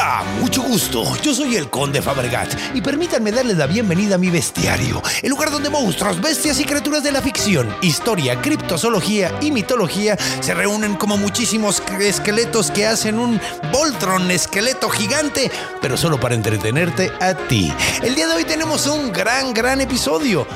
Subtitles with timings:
[0.00, 1.04] Hola, mucho gusto.
[1.20, 5.50] Yo soy el Conde Fabregat y permítanme darles la bienvenida a mi bestiario, el lugar
[5.50, 11.18] donde monstruos, bestias y criaturas de la ficción, historia, criptozoología y mitología se reúnen como
[11.18, 13.38] muchísimos esqueletos que hacen un
[13.74, 15.50] Voltron esqueleto gigante,
[15.82, 17.70] pero solo para entretenerte a ti.
[18.02, 20.46] El día de hoy tenemos un gran, gran episodio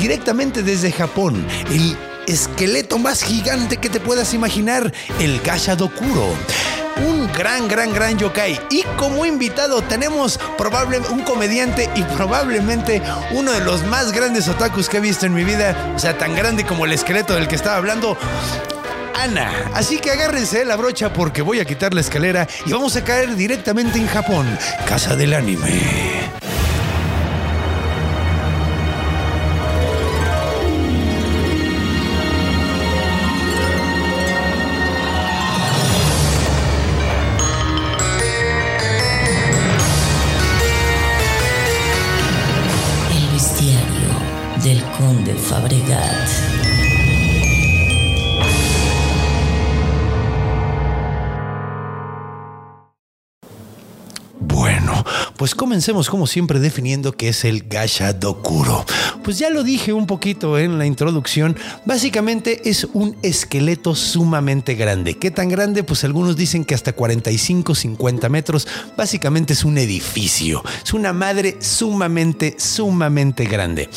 [0.00, 1.46] directamente desde Japón.
[1.70, 6.32] El esqueleto más gigante que te puedas imaginar, el Gashadokuro
[6.96, 8.60] un gran, gran, gran yokai.
[8.70, 13.02] Y como invitado tenemos probablemente un comediante y probablemente
[13.32, 15.92] uno de los más grandes otakus que he visto en mi vida.
[15.94, 18.16] O sea, tan grande como el esqueleto del que estaba hablando.
[19.14, 19.70] Ana.
[19.74, 23.34] Así que agárrense la brocha porque voy a quitar la escalera y vamos a caer
[23.34, 24.46] directamente en Japón,
[24.86, 26.26] casa del anime.
[45.48, 46.55] Conde
[55.36, 58.84] pues comencemos como siempre definiendo qué es el Gasha Dokuro.
[59.22, 65.18] Pues ya lo dije un poquito en la introducción, básicamente es un esqueleto sumamente grande.
[65.18, 65.84] ¿Qué tan grande?
[65.84, 68.68] Pues algunos dicen que hasta 45, 50 metros.
[68.96, 73.88] Básicamente es un edificio, es una madre sumamente, sumamente grande.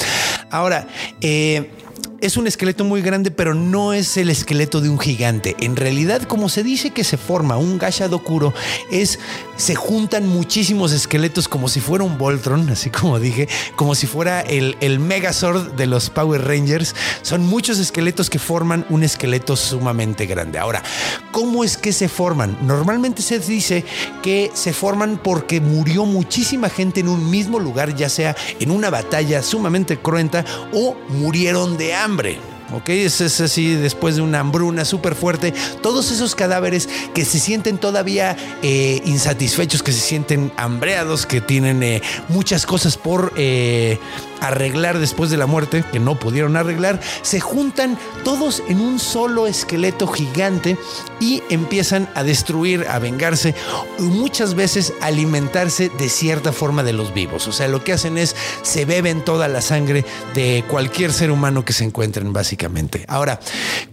[0.52, 0.88] Ahora,
[1.22, 1.72] eh,
[2.22, 5.56] es un esqueleto muy grande, pero no es el esqueleto de un gigante.
[5.60, 8.54] En realidad, como se dice que se forma un Gashadokuro,
[8.92, 9.20] es
[9.56, 14.42] se juntan muchísimos esqueletos como si fuera un Voltron, así como dije, como si fuera
[14.42, 16.96] el, el Megazord de los Power Rangers.
[17.22, 20.60] Son muchos esqueletos que forman un esqueleto sumamente grande.
[20.60, 20.84] Ahora,
[21.32, 22.58] ¿cómo es que se forman?
[22.62, 23.86] Normalmente se dice
[24.24, 28.90] que se forman porque murió muchísima gente en un mismo lugar, ya sea en una
[28.90, 32.40] batalla sumamente cruenta o murieron de hambre.
[32.74, 32.90] ¿ok?
[32.90, 35.54] Es, es así después de una hambruna súper fuerte.
[35.82, 41.84] Todos esos cadáveres que se sienten todavía eh, insatisfechos, que se sienten hambreados, que tienen
[41.84, 43.98] eh, muchas cosas por eh,
[44.42, 49.48] arreglar después de la muerte, que no pudieron arreglar, se juntan todos en un solo
[49.48, 50.78] esqueleto gigante
[51.20, 53.56] y empiezan a destruir, a vengarse,
[53.98, 57.48] y muchas veces alimentarse de cierta forma de los vivos.
[57.48, 61.66] O sea, lo que hacen es se beben toda la sangre de cualquier ser humano
[61.66, 63.06] que se encuentren, básicamente.
[63.08, 63.40] Ahora,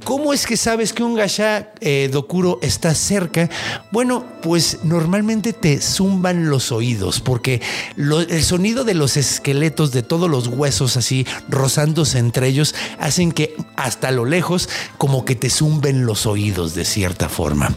[0.04, 3.48] ¿cómo es que sabes que un Gasha eh, Dokuro está cerca?
[3.90, 7.60] Bueno, pues normalmente te zumban los oídos, porque
[7.96, 13.54] el sonido de los esqueletos, de todos los huesos así rozándose entre ellos, hacen que
[13.76, 17.74] hasta lo lejos como que te zumben los oídos de cierta forma.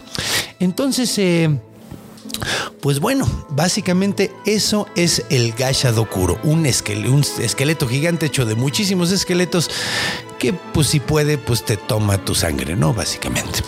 [0.58, 1.58] Entonces, eh,
[2.80, 8.54] pues bueno, básicamente eso es el Gasha Dokuro, un, esquel- un esqueleto gigante hecho de
[8.54, 9.70] muchísimos esqueletos
[10.38, 12.94] que pues si puede pues te toma tu sangre, ¿no?
[12.94, 13.60] Básicamente.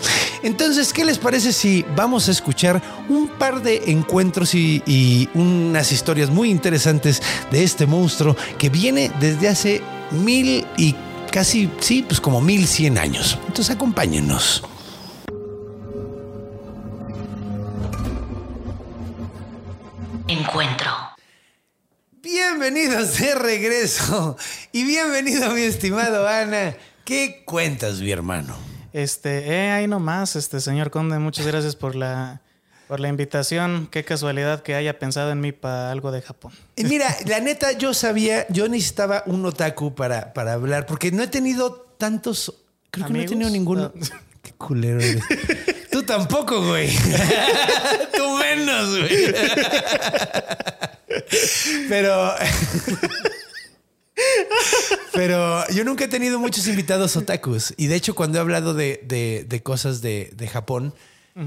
[0.42, 5.92] Entonces, ¿qué les parece si vamos a escuchar un par de encuentros y, y unas
[5.92, 10.94] historias muy interesantes de este monstruo que viene desde hace mil y
[11.30, 13.38] casi, sí, pues como mil cien años.
[13.46, 14.62] Entonces acompáñenos.
[20.28, 20.90] Encuentro.
[22.22, 24.36] Bienvenidos de regreso
[24.70, 26.74] y bienvenido mi estimado Ana.
[27.04, 28.56] ¿Qué cuentas, mi hermano?
[28.92, 32.40] Este, eh, ahí nomás, este señor Conde, muchas gracias por la
[32.88, 33.88] por la invitación.
[33.90, 36.52] Qué casualidad que haya pensado en mí para algo de Japón.
[36.76, 41.22] Eh, Mira, la neta, yo sabía, yo necesitaba un otaku para, para hablar, porque no
[41.22, 42.54] he tenido tantos.
[42.90, 43.30] Creo que no he ¿Amigos?
[43.30, 43.92] tenido ninguno.
[43.94, 44.06] No.
[44.42, 45.22] Qué culero eres.
[46.02, 46.90] Tú tampoco, güey.
[48.16, 49.34] Tú menos, güey.
[51.88, 52.34] Pero.
[55.12, 57.74] Pero yo nunca he tenido muchos invitados otakus.
[57.76, 60.94] Y de hecho, cuando he hablado de, de- de cosas de, de Japón,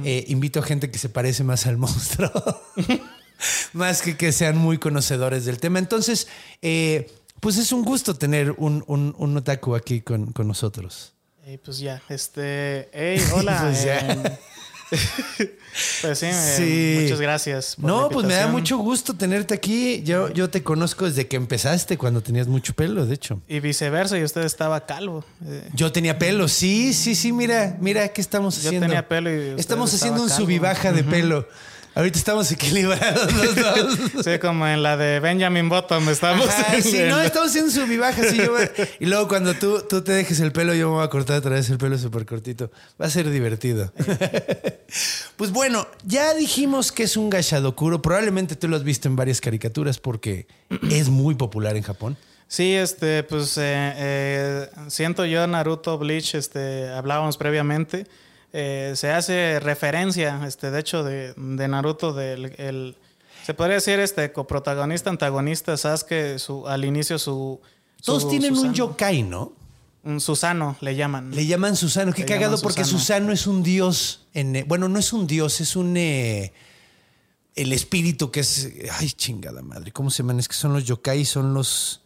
[0.04, 2.32] eh, invito a gente que se parece más al monstruo.
[3.74, 5.80] más que que sean muy conocedores del tema.
[5.80, 6.28] Entonces,
[6.62, 11.15] eh, pues es un gusto tener un, un- un otaku aquí con, con nosotros.
[11.48, 13.60] Eh, pues ya, este, hey, hola.
[13.62, 14.00] Pues ya.
[14.00, 14.40] eh,
[16.02, 17.00] Pues sí, eh, Sí.
[17.04, 17.76] muchas gracias.
[17.76, 20.02] por No, pues me da mucho gusto tenerte aquí.
[20.04, 23.42] Yo, yo te conozco desde que empezaste, cuando tenías mucho pelo, de hecho.
[23.48, 25.26] Y viceversa, y usted estaba calvo.
[25.46, 28.88] Eh, Yo tenía pelo, sí, sí, sí, mira, mira, ¿qué estamos Yo haciendo?
[28.88, 30.44] tenía pelo y Estamos haciendo un calvo.
[30.44, 31.48] sub y baja de pelo.
[31.96, 33.56] Ahorita estamos equilibrados los
[34.14, 34.26] dos.
[34.26, 36.48] sí, como en la de Benjamin Button estamos.
[36.50, 37.72] Ajá, sí, no, estamos haciendo
[38.30, 38.70] sí, yo voy-
[39.00, 41.52] y luego cuando tú, tú te dejes el pelo, yo me voy a cortar otra
[41.52, 42.70] vez el pelo súper cortito.
[43.02, 43.94] Va a ser divertido.
[45.38, 48.02] pues bueno, ya dijimos que es un gashadokuro.
[48.02, 50.48] Probablemente tú lo has visto en varias caricaturas porque
[50.92, 52.18] es muy popular en Japón.
[52.48, 58.06] Sí, este, pues eh, eh, siento yo Naruto Bleach, este, hablábamos previamente.
[58.58, 62.96] Eh, se hace referencia, este, de hecho, de, de Naruto, del el,
[63.46, 67.60] se podría decir este coprotagonista, antagonista, Sasuke, su, al inicio su.
[68.04, 69.54] Todos tienen un yokai, ¿no?
[70.04, 71.32] Un Susano le llaman.
[71.32, 72.14] Le llaman Susano.
[72.14, 73.00] Qué Le cagado porque Susano.
[73.00, 74.26] Susano es un dios.
[74.34, 75.98] En, bueno, no es un dios, es un...
[75.98, 76.54] eh,
[77.56, 78.72] el espíritu que es...
[79.00, 79.92] Ay, chingada madre.
[79.92, 80.40] ¿Cómo se llaman?
[80.40, 82.02] Es que son los yokai, son los...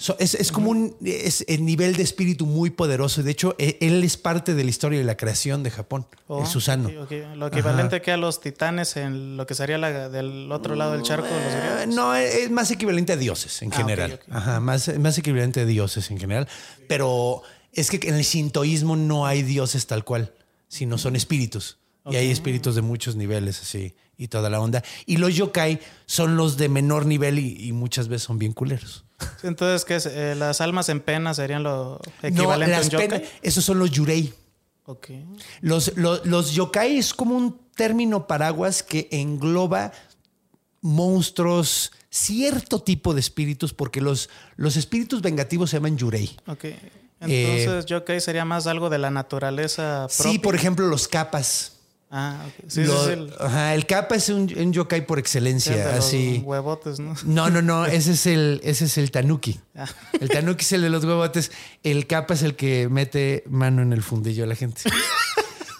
[0.00, 3.22] so- es, es como un es el nivel de espíritu muy poderoso.
[3.22, 6.06] De hecho, e- él es parte de la historia de la creación de Japón.
[6.26, 6.88] Oh, el Susano.
[7.36, 11.02] Lo equivalente que a los titanes en lo que sería la, del otro lado del
[11.02, 11.94] charco, los griegos.
[11.94, 14.20] No, es más equivalente a dioses en Ah, general.
[14.30, 16.48] Ajá, más, más equivalente a dioses en general.
[16.88, 17.42] Pero
[17.72, 20.32] es que en el sintoísmo no hay dioses tal cual,
[20.68, 21.78] sino son espíritus.
[22.10, 24.82] Y hay espíritus de muchos niveles así y toda la onda.
[25.06, 29.04] Y los yokai son los de menor nivel y, y muchas veces son bien culeros.
[29.42, 30.06] Entonces, ¿qué es?
[30.06, 33.24] Eh, las almas en pena serían lo No, equivalente a un yokai.
[33.42, 34.32] esos son los yurei.
[34.86, 35.08] Ok.
[35.60, 39.92] Los, los, los yokai es como un término paraguas que engloba
[40.80, 46.36] monstruos, cierto tipo de espíritus, porque los, los espíritus vengativos se llaman yurei.
[46.46, 46.64] Ok.
[47.20, 50.30] Entonces, yokai sería más algo de la naturaleza propia.
[50.30, 51.76] Eh, Sí, por ejemplo, los capas.
[52.12, 52.64] Ah, ok.
[52.68, 56.42] Sí, Lo- el- ajá, el capa es un, un yokai por excelencia, de los así.
[56.44, 57.14] huevotes, ¿no?
[57.24, 59.60] No, no, no, ese es el, ese es el tanuki.
[59.76, 59.86] Ah.
[60.20, 61.52] El tanuki es el de los huevotes.
[61.84, 64.82] El capa es el que mete mano en el fundillo a la gente.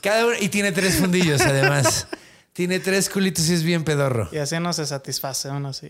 [0.03, 2.07] Cada uno, y tiene tres fundillos, además.
[2.53, 4.29] Tiene tres culitos y es bien pedorro.
[4.33, 5.89] Y así no se satisface uno, sí.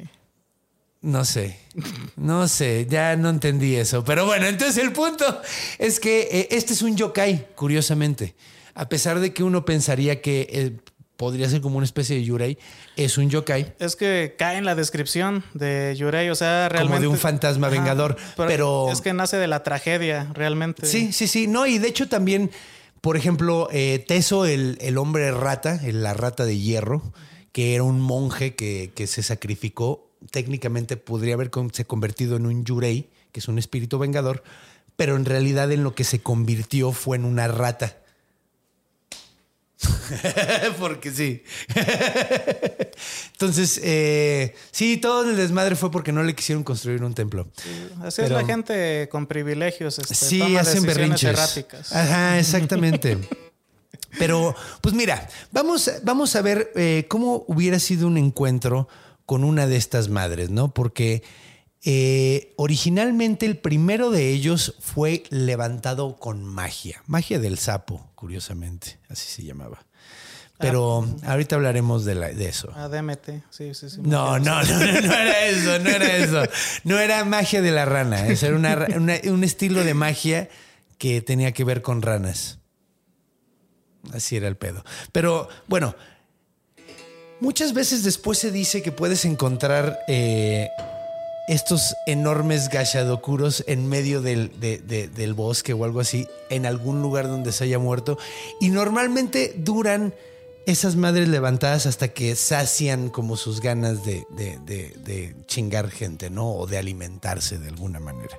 [1.02, 1.58] No sé.
[2.16, 4.04] No sé, ya no entendí eso.
[4.04, 5.40] Pero bueno, entonces el punto
[5.78, 8.34] es que eh, este es un yokai, curiosamente.
[8.81, 10.73] A pesar de que uno pensaría que eh,
[11.19, 12.56] podría ser como una especie de yurei,
[12.97, 13.75] es un yokai.
[13.79, 17.03] Es que cae en la descripción de Yurei, o sea, realmente.
[17.03, 20.87] de un fantasma vengador, pero- Es que nace de la tragedia, realmente.
[20.87, 21.47] Sí, sí, sí.
[21.47, 22.50] No, y de hecho también,
[23.03, 27.12] por ejemplo, eh, Teso, el, el hombre rata, el- la rata de hierro,
[27.53, 33.11] que era un monje que, que se sacrificó, técnicamente podría haberse convertido en un yurei,
[33.33, 34.43] que es un espíritu vengador,
[34.97, 37.99] pero en realidad en lo que se convirtió fue en una rata.
[40.79, 41.43] porque sí.
[43.33, 47.49] Entonces, eh, sí, todo el desmadre fue porque no le quisieron construir un templo.
[48.03, 49.99] Así es la gente con privilegios.
[49.99, 51.31] Este, Sí, toma hacen berrinches.
[51.31, 51.93] erráticas.
[51.95, 53.19] Ajá, exactamente.
[54.19, 58.89] Pero, pues mira, vamos, vamos a ver eh, cómo hubiera sido un encuentro
[59.25, 60.75] con una de estas madres, ¿no?
[60.75, 61.23] Porque
[61.85, 69.29] eh, originalmente el primero de ellos fue levantado con magia, magia del sapo, curiosamente, así
[69.29, 69.87] se llamaba.
[70.61, 72.71] Pero ahorita hablaremos de, la- de eso.
[72.75, 74.00] Ah, DMT, sí, sí, sí.
[74.02, 76.43] No, no, no, no, era eso, no era eso.
[76.85, 78.26] No era magia de la rana.
[78.29, 80.49] Eso era una ra- una- un estilo de magia
[80.99, 82.59] que tenía que ver con ranas.
[84.12, 84.85] Así era el pedo.
[85.12, 85.95] Pero bueno,
[87.40, 90.69] muchas veces después se dice que puedes encontrar eh,
[91.49, 97.02] estos enormes gashadokuros en medio del, de- de- del bosque o algo así, en algún
[97.02, 98.19] lugar donde se haya muerto.
[98.61, 100.14] Y normalmente duran
[100.67, 104.25] esas madres levantadas hasta que sacian como sus ganas de,
[105.47, 106.50] chingar gente, ¿no?
[106.52, 108.38] O de alimentarse de alguna manera.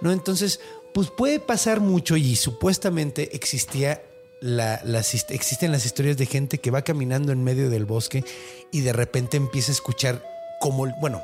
[0.00, 0.12] ¿No?
[0.12, 0.60] Entonces,
[0.94, 4.02] pues puede pasar mucho y supuestamente existía
[4.40, 8.24] la- las, existen las historias de gente que va caminando en medio del bosque
[8.70, 10.22] y de repente empieza a escuchar
[10.60, 11.20] como, bueno,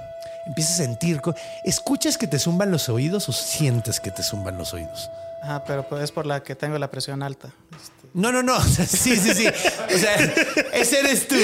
[0.47, 1.21] empieza a sentir,
[1.65, 5.11] ¿escuchas que te zumban los oídos o sientes que te zumban los oídos?
[5.43, 7.53] Ajá, pero es por la que tengo la presión alta.
[7.71, 8.59] Este, No, no, no.
[8.65, 9.47] Sí, sí, sí.
[9.47, 10.15] O sea,
[10.73, 11.37] ese eres tú.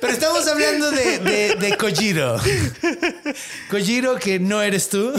[0.00, 2.38] Pero estamos hablando de, de, de Kojiro.
[3.70, 5.12] Kojiro, que no eres tú.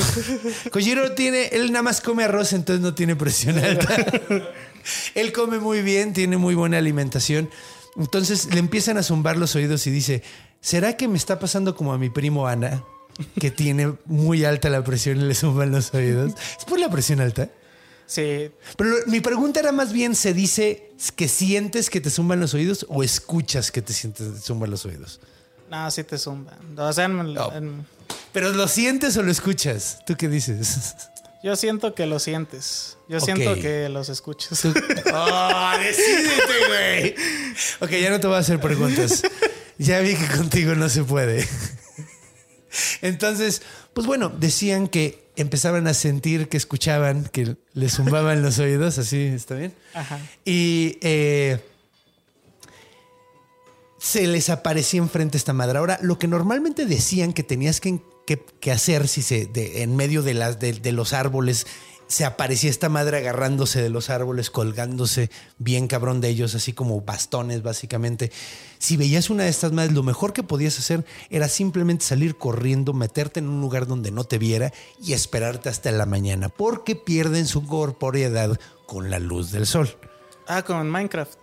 [0.71, 3.95] Kojiro tiene, él nada más come arroz, entonces no tiene presión alta.
[5.15, 7.49] Él come muy bien, tiene muy buena alimentación.
[7.97, 10.23] Entonces le empiezan a zumbar los oídos y dice,
[10.61, 12.83] ¿será que me está pasando como a mi primo Ana?
[13.39, 16.33] Que tiene muy alta la presión y le zumban los oídos.
[16.57, 17.49] ¿Es por la presión alta?
[18.11, 22.53] Sí, Pero mi pregunta era más bien, ¿se dice que sientes que te zumban los
[22.53, 25.21] oídos o escuchas que te sientes te zumban los oídos?
[25.69, 26.57] no, sí te zumba.
[26.75, 27.53] O sea, en- No.
[27.53, 27.87] en-
[28.33, 29.99] ¿Pero lo sientes o lo escuchas?
[30.05, 30.93] ¿Tú qué dices?
[31.43, 32.97] yo siento que lo sientes.
[33.07, 34.65] Yo siento que los escuchas.
[34.65, 37.15] ¡Oh, decídete, güey!
[37.79, 39.21] Ok, ya no te voy a hacer preguntas.
[39.77, 41.47] Ya vi que contigo no se puede.
[43.01, 43.61] Entonces,
[43.93, 49.17] pues bueno, decían que empezaban a sentir que escuchaban, que les zumbaban los oídos, así,
[49.25, 49.73] ¿está bien?
[49.93, 50.19] Ajá.
[50.45, 51.59] Y eh,
[53.99, 55.77] se les aparecía enfrente esta madre.
[55.77, 59.95] Ahora, lo que normalmente decían que tenías que, que- que hacer si se, de- en
[59.95, 61.67] medio de, las, de, de los árboles
[62.11, 66.99] se aparecía esta madre agarrándose de los árboles, colgándose bien cabrón de ellos, así como
[66.99, 68.33] bastones básicamente.
[68.79, 72.91] Si veías una de estas madres, lo mejor que podías hacer era simplemente salir corriendo,
[72.91, 77.47] meterte en un lugar donde no te viera y esperarte hasta la mañana, porque pierden
[77.47, 79.95] su corporeidad con la luz del sol.
[80.47, 81.39] Ah, como en Minecraft.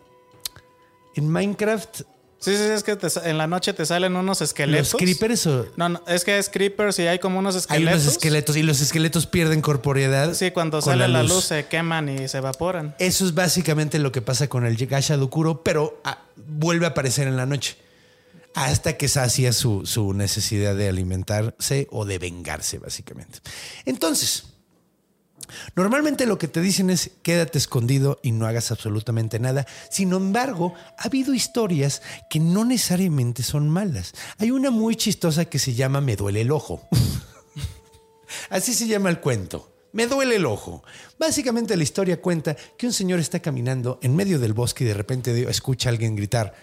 [1.15, 2.03] En Minecraft,
[2.41, 4.93] Sí, sí, es que te en la noche te salen unos esqueletos.
[4.93, 8.03] los creepers o No, no, es que es creepers y hay como unos hay esqueletos.
[8.03, 10.35] unos esqueletos y los esqueletos pierden corporeidad.
[10.35, 11.45] Sí, cuando sale la luz.
[11.47, 12.95] se queman y se evaporan.
[13.01, 17.27] Eso es básicamente lo que pasa con el Gasha Dokuro, pero ah, vuelve a aparecer
[17.27, 17.77] en la noche.
[18.55, 23.41] Hasta que sacia su, su necesidad de alimentarse o de vengarse, básicamente.
[23.85, 24.45] Entonces,
[25.77, 29.67] normalmente lo que te dicen es quédate escondido y no hagas absolutamente nada.
[29.91, 34.15] Sin embargo, ha habido historias que no necesariamente son malas.
[34.39, 36.89] Hay una muy chistosa que se llama Me duele el ojo.
[38.51, 39.73] Así se llama el cuento.
[39.93, 40.83] Me duele el ojo.
[41.19, 44.95] Básicamente la historia cuenta que un señor está caminando en medio del bosque y de
[44.95, 46.55] repente escucha a alguien gritar,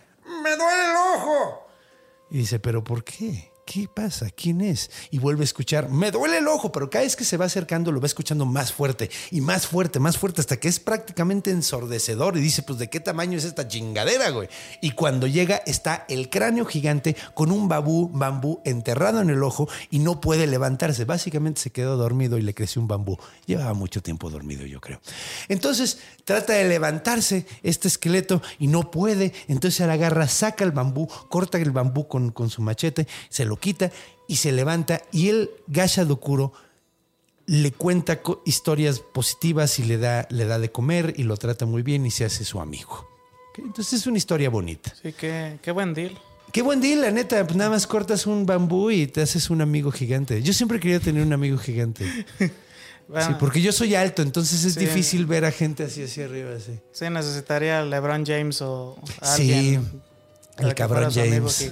[0.43, 1.67] ¡Me duele el ojo!
[2.29, 3.51] Y dice, ¿pero por qué?
[3.65, 4.29] ¿Qué pasa?
[4.29, 4.91] ¿Quién es?
[5.09, 7.91] Y vuelve a escuchar, me duele el ojo, pero cada vez que se va acercando
[7.91, 12.37] lo va escuchando más fuerte y más fuerte, más fuerte, hasta que es prácticamente ensordecedor
[12.37, 14.49] y dice, pues ¿de qué tamaño es esta chingadera, güey?
[14.81, 19.67] Y cuando llega está el cráneo gigante con un babú, bambú enterrado en el ojo
[19.89, 21.03] y no puede levantarse.
[21.05, 23.17] Básicamente se quedó dormido y le creció un bambú.
[23.47, 25.01] Llevaba mucho tiempo dormido, yo creo.
[25.49, 29.33] Entonces trata de levantarse este esqueleto y no puede.
[29.47, 33.43] Entonces se la agarra, saca el bambú, corta el bambú con, con su machete, se
[33.43, 33.91] lo quita
[34.27, 35.01] y se levanta.
[35.11, 36.53] Y el Gasha Dokuro
[37.47, 41.83] le cuenta historias positivas y le da, le da de comer y lo trata muy
[41.83, 43.07] bien y se hace su amigo.
[43.57, 44.93] Entonces es una historia bonita.
[45.01, 46.17] Sí, qué, qué buen deal.
[46.51, 47.43] Qué buen deal, la neta.
[47.45, 50.41] Pues nada más cortas un bambú y te haces un amigo gigante.
[50.41, 52.05] Yo siempre quería tener un amigo gigante.
[53.07, 54.79] Bueno, Sí, porque yo soy alto, entonces es Sí.
[54.79, 56.79] difícil ver a gente así hacia arriba, así.
[56.91, 60.01] sí, necesitaría LeBron James o Sí, alguien.
[60.55, 61.71] Para el cabrón James.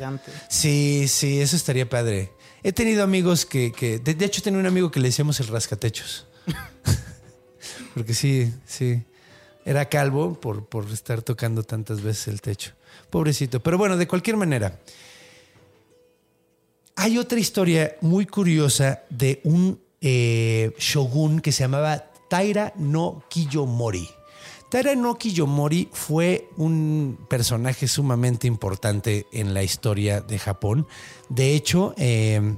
[0.50, 2.32] Sí, sí, eso estaría padre.
[2.64, 5.48] He tenido amigos que, que de, de hecho tenía un amigo que le decíamos el
[5.48, 6.28] rascatechos.
[7.94, 9.04] Porque sí, sí.
[9.66, 12.74] Era calvo por, por estar tocando tantas veces el techo.
[13.10, 13.62] Pobrecito.
[13.62, 14.80] Pero bueno, de cualquier manera.
[16.96, 24.08] Hay otra historia muy curiosa de un eh, shogun que se llamaba Taira no Kiyomori.
[24.74, 30.88] Taira no Kiyomori fue un personaje sumamente importante en la historia de Japón.
[31.30, 32.56] De hecho, eh,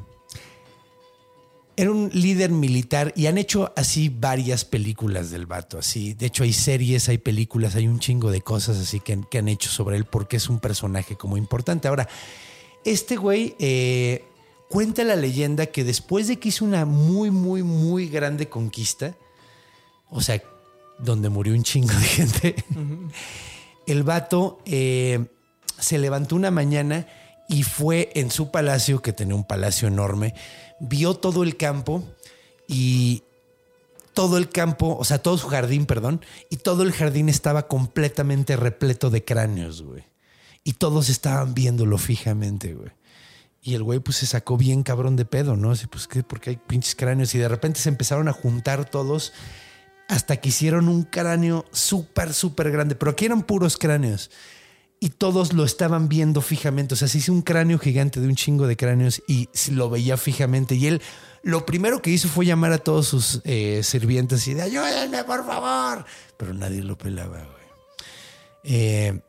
[1.75, 5.77] era un líder militar y han hecho así varias películas del vato.
[5.77, 9.39] Así, de hecho, hay series, hay películas, hay un chingo de cosas así que, que
[9.39, 11.89] han hecho sobre él porque es un personaje como importante.
[11.89, 12.07] Ahora,
[12.85, 14.23] este güey eh,
[14.69, 19.17] cuenta la leyenda que después de que hizo una muy, muy, muy grande conquista,
[20.09, 20.41] o sea,
[20.99, 22.55] donde murió un chingo de gente,
[23.87, 25.25] el vato eh,
[25.79, 27.07] se levantó una mañana
[27.47, 30.33] y fue en su palacio, que tenía un palacio enorme,
[30.79, 32.03] vio todo el campo
[32.67, 33.23] y
[34.13, 38.55] todo el campo, o sea, todo su jardín, perdón, y todo el jardín estaba completamente
[38.55, 40.03] repleto de cráneos, güey.
[40.63, 42.91] Y todos estaban viéndolo fijamente, güey.
[43.61, 45.71] Y el güey pues se sacó bien cabrón de pedo, ¿no?
[45.71, 46.23] Así, pues, ¿qué?
[46.23, 47.35] Porque hay pinches cráneos.
[47.35, 49.33] Y de repente se empezaron a juntar todos
[50.07, 52.95] hasta que hicieron un cráneo súper, súper grande.
[52.95, 54.31] Pero aquí eran puros cráneos.
[54.99, 56.93] Y todos lo estaban viendo fijamente.
[56.93, 60.17] O sea, se hizo un cráneo gigante de un chingo de cráneos y lo veía
[60.17, 60.75] fijamente.
[60.75, 61.01] Y él
[61.45, 65.45] lo primero que hizo fue llamar a todos sus eh, sirvientes y de ayúdenme, por
[65.45, 66.05] favor.
[66.37, 67.65] Pero nadie lo pelaba, güey.
[68.63, 69.21] Eh,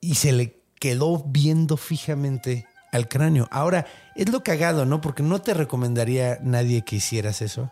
[0.00, 3.46] y se le quedó viendo fijamente al cráneo.
[3.52, 5.00] Ahora, es lo cagado, ¿no?
[5.00, 7.70] Porque no te recomendaría nadie que hicieras eso.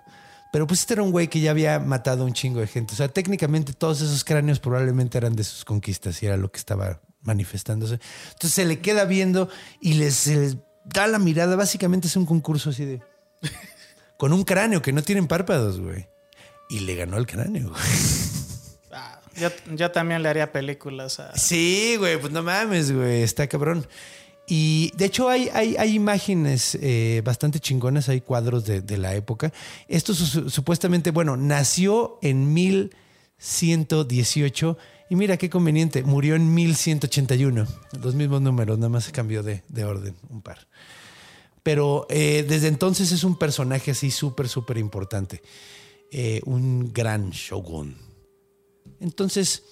[0.52, 2.92] Pero pues este era un güey que ya había matado a un chingo de gente.
[2.92, 6.58] O sea, técnicamente todos esos cráneos probablemente eran de sus conquistas y era lo que
[6.58, 7.98] estaba manifestándose.
[8.32, 9.48] Entonces se le queda viendo
[9.80, 11.56] y les, se les da la mirada.
[11.56, 13.00] Básicamente es un concurso así de...
[14.18, 16.06] con un cráneo que no tienen párpados, güey.
[16.68, 17.82] Y le ganó al cráneo, güey.
[18.94, 21.34] Ah, yo, yo también le haría películas a...
[21.34, 23.86] Sí, güey, pues no mames, güey, está cabrón.
[24.46, 29.52] Y de hecho hay, hay, imágenes eh, bastante chingonas, hay cuadros de, la época.
[29.88, 34.76] Esto su- supuestamente, bueno, nació en 1118
[35.10, 37.66] y mira qué conveniente, murió en 1181.
[38.02, 40.66] Los mismos números, nada más cambió de, de orden un par.
[41.62, 45.42] Pero eh, desde entonces es un personaje así súper, súper importante.
[46.10, 47.96] Eh, un gran shogun.
[49.00, 49.62] Entonces,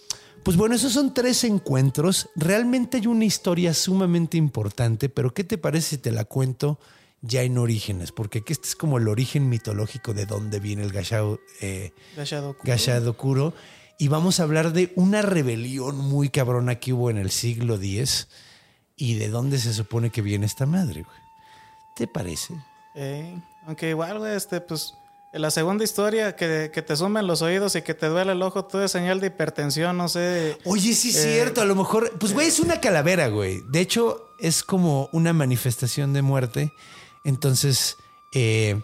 [0.42, 2.30] pues bueno, esos son tres encuentros.
[2.35, 6.78] Realmente hay una historia sumamente importante, pero ¿qué te parece si te la cuento
[7.20, 8.12] ya en orígenes?
[8.12, 11.92] Porque aquí este es como el origen mitológico de dónde viene el Gashao, eh.
[12.64, 13.54] Gashadokuro.
[13.99, 18.28] Y vamos a hablar de una rebelión muy cabrona que hubo en el siglo X
[18.97, 21.18] y de dónde se supone que viene esta madre, güey.
[21.97, 22.54] ¿Te parece?
[22.94, 24.94] Eh, aunque igual, güey, este, pues,
[25.32, 28.64] la segunda historia, que, que te sumen los oídos y que te duele el ojo,
[28.64, 30.58] todo es señal de hipertensión, no sé.
[30.64, 33.62] Oye, sí es Eh, cierto, a lo mejor, pues güey, es una calavera, güey.
[33.68, 36.72] De hecho, es como una manifestación de muerte.
[37.22, 37.99] Entonces,
[38.32, 38.80] eh,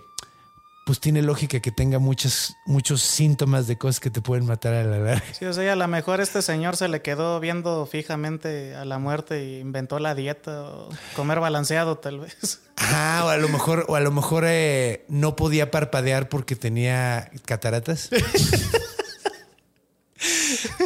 [0.87, 4.85] pues tiene lógica que tenga muchos, muchos síntomas de cosas que te pueden matar a
[4.85, 5.25] la larga.
[5.37, 9.01] Sí, o sea, a lo mejor este señor se le quedó viendo fijamente a la
[9.01, 12.61] muerte y inventó la dieta o comer balanceado, tal vez.
[12.77, 17.33] Ah, o a lo mejor, o a lo mejor eh, no podía parpadear porque tenía
[17.45, 18.09] cataratas.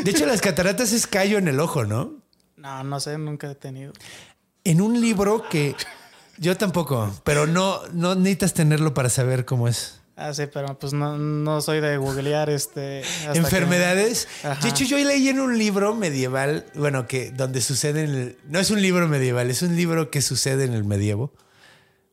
[0.02, 2.14] De hecho, las cataratas es callo en el ojo, ¿no?
[2.56, 3.92] No, no sé, nunca he tenido.
[4.64, 5.76] En un libro que
[6.40, 10.00] yo tampoco, pero no, no necesitas tenerlo para saber cómo es.
[10.16, 13.02] Ah, sí, pero pues no, no soy de googlear este.
[13.20, 14.26] hasta que- enfermedades.
[14.44, 14.60] Ajá.
[14.62, 18.38] De hecho, yo leí en un libro medieval, bueno, que donde sucede en el.
[18.44, 21.32] No es un libro medieval, es un libro que sucede en el medievo.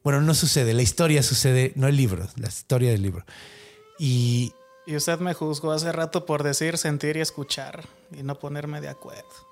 [0.04, 3.26] Bueno, no sucede, la historia sucede, no el libro, la historia del libro.
[4.00, 4.54] Y
[4.86, 7.84] Y usted me juzgó hace rato por decir sentir y escuchar
[8.18, 9.47] y no ponerme de acuerdo.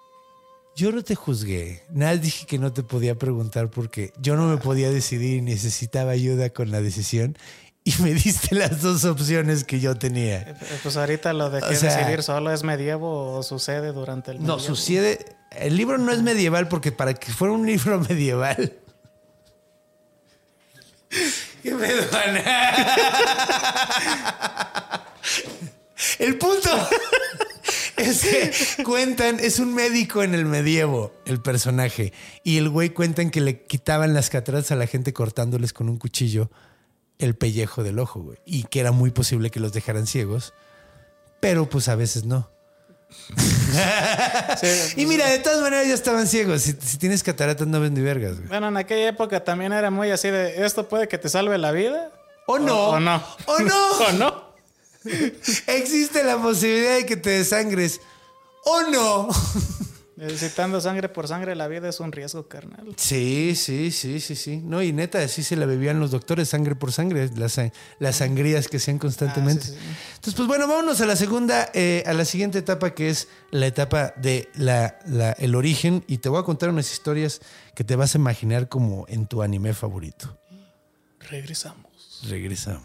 [0.76, 1.84] Yo no te juzgué.
[1.90, 6.12] Nada dije que no te podía preguntar porque yo no me podía decidir y necesitaba
[6.12, 7.38] ayuda con la decisión.
[7.84, 10.40] Y me diste las dos opciones que yo tenía.
[10.42, 14.32] Eh, Pues ahorita lo de O que sea- decidir solo es medievo o sucede durante
[14.32, 14.76] el No, medievo.
[14.76, 15.20] sucede.
[15.52, 18.74] El libro no es medieval porque para que fuera un libro medieval.
[21.64, 21.76] ¿Qué pedo?
[26.20, 26.70] El punto
[27.98, 28.22] es
[28.78, 32.14] que cuentan, es un médico en el medievo, el personaje.
[32.44, 35.98] Y el güey cuentan que le quitaban las cataratas a la gente cortándoles con un
[35.98, 36.50] cuchillo
[37.20, 38.38] el pellejo del ojo, güey.
[38.46, 40.54] Y que era muy posible que los dejaran ciegos.
[41.40, 42.50] Pero pues a veces no.
[44.60, 46.62] Sí, Y mira, de todas maneras ya estaban ciegos.
[46.62, 48.48] Si, si tienes cataratas no ven ni vergas, güey.
[48.48, 51.72] Bueno, en aquella época también era muy así de esto puede que te salve la
[51.72, 52.12] vida.
[52.48, 52.90] O no.
[52.90, 53.24] O no.
[53.46, 53.92] O no.
[53.92, 54.45] o no.
[55.68, 58.02] Existe la posibilidad de que te desangres.
[58.64, 59.28] O no.
[60.18, 62.94] Necesitando sangre por sangre, la vida es un riesgo, carnal.
[62.96, 64.62] Sí, sí, sí, sí, sí.
[64.64, 67.60] No, y neta, así se la bebían los doctores, sangre por sangre, las,
[68.00, 69.66] las sangrías que hacían constantemente.
[69.66, 69.78] Ah, sí, sí.
[70.16, 73.68] Entonces, pues bueno, vámonos a la segunda, eh, a la siguiente etapa, que es la
[73.68, 76.06] etapa de la, la- el origen.
[76.08, 77.42] Y te voy a contar unas historias
[77.76, 80.40] que te vas a imaginar como en tu anime favorito.
[81.30, 82.22] Regresamos.
[82.30, 82.84] Regresamos.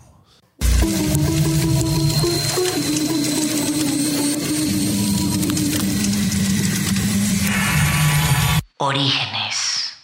[8.79, 9.97] Orígenes.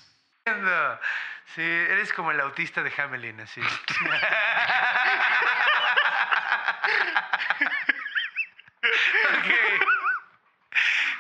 [1.54, 3.60] Sí, eres como el autista de Hamelin, así.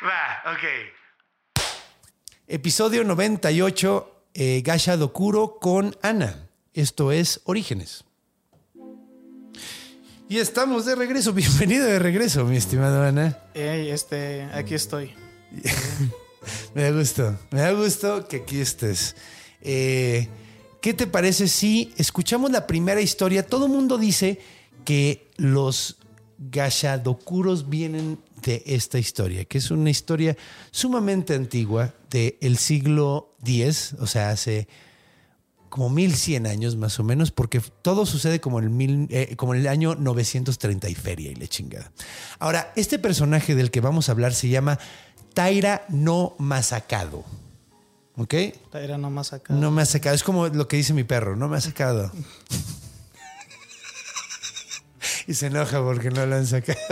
[0.04, 0.62] Va, ok.
[2.46, 6.48] Episodio 98, eh, Gasha Dokuro con Ana.
[6.74, 8.05] Esto es Orígenes.
[10.28, 11.32] Y estamos de regreso.
[11.34, 13.38] Bienvenido de regreso, mi estimado Ana.
[13.54, 15.12] Ey, este, aquí estoy.
[16.74, 19.16] Me da gusto, me da gusto que aquí estés.
[19.62, 20.28] Eh,
[20.80, 23.44] ¿Qué te parece si escuchamos la primera historia?
[23.44, 24.38] Todo el mundo dice
[24.84, 25.96] que los
[26.38, 30.36] Gashadokuros vienen de esta historia, que es una historia
[30.70, 34.68] sumamente antigua del siglo X, o sea, hace
[35.76, 39.52] como 1100 años más o menos, porque todo sucede como en el, mil- eh, como
[39.54, 41.92] en el año 930 y feria y la chingada.
[42.38, 44.78] Ahora, este personaje del que vamos a hablar se llama
[45.34, 47.24] Taira no Masacado.
[48.16, 48.32] ¿Ok?
[48.32, 48.54] Acá.
[49.52, 50.14] No me ha sacado.
[50.14, 52.10] Es como lo que dice mi perro, no me ha sacado.
[55.26, 56.78] y se enoja porque no lo han sacado.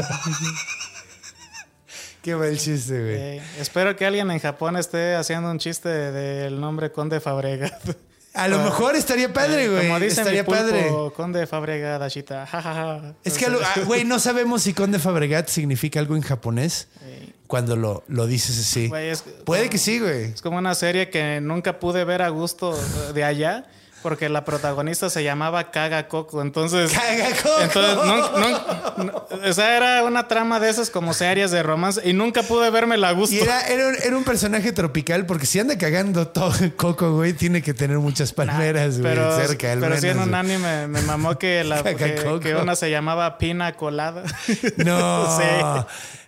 [2.22, 3.14] Qué mal chiste, güey.
[3.14, 7.96] Eh, espero que alguien en Japón esté haciendo un chiste del nombre Conde Fabregat.
[8.34, 9.86] A lo mejor estaría padre, güey.
[9.86, 10.88] Como dice estaría mi pulpo, padre.
[11.16, 11.46] Conde.
[11.46, 13.14] Ja, ja, ja.
[13.22, 16.88] Es que, ah, güey, no sabemos si Conde Fabregat significa algo en japonés
[17.46, 18.90] cuando lo, lo dices así.
[18.92, 20.24] Es- Puede que sí, güey.
[20.24, 22.76] Es como una serie que nunca pude ver a gusto
[23.14, 23.66] de allá
[24.04, 26.42] porque la protagonista se llamaba Kaga Coco.
[26.42, 27.60] Entonces, Kaga Coco.
[27.60, 28.30] entonces nun-
[28.98, 32.70] no- o sea, era una trama de esas como series de romance y nunca pude
[32.70, 33.34] verme a gusto.
[33.34, 37.32] Y era, era, un, era un personaje tropical porque si anda cagando todo Coco, güey,
[37.32, 39.72] tiene que tener muchas palmeras, güey, pero, cerca.
[39.72, 40.40] al pero sí en menos, un güey.
[40.40, 42.40] anime me mamó que, la, Caga que, Coco.
[42.40, 44.22] que una se llamaba Pina Colada.
[44.76, 45.36] No.
[45.38, 45.44] Sí.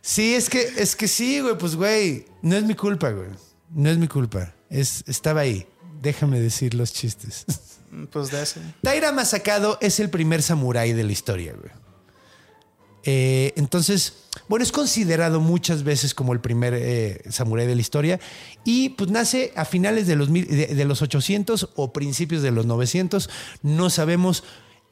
[0.00, 3.28] Sí, es que, es que sí, güey, pues, güey, no es mi culpa, güey.
[3.70, 4.52] No es mi culpa.
[4.70, 5.66] Es, estaba ahí.
[6.06, 7.44] Déjame decir los chistes.
[8.12, 8.60] Pues de ese.
[8.82, 11.70] Taira Masakado es el primer samurái de la historia, güey.
[13.08, 14.14] Eh, entonces,
[14.48, 18.18] bueno, es considerado muchas veces como el primer eh, samurái de la historia
[18.64, 22.50] y pues nace a finales de los, mil- de, de los 800 o principios de
[22.50, 23.30] los 900,
[23.62, 24.42] no sabemos.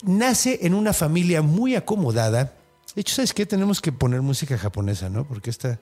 [0.05, 2.55] Nace en una familia muy acomodada.
[2.94, 3.46] De hecho, ¿sabes qué?
[3.46, 5.27] Tenemos que poner música japonesa, ¿no?
[5.27, 5.81] Porque esta,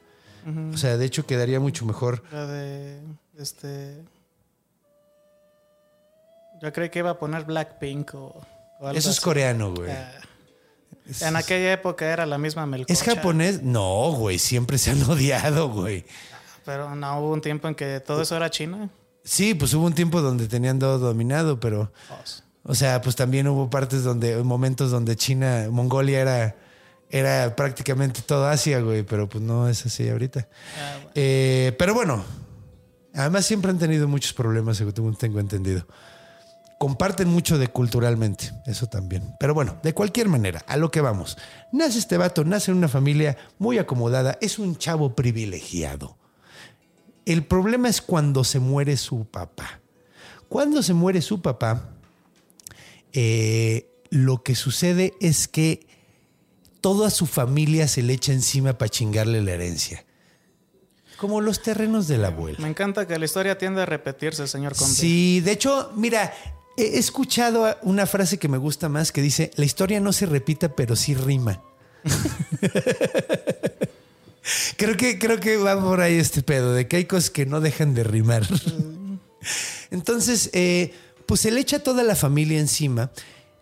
[0.73, 2.23] o sea, de hecho quedaría mucho mejor.
[2.33, 3.01] La de.
[3.37, 4.03] Este.
[6.63, 8.41] Yo creí que iba a poner Blackpink o,
[8.81, 9.25] o algo Eso es así.
[9.25, 9.91] coreano, güey.
[9.91, 10.13] Ah.
[11.21, 12.93] En aquella época era la misma melcocha.
[12.93, 13.63] ¿Es japonés?
[13.63, 16.05] No, güey, siempre se han odiado, güey.
[16.65, 18.89] Pero no hubo un tiempo en que todo eso era China.
[19.25, 23.49] Sí, pues hubo un tiempo donde tenían todo dominado, pero, Pues, o sea, pues también
[23.49, 26.57] hubo partes donde, momentos donde China, Mongolia era,
[27.11, 30.49] era prácticamente todo Asia, güey, pero pues no es así ahorita.
[30.79, 31.11] ah, bueno.
[31.17, 32.25] Eh, pero bueno,
[33.15, 35.85] además siempre han tenido muchos problemas, según tengo entendido.
[36.83, 39.37] Comparten mucho de culturalmente, eso también.
[39.39, 41.39] Pero bueno, de cualquier manera, a lo que vamos.
[41.71, 46.19] Nace este vato, nace en una familia muy acomodada, es un chavo privilegiado.
[47.25, 49.81] El problema es cuando se muere su papá.
[50.49, 51.91] Cuando se muere su papá,
[53.13, 55.87] eh, lo que sucede es que
[56.81, 60.05] toda su familia se le echa encima para chingarle la herencia.
[61.17, 62.59] Como los terrenos de la abuela.
[62.59, 64.93] Me encanta que la historia tiende a repetirse, señor Conde.
[64.93, 66.35] Sí, de hecho, mira,
[66.77, 70.75] he escuchado una frase que me gusta más que dice, la historia no se repita,
[70.75, 71.63] pero sí rima.
[74.77, 77.61] creo, que, creo que va por ahí este pedo, de que hay cosas que no
[77.61, 78.47] dejan de rimar.
[79.91, 80.93] Entonces, eh,
[81.27, 83.11] pues se le echa toda la familia encima.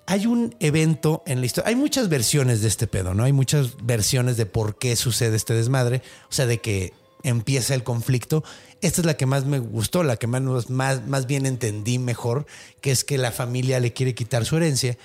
[0.07, 1.68] Hay un evento en la historia.
[1.68, 3.25] Hay muchas versiones de este pedo, ¿no?
[3.25, 6.03] Hay muchas versiones de por qué sucede este desmadre.
[6.29, 8.45] O sea, de que empieza el conflicto.
[8.81, 12.47] Esta es la que más me gustó, la que más, más, más bien entendí mejor,
[12.81, 14.97] que es que la familia le quiere quitar su herencia.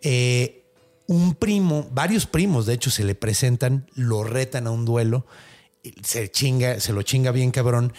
[0.00, 0.64] Eh,
[1.06, 5.26] un primo, varios primos, de hecho, se le presentan, lo retan a un duelo,
[6.02, 7.94] se chinga, se lo chinga bien cabrón,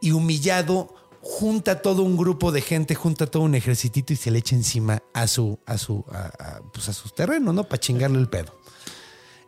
[0.00, 4.40] y humillado junta todo un grupo de gente, junta todo un ejercitito y se le
[4.40, 7.64] echa encima a su, a su, a, pues a sus terrenos, ¿no?
[7.64, 8.60] Para chingarle el pedo.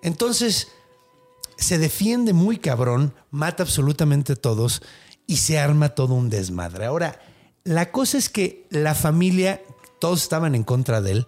[0.02, 0.68] Entonces,
[1.56, 4.82] se defiende muy cabrón, mata absolutamente a todos
[5.26, 6.84] y se arma todo un desmadre.
[6.86, 7.20] Ahora,
[7.64, 9.60] la cosa es que la familia,
[9.98, 11.26] todos estaban en contra de él.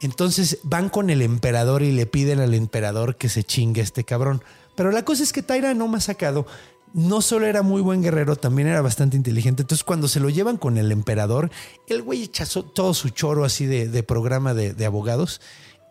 [0.00, 4.04] Entonces van con el emperador y le piden al emperador que se chingue a este
[4.04, 4.42] cabrón.
[4.76, 6.46] Pero la cosa es que Taira no ha sacado.
[6.92, 9.62] No solo era muy buen guerrero, también era bastante inteligente.
[9.62, 11.50] Entonces, cuando se lo llevan con el emperador,
[11.88, 15.40] el güey echa so- todo su choro así de, programa de abogados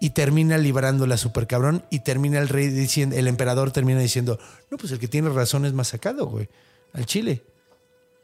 [0.03, 1.85] y termina librándola super cabrón.
[1.89, 4.37] Y termina el rey diciendo, el emperador termina diciendo:
[4.69, 6.49] No, pues el que tiene razón es más sacado, güey,
[6.91, 7.45] al Chile.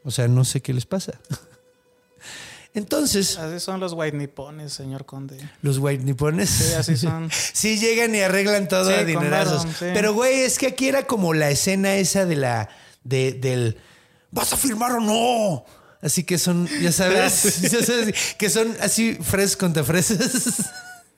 [0.04, 1.12] O sea, no sé qué les pasa.
[2.74, 3.38] Entonces.
[3.38, 5.38] Así son los white nipones, señor Conde.
[5.62, 6.50] Los white nipones.
[6.50, 7.30] Sí, así son.
[7.52, 9.62] sí, llegan y arreglan todo Sí, a dinerazos.
[9.62, 9.86] sí.
[9.94, 12.68] Pero, güey, es que aquí era como la escena esa de la.
[13.04, 13.78] De, del.
[14.30, 15.64] ¿Vas a firmar o no?
[16.02, 20.70] Así que son, ya sabes, ya sabes, que son así fresas contra fresas.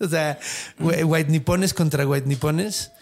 [0.03, 0.39] O sea,
[0.79, 2.93] whi- white nipones contra white nipones.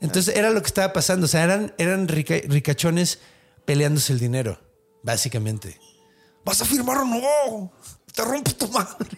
[0.00, 1.26] Entonces era lo que estaba pasando.
[1.26, 3.18] O sea, eran, eran rica- ricachones
[3.64, 4.60] peleándose el dinero,
[5.02, 5.78] básicamente.
[6.44, 7.72] ¿Vas a firmar o no?
[8.14, 9.08] Te rompo tu madre.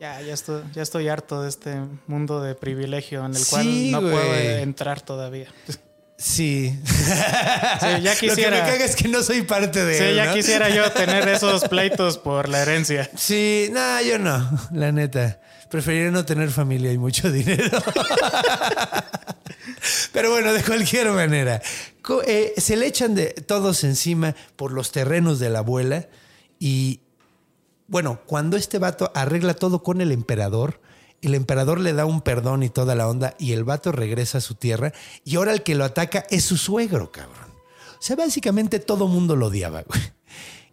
[0.00, 4.00] Ya, ya estoy, ya estoy harto de este mundo de privilegio en el cual no
[4.00, 5.48] puedo entrar todavía.
[6.16, 6.78] Sí.
[6.84, 10.26] Sí, ya Lo que me caga es que no soy parte de Sí, él, ya
[10.26, 10.34] ¿no?
[10.34, 13.10] quisiera yo tener esos pleitos por la herencia.
[13.16, 15.40] Sí, no, yo no, la neta.
[15.70, 17.82] Preferiría no tener familia y mucho dinero.
[20.12, 21.62] Pero bueno, de cualquier manera.
[22.26, 26.08] Eh, se le echan de todos encima por los terrenos de la abuela
[26.58, 27.00] y
[27.86, 30.80] bueno, cuando este vato arregla todo con el emperador,
[31.22, 34.40] el emperador le da un perdón y toda la onda y el vato regresa a
[34.40, 34.92] su tierra
[35.24, 37.50] y ahora el que lo ataca es su suegro, cabrón.
[37.98, 40.00] O sea, básicamente todo mundo lo odiaba, güey.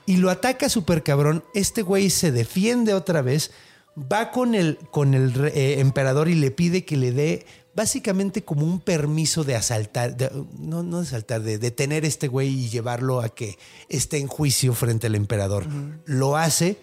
[0.05, 1.43] y lo ataca súper cabrón.
[1.53, 3.51] Este güey se defiende otra vez,
[3.99, 8.65] va con el, con el eh, emperador y le pide que le dé básicamente como
[8.65, 12.69] un permiso de asaltar, de- no, no de asaltar, de detener a este güey y
[12.69, 13.57] llevarlo a que
[13.89, 15.65] esté en juicio frente al emperador.
[16.05, 16.77] Lo hace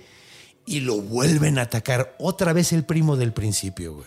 [0.67, 4.07] y lo vuelven a atacar otra vez el primo del principio, güey.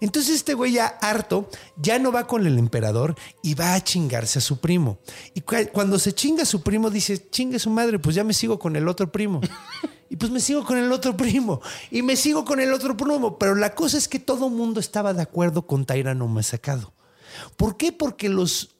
[0.00, 4.38] Entonces este güey ya harto, ya no va con el emperador y va a chingarse
[4.38, 4.98] a su primo.
[5.34, 8.32] Y cu- cuando se chinga a su primo, dice, chingue su madre, pues ya me
[8.34, 9.40] sigo con el otro primo.
[10.10, 11.62] Y pues me sigo con el otro primo.
[11.90, 13.38] Y me sigo con el otro primo.
[13.38, 16.92] Pero la cosa es que todo el mundo estaba de acuerdo con Taira no Masakado.
[17.56, 17.92] ¿Por qué?
[17.92, 18.74] Porque los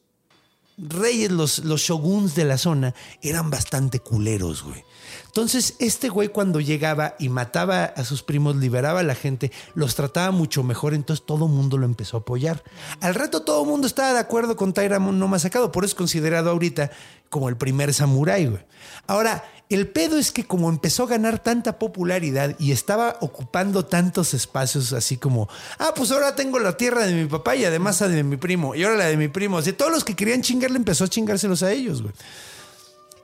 [0.77, 4.83] reyes, los, los shoguns de la zona, eran bastante culeros, güey.
[5.27, 9.95] Entonces, este güey cuando llegaba y mataba a sus primos, liberaba a la gente, los
[9.95, 12.64] trataba mucho mejor, entonces todo el mundo lo empezó a apoyar.
[13.01, 15.95] Al rato todo el mundo estaba de acuerdo con Taira no Masakado, por eso es
[15.95, 16.90] considerado ahorita
[17.29, 18.62] como el primer samurái, güey.
[19.11, 24.35] Ahora, el pedo es que como empezó a ganar tanta popularidad y estaba ocupando tantos
[24.35, 25.49] espacios así como,
[25.81, 28.77] ah, pues ahora tengo la tierra de mi papá y además la de mi primo,
[28.77, 29.59] y ahora la de mi primo.
[29.59, 32.14] Así, todos los que querían chingarle empezó a chingárselos a ellos, güey.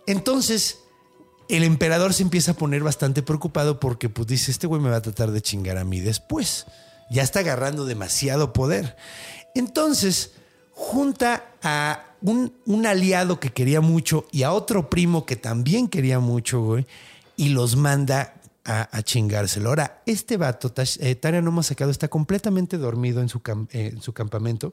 [0.09, 0.81] Entonces,
[1.49, 4.97] el emperador se empieza a poner bastante preocupado porque pues dice, este güey me va
[4.97, 6.67] a tratar de chingar a mí después.
[7.13, 8.97] Ya está agarrando demasiado poder.
[9.55, 10.33] Entonces,
[10.73, 16.19] junta a un, un aliado que quería mucho y a otro primo que también quería
[16.19, 16.87] mucho, güey,
[17.37, 18.35] y los manda
[18.65, 19.69] a, a chingárselo.
[19.69, 24.13] Ahora, este vato, eh, Tarea no sacado, está completamente dormido en su, eh, en su
[24.13, 24.73] campamento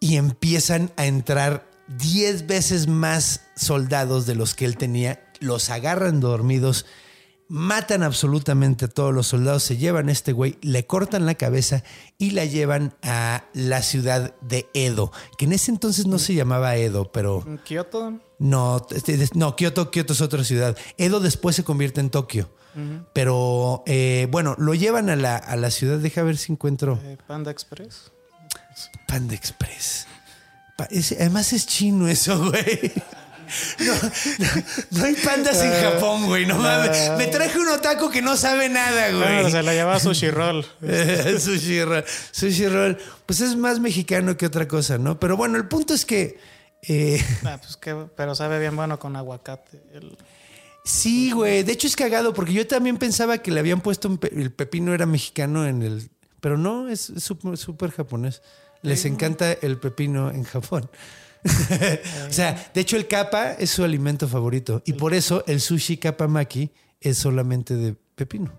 [0.00, 6.20] y empiezan a entrar 10 veces más soldados de los que él tenía, los agarran
[6.20, 6.86] dormidos,
[7.48, 11.84] matan absolutamente a todos los soldados, se llevan a este güey, le cortan la cabeza
[12.18, 16.76] y la llevan a la ciudad de Edo, que en ese entonces no se llamaba
[16.76, 18.14] Edo, pero ¿En Kioto?
[18.38, 20.76] no, este, no, Kioto, Kioto es otra ciudad.
[20.98, 22.50] Edo después se convierte en Tokio.
[23.14, 25.96] Pero eh, bueno, lo llevan a la, a la ciudad.
[25.98, 28.12] Deja ver si encuentro eh, Panda Express.
[29.08, 30.06] Panda Express.
[30.76, 32.92] Pa- es- además es chino eso, güey.
[33.80, 36.46] No, no, no hay pandas en Japón, güey.
[36.46, 37.12] No mames.
[37.18, 39.50] Me traje un otaku que no sabe nada, Bueno, güey.
[39.52, 40.64] se la llevaba Sushi Roll.
[41.38, 42.04] sushi roll.
[42.32, 42.98] Sushi roll.
[43.26, 45.18] Pues es más mexicano que otra cosa, ¿no?
[45.20, 46.38] Pero bueno, el punto es que.
[46.82, 49.82] eh, Ah, pues que, pero sabe bien bueno con aguacate.
[49.92, 50.16] El-
[50.84, 51.62] sí, güey.
[51.62, 54.52] De hecho es cagado porque yo también pensaba que le habían puesto un pe- el
[54.52, 56.10] pepino era mexicano en el.
[56.40, 58.42] Pero no, es súper japonés.
[58.82, 60.88] Les encanta el pepino en Japón.
[62.28, 65.96] o sea, de hecho el kappa es su alimento favorito y por eso el sushi
[65.96, 68.52] kapamaki es solamente de pepino.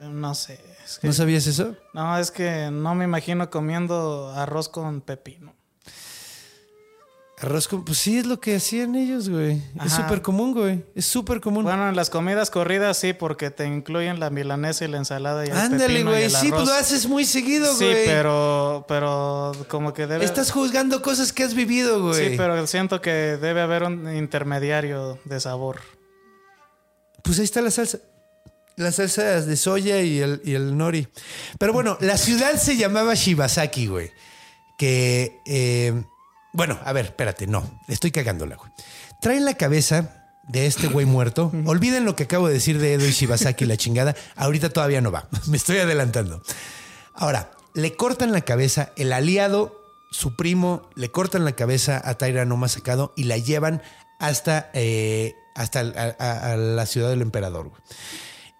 [0.00, 0.60] no sé.
[0.84, 1.76] es que- ¿No sabías eso?
[1.92, 5.54] no, es que no me imagino comiendo arroz con pepino.
[7.40, 7.84] Arroz con...
[7.84, 9.60] Pues sí, es lo que hacían ellos, güey.
[9.84, 10.84] Es súper común, güey.
[10.94, 11.64] Es súper común.
[11.64, 15.50] Bueno, en las comidas corridas sí, porque te incluyen la milanesa y la ensalada y
[15.50, 16.24] el Ándale, pepino y güey.
[16.24, 18.06] el Sí, pues lo haces muy seguido, Sí, güey.
[18.06, 20.24] pero, pero como que debe...
[20.24, 22.30] Estás juzgando cosas que has vivido, güey.
[22.30, 25.80] Sí, pero siento que debe haber un intermediario de sabor.
[27.24, 27.98] Pues ahí está la salsa.
[28.76, 31.08] Las salsas de soya y el, y el nori.
[31.58, 34.10] Pero bueno, la ciudad se llamaba Shibasaki, güey.
[34.78, 36.02] Que, eh,
[36.54, 38.70] bueno, a ver, espérate, no, estoy cagándola, güey.
[39.20, 41.52] Traen la cabeza de este güey muerto.
[41.66, 44.14] Olviden lo que acabo de decir de Edo y Shibasaki, la chingada.
[44.36, 45.28] Ahorita todavía no va.
[45.46, 46.42] Me estoy adelantando.
[47.14, 52.44] Ahora, le cortan la cabeza, el aliado, su primo, le cortan la cabeza a Taira
[52.44, 53.82] no sacado y la llevan
[54.20, 57.72] hasta, eh, hasta el- a, a- a la ciudad del emperador.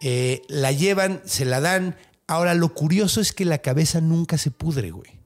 [0.01, 1.97] Eh, la llevan, se la dan.
[2.27, 5.21] Ahora, lo curioso es que la cabeza nunca se pudre, güey.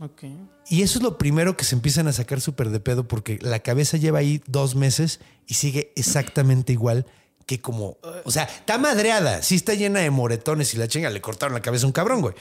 [0.00, 0.22] Ok.
[0.68, 3.60] Y eso es lo primero que se empiezan a sacar súper de pedo porque la
[3.60, 7.06] cabeza lleva ahí dos meses y sigue exactamente igual
[7.46, 7.98] que como...
[8.24, 11.62] O sea, está madreada, sí está llena de moretones y la chinga, le cortaron la
[11.62, 12.34] cabeza a un cabrón, güey.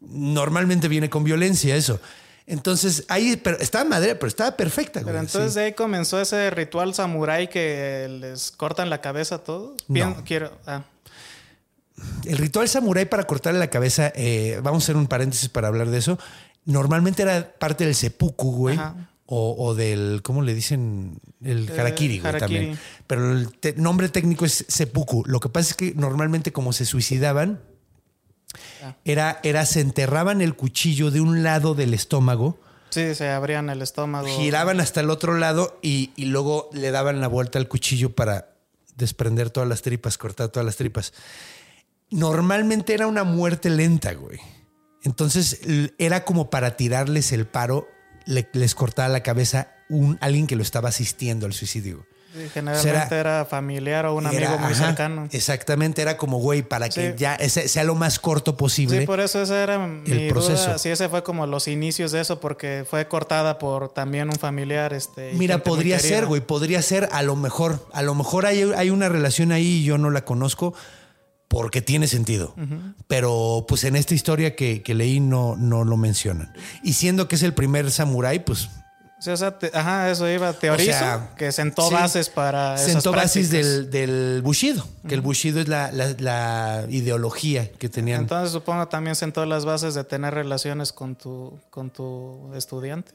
[0.00, 2.00] Normalmente viene con violencia eso.
[2.46, 5.12] Entonces, ahí pero estaba madreada, pero estaba perfecta, güey.
[5.12, 5.58] Pero entonces sí.
[5.60, 9.76] de ahí comenzó ese ritual samurái que les cortan la cabeza a todos.
[9.88, 9.94] No.
[9.94, 10.52] Bien, quiero.
[10.66, 10.82] Ah,
[12.24, 15.88] El ritual samurái para cortarle la cabeza, eh, vamos a hacer un paréntesis para hablar
[15.88, 16.18] de eso.
[16.64, 18.78] Normalmente era parte del seppuku, güey.
[19.26, 21.18] O, o del, ¿cómo le dicen?
[21.42, 22.54] El Eh, harakiri, güey, harakiri.
[22.58, 22.78] también.
[23.06, 25.22] Pero el te- nombre técnico es seppuku.
[25.26, 27.60] Lo que pasa es que normalmente como se suicidaban,
[28.82, 28.96] Ah.
[29.06, 32.58] era, era se enterraban el cuchillo de un lado del estómago,
[32.90, 34.26] sí, se abrían el estómago.
[34.26, 38.50] giraban hasta el otro lado y, y luego le daban la vuelta al cuchillo para
[38.96, 41.14] desprender todas las tripas, cortar todas las tripas.
[42.10, 44.38] Normalmente era una muerte lenta, güey.
[45.02, 45.60] Entonces
[45.98, 47.88] era como para tirarles el paro,
[48.24, 52.06] le- les cortaba la cabeza un, alguien que lo estaba asistiendo al suicidio.
[52.34, 55.28] Sí, generalmente era- era, familiar o un Era- amigo muy ajá, cercano.
[55.32, 59.00] Exactamente, era como, güey, para que ya ese- sea lo más corto posible.
[59.00, 60.64] Sí, por eso ese era mi proceso.
[60.64, 60.78] duda.
[60.78, 64.94] Sí, ese fue como los inicios de eso, porque fue cortada por también un familiar.
[64.94, 68.88] Este, Mira, podría ser, güey, podría ser, a lo mejor, a lo mejor hay, hay
[68.88, 70.72] una relación ahí y yo no la conozco
[71.52, 72.54] porque tiene sentido.
[73.08, 76.50] Pero pues en esta historia que, que leí no, no lo mencionan.
[76.82, 78.70] Y siendo que es el primer samurái, pues
[79.20, 81.94] Sí, o sea, te- ajá, eso iba, teorizo, sea, que sentó sí.
[81.94, 86.86] bases para esas sentó bases del, del Bushido, que el Bushido es la, la- la
[86.88, 88.22] ideología que tenían.
[88.22, 93.12] Entonces supongo también sentó las bases de tener relaciones con tu, con tu estudiante.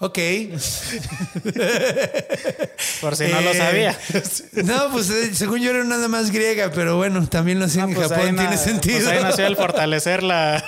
[0.00, 0.18] Ok.
[3.00, 3.98] Por si no lo Eh, sabía.
[4.64, 7.84] No, pues eh, según yo era nada más griega, pero bueno, también lo hacen Ah,
[7.84, 8.98] en pues Japón, na- tiene sentido.
[9.00, 10.62] pues ahí nació el fortalecer la,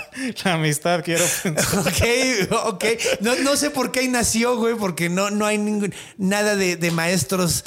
[0.45, 1.81] la amistad, quiero pensar.
[1.81, 2.85] Ok, ok.
[3.21, 6.77] No, no sé por qué ahí nació, güey, porque no, no hay ningún, nada de,
[6.77, 7.65] de maestros.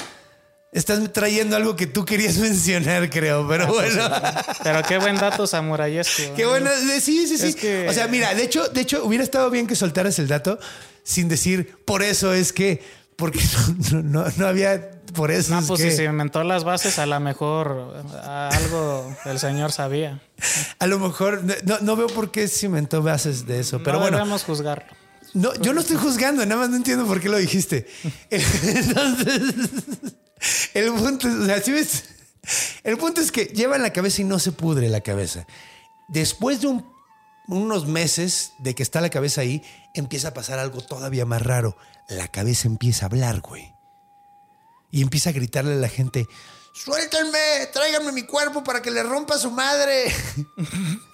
[0.71, 4.07] Estás trayendo algo que tú querías mencionar, creo, pero bueno.
[4.63, 6.35] Pero qué buen dato samurayesco.
[6.35, 6.69] Qué bueno.
[6.69, 7.47] eh, Sí, sí, sí.
[7.47, 10.27] Es que- O sea, mira, de hecho, de hecho, hubiera estado bien que soltaras el
[10.27, 10.59] dato
[11.03, 12.83] sin decir por eso es que,
[13.15, 13.39] porque
[13.91, 15.53] no, no, no había por eso.
[15.53, 19.71] No, es pues que, si se inventó las bases, a lo mejor algo el señor
[19.71, 20.21] sabía.
[20.77, 23.99] A lo mejor no, no veo por qué se inventó bases de eso, pero no
[24.01, 24.17] bueno.
[24.17, 24.85] debemos juzgarlo.
[25.33, 27.87] No, yo no estoy juzgando, nada más no entiendo por qué lo dijiste.
[28.31, 29.41] Entonces,
[30.73, 32.03] el punto, es- o sea, ¿sí ves?
[32.83, 35.45] El punto es que llevan la cabeza y no se pudre la cabeza.
[36.07, 36.85] Después de un-
[37.47, 39.61] unos meses de que está la cabeza ahí,
[39.93, 41.77] empieza a pasar algo todavía más raro.
[42.07, 43.75] La cabeza empieza a hablar, güey.
[44.91, 46.27] Y empieza a gritarle a la gente,
[46.73, 50.05] suéltenme, tráiganme mi cuerpo para que le rompa a su madre.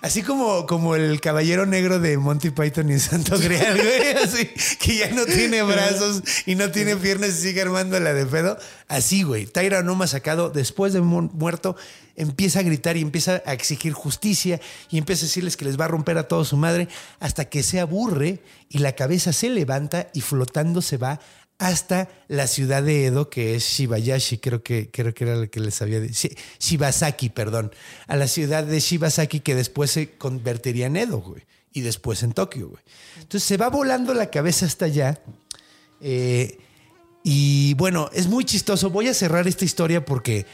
[0.00, 4.12] Así como, como el caballero negro de Monty Python y Santo Grial, güey.
[4.24, 8.26] Así que ya no tiene brazos y no tiene piernas y sigue armando la de
[8.26, 8.58] pedo.
[8.88, 9.46] Así, güey.
[9.46, 11.76] Tyra Noma sacado después de mu- muerto
[12.16, 14.60] empieza a gritar y empieza a exigir justicia
[14.90, 16.88] y empieza a decirles que les va a romper a toda su madre
[17.20, 21.20] hasta que se aburre y la cabeza se levanta y flotando se va
[21.62, 25.60] hasta la ciudad de Edo, que es Shibayashi, creo que, creo que era lo que
[25.60, 26.28] les había dicho.
[26.58, 27.72] Shibasaki, perdón.
[28.08, 31.42] A la ciudad de Shibasaki, que después se convertiría en Edo, güey.
[31.72, 32.82] Y después en Tokio, güey.
[33.20, 35.22] Entonces se va volando la cabeza hasta allá.
[36.00, 36.58] Eh,
[37.22, 38.90] y bueno, es muy chistoso.
[38.90, 40.46] Voy a cerrar esta historia porque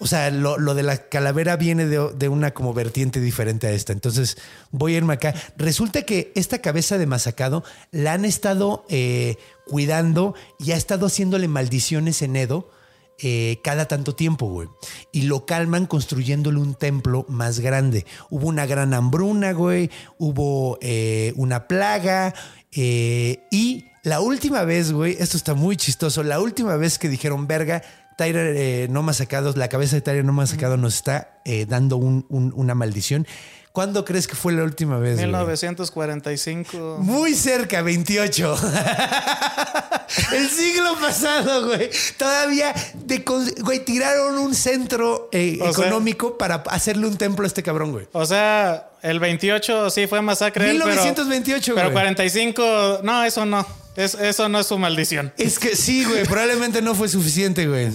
[0.00, 3.70] o sea, lo, lo de la calavera viene de, de una como vertiente diferente a
[3.72, 3.92] esta.
[3.92, 4.36] Entonces
[4.70, 5.34] voy a irme acá.
[5.56, 11.48] Resulta que esta cabeza de masacado la han estado eh, cuidando y ha estado haciéndole
[11.48, 12.70] maldiciones en Edo.
[13.18, 14.68] eh, cada tanto tiempo, güey.
[15.12, 18.04] Y lo calman construyéndole un templo más grande.
[18.30, 19.90] Hubo una gran hambruna, güey.
[20.18, 22.34] Hubo eh, una plaga.
[22.72, 26.22] y la última vez, güey, esto está muy chistoso.
[26.22, 27.82] La última vez que dijeron, verga,
[28.16, 32.26] Tyler eh, no masacados, la cabeza de Tyler no masacado nos está eh, dando un-
[32.28, 33.26] un- una maldición.
[33.72, 35.14] ¿Cuándo crees que fue la última vez?
[35.16, 35.26] güey?
[35.26, 36.98] 1945.
[37.00, 38.56] Muy cerca, 28.
[40.32, 41.90] El siglo pasado, güey.
[42.16, 43.24] Todavía, de,
[43.62, 48.06] güey, tiraron un centro eh, sea- económico para hacerle un templo a este cabrón, güey.
[48.12, 50.70] O sea, el 28 sí fue masacre.
[50.70, 51.94] él, pero- 1928, Pero, güey.
[51.94, 53.66] 45, no, eso no.
[53.96, 55.32] Es- eso no es su maldición.
[55.38, 57.90] Es que sí, güey, probablemente no fue suficiente, güey.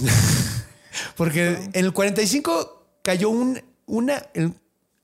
[1.16, 4.54] Porque en el 45 cayó un, una, el-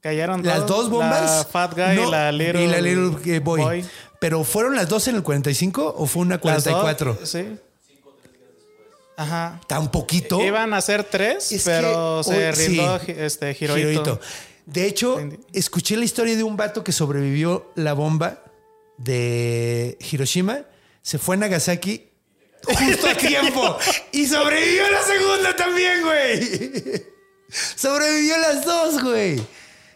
[0.01, 1.39] Cayeron las dos bombas.
[1.39, 3.85] La Fat Guy No, y la Little, y la Little, boy.
[4.21, 7.19] Pero ¿fueron las dos en el 45 o fue una Las dos, 44?
[7.27, 7.59] sí.
[9.17, 9.61] Ajá.
[9.67, 10.41] Tan poquito.
[10.43, 13.15] Iban a ser tres, Es pero que se rindó sí.
[13.17, 13.89] este, Hirohito.
[13.91, 14.21] Hirohito.
[14.67, 15.19] De hecho,
[15.53, 18.43] escuché la historia de un vato que sobrevivió la bomba
[18.99, 20.61] de Hiroshima,
[21.07, 22.03] se fue a Nagasaki
[22.65, 23.79] justo a tiempo
[24.11, 27.05] y sobrevivió a la segunda también, güey.
[27.77, 29.41] Sobrevivió las dos, güey.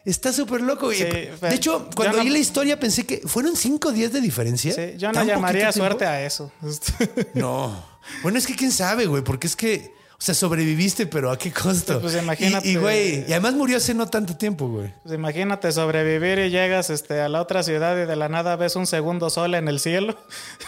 [0.05, 0.87] Está súper loco.
[0.87, 0.99] güey.
[0.99, 4.73] Sí, de hecho, cuando no- oí la historia pensé que fueron cinco días de diferencia.
[4.73, 5.79] Sí, yo no ¿Tan llamaría tiempo?
[5.79, 6.53] suerte a eso.
[7.35, 7.85] No.
[8.23, 11.53] Bueno, es que quién sabe, güey, porque es que, o sea, sobreviviste, pero ¿a qué
[11.53, 12.01] costo?
[12.01, 12.69] Pues imagínate.
[12.69, 14.95] Y, y, güey, y además murió hace no tanto tiempo, güey.
[15.03, 18.77] Pues imagínate sobrevivir y llegas este, a la otra ciudad y de la nada ves
[18.77, 20.17] un segundo sol en el cielo.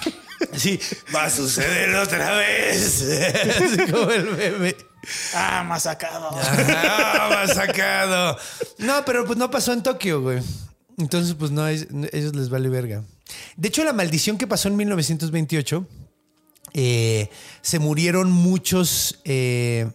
[0.55, 0.79] Sí,
[1.15, 3.03] va a suceder otra vez.
[3.57, 4.77] Así como el meme.
[5.35, 6.31] Ah, masacado.
[6.33, 8.37] Ah, va sacado.
[8.79, 10.41] No, pero pues no pasó en Tokio, güey.
[10.99, 13.03] Entonces, pues no, es- ellos les vale verga.
[13.57, 15.87] De hecho, la maldición que pasó en 1928,
[16.75, 17.29] eh,
[17.63, 19.21] se murieron muchos.
[19.25, 19.91] eh,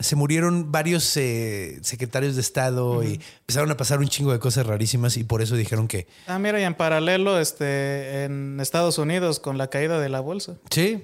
[0.00, 4.66] se murieron varios eh, secretarios de Estado y empezaron a pasar un chingo de cosas
[4.66, 6.06] rarísimas y por eso dijeron que...
[6.26, 10.54] Ah, mira, y en paralelo, este, en Estados Unidos, con la caída de la bolsa.
[10.70, 11.02] Sí.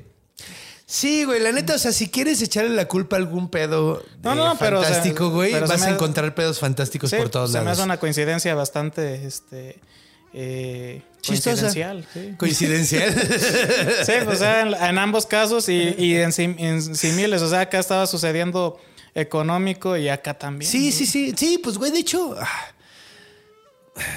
[0.86, 4.32] Sí, güey, la neta, o sea, si quieres echarle la culpa a algún pedo No,
[4.32, 7.30] eh, no, pero, o sea, fantástico, güey, pero vas a encontrar pedos fantásticos Sí, por
[7.30, 7.78] todos se me lados.
[7.78, 9.80] hace una coincidencia bastante, este,
[10.35, 11.62] eh, Chistosa.
[11.62, 12.07] coincidencial.
[12.12, 12.35] Sí.
[12.37, 13.14] Coincidencial.
[14.05, 17.41] Sí, pues, o sea, en, en ambos casos y, y en, sim- en similes.
[17.41, 18.78] O sea, acá estaba sucediendo
[19.14, 20.70] económico y acá también.
[20.70, 21.32] Sí, sí, sí.
[21.37, 22.66] Sí, pues, güey, de hecho, ah,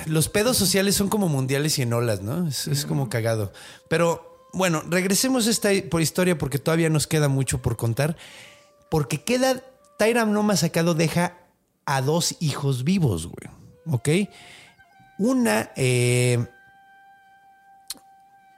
[0.07, 2.47] los pedos sociales son como mundiales y en olas, ¿no?
[2.47, 3.53] Es, es como cagado.
[3.88, 8.18] Pero, bueno, regresemos a esta por historia porque todavía nos queda mucho por contar.
[8.89, 9.61] Porque queda,
[9.97, 11.38] Tyra no más sacado deja
[11.86, 13.53] a dos hijos vivos, güey.
[13.89, 14.30] ¿Ok?
[15.20, 16.45] Una, eh,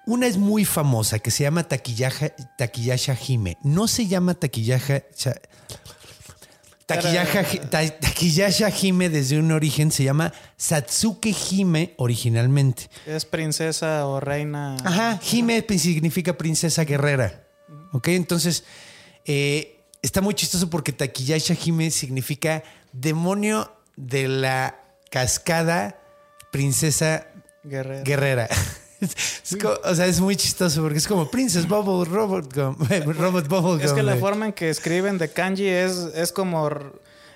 [0.06, 3.58] una es muy famosa que se llama Taquillaja, Taquillasha Hime.
[3.64, 5.02] No se llama Taquillaja.
[5.16, 5.40] Cha-
[6.88, 12.90] Taquillaja, Ta- Taquillasha Hime desde un origen se llama Satsuke Hime originalmente.
[13.06, 14.76] Es princesa o reina.
[14.84, 17.44] Ajá, Hime significa princesa guerrera.
[17.94, 18.64] Ok, entonces
[19.26, 24.80] eh, está muy chistoso porque Taquillasha Hime significa demonio de la
[25.12, 25.99] cascada
[26.52, 27.28] princesa
[27.64, 28.04] Guerrera.
[28.04, 28.50] guerrera.
[29.02, 32.76] Es co- o sea, es muy chistoso porque es como Princess Bubble Robot Gum,
[33.18, 34.20] Robot Bubble Es que Gum, la güey.
[34.20, 36.70] forma en que escriben de kanji es, es como,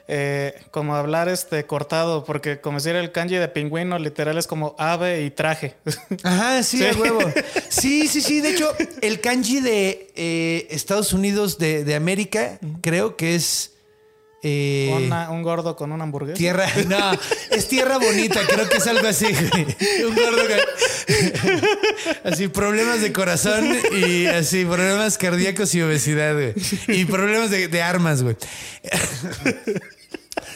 [0.09, 4.76] eh, como hablar este cortado, porque como decir el kanji de pingüino literal es como
[4.78, 5.76] ave y traje.
[6.24, 6.99] Ajá, sí, Sí.
[6.99, 7.22] huevo.
[7.70, 8.41] Sí, sí, sí.
[8.41, 8.70] De hecho,
[9.01, 13.72] el kanji de eh, Estados Unidos de, de América creo que es
[14.44, 16.38] eh, Una- un gordo con una hamburguesa.
[16.38, 16.68] tierra.
[16.88, 17.12] No,
[17.52, 18.41] es tierra bonita.
[18.48, 19.26] Creo que es algo así.
[20.06, 20.44] Un gordo
[22.24, 23.66] así problemas de corazón
[23.98, 26.54] y así problemas cardíacos y obesidad, güey.
[26.88, 28.36] Y problemas de, de armas, güey.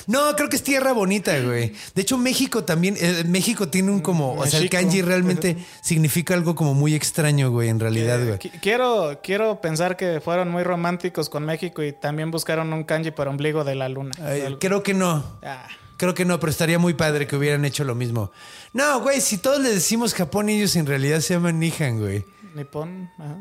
[0.08, 1.74] No, creo que es tierra bonita, güey.
[1.94, 6.34] De hecho, México también, eh, México tiene un como, o sea, el kanji realmente significa
[6.34, 8.40] algo como muy extraño, güey, en realidad, güey.
[8.40, 13.12] Qui- Quiero, quiero pensar que fueron muy románticos con México y también buscaron un kanji
[13.12, 14.12] para ombligo de la luna.
[14.24, 15.40] Ay, creo que no.
[15.44, 18.32] Ah, Creo que no, pero estaría muy padre que hubieran hecho lo mismo.
[18.72, 22.24] No, güey, si todos le decimos Japón, ellos en realidad se llaman Nihan, güey.
[22.56, 23.10] Nippon.
[23.18, 23.36] Ajá.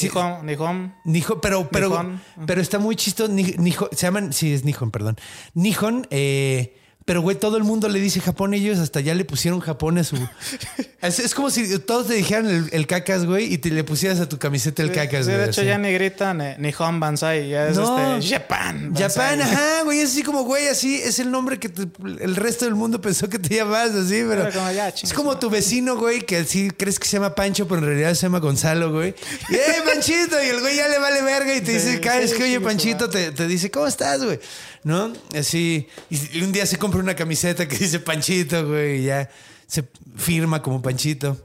[0.00, 0.94] Nihon, Nihon.
[1.04, 2.20] Nihon, pero, pero, Nihon.
[2.46, 3.30] pero está muy chistoso.
[3.32, 5.16] Ni- Nihon, se llaman, sí, es Nihon, perdón.
[5.54, 9.60] Nihon, eh, pero güey, todo el mundo le dice Japón, ellos hasta ya le pusieron
[9.60, 10.16] Japón a su.
[11.02, 14.20] es, es como si todos te dijeran el, el cacas, güey, y te le pusieras
[14.20, 15.36] a tu camiseta el cacas, güey.
[15.38, 15.68] de hecho así.
[15.68, 18.16] ya ni gritan eh, Nihon Bansai, ya es No.
[18.18, 18.94] este Japan.
[18.96, 19.40] Japan, Banzai.
[19.54, 21.88] ajá, güey, es así como, güey, así es el nombre que te-
[22.22, 25.38] el resto del mundo pensó que te llamas, así, pero, Pero como ya, es como
[25.38, 28.38] tu vecino, güey, que así crees que se llama Pancho, pero en realidad se llama
[28.38, 29.14] Gonzalo, güey.
[29.50, 30.42] Y, ¡eh, Panchito!
[30.42, 33.10] Y el güey ya le vale verga y te dice, cada vez que oye Panchito,
[33.10, 34.38] te, te dice, ¿cómo estás, güey?
[34.84, 35.12] ¿No?
[35.36, 39.28] Así, y un día se compra una camiseta que dice Panchito, güey, y ya
[39.72, 41.38] se firma como Panchito.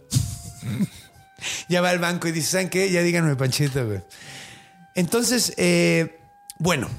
[1.69, 2.91] ya va al banco y dice, ¿saben qué?
[2.91, 4.03] Ya díganme Panchito.
[4.95, 6.19] Entonces, eh,
[6.59, 6.89] bueno,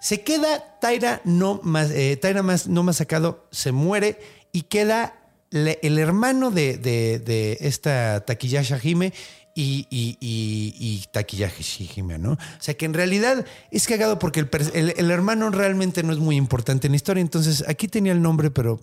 [0.00, 4.18] se queda Taira no más, eh, Taira más, no más sacado, se muere
[4.52, 5.14] y queda
[5.50, 9.12] el hermano de, de- de esta Taquillasha Hime
[9.54, 12.32] y, y, y, y ¿no?
[12.32, 16.18] O sea que en realidad es cagado porque el, el- el hermano realmente no es
[16.18, 17.20] muy importante en la historia.
[17.20, 18.80] Entonces aquí tenía el nombre, pero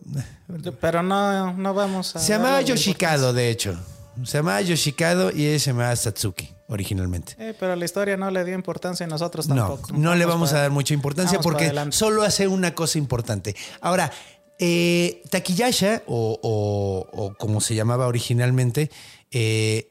[0.79, 2.19] Pero no, no vamos a.
[2.19, 3.77] se llamaba Yoshikado, de hecho.
[4.23, 7.35] Se llamaba Yoshikado y ella se llamaba Satsuki originalmente.
[7.39, 9.93] Eh, pero la historia no le dio importancia y nosotros No, tampoco.
[9.97, 13.55] no le vamos a dar mucha importancia porque solo hace una cosa importante.
[13.81, 14.11] Ahora,
[14.59, 18.89] eh, Takiyasha, o, o- o como se llamaba originalmente,
[19.31, 19.90] eh,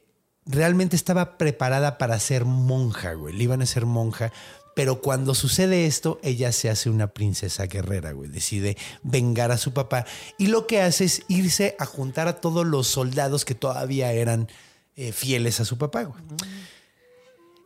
[0.50, 3.34] realmente estaba preparada para ser monja, güey.
[3.34, 4.32] Le iban a ser monja.
[4.74, 8.30] Pero cuando sucede esto, ella se hace una princesa guerrera, güey.
[8.30, 10.06] Decide vengar a su papá.
[10.38, 14.48] Y lo que hace es irse a juntar a todos los soldados que todavía eran
[14.96, 16.22] eh, fieles a su papá, güey.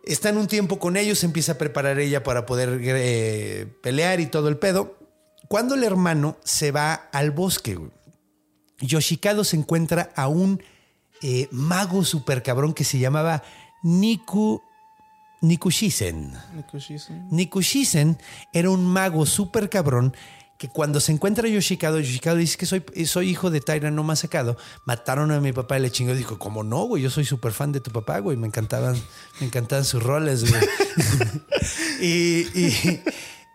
[0.04, 4.26] Está en un tiempo con ellos, empieza a preparar ella para poder eh, pelear y
[4.26, 4.98] todo el pedo.
[5.48, 7.90] Cuando el hermano se va al bosque, güey,
[8.80, 10.62] Yoshikado se encuentra a un
[11.26, 13.42] eh, mago super cabrón que se llamaba
[13.82, 14.60] Niku,
[15.40, 16.32] Nikushisen.
[16.54, 17.28] Nikushisen.
[17.30, 18.18] Nikushisen
[18.52, 20.14] era un mago súper cabrón
[20.58, 24.20] que cuando se encuentra Yoshikado, Yoshikado dice que soy, soy hijo de Taira no más
[24.20, 24.56] sacado.
[24.86, 26.14] Mataron a mi papá y le chingó.
[26.14, 28.36] Dijo, como no, güey, yo soy súper fan de tu papá, güey.
[28.36, 28.94] Me encantaban,
[29.40, 30.62] me encantaban sus roles, güey.
[32.00, 33.02] y, y-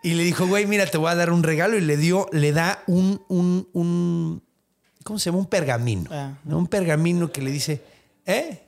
[0.02, 1.76] y le dijo, güey, mira, te voy a dar un regalo.
[1.76, 4.42] Y le dio, le da un, un, un
[5.04, 5.38] ¿cómo se llama?
[5.38, 6.08] Un pergamino.
[6.12, 6.32] Ah.
[6.44, 6.58] ¿no?
[6.58, 7.82] Un pergamino que le dice,
[8.26, 8.62] ¿eh?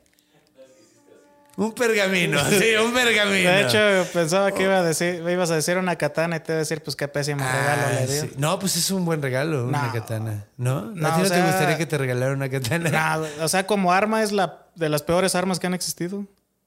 [1.54, 3.50] Un pergamino, sí, un pergamino.
[3.50, 6.52] De hecho, pensaba que iba a decir, me ibas a decir una katana y te
[6.52, 8.22] iba a decir, pues qué pésimo regalo Ah, le dio.
[8.22, 8.30] sí.
[8.38, 9.92] No, pues es un buen regalo, una No.
[9.92, 10.46] katana.
[10.56, 10.80] ¿No?
[10.94, 12.88] No, ¿A ti no o te gustaría que te regalaran una katana?
[12.90, 16.24] Nah, o sea, como arma es la de las peores armas que han existido.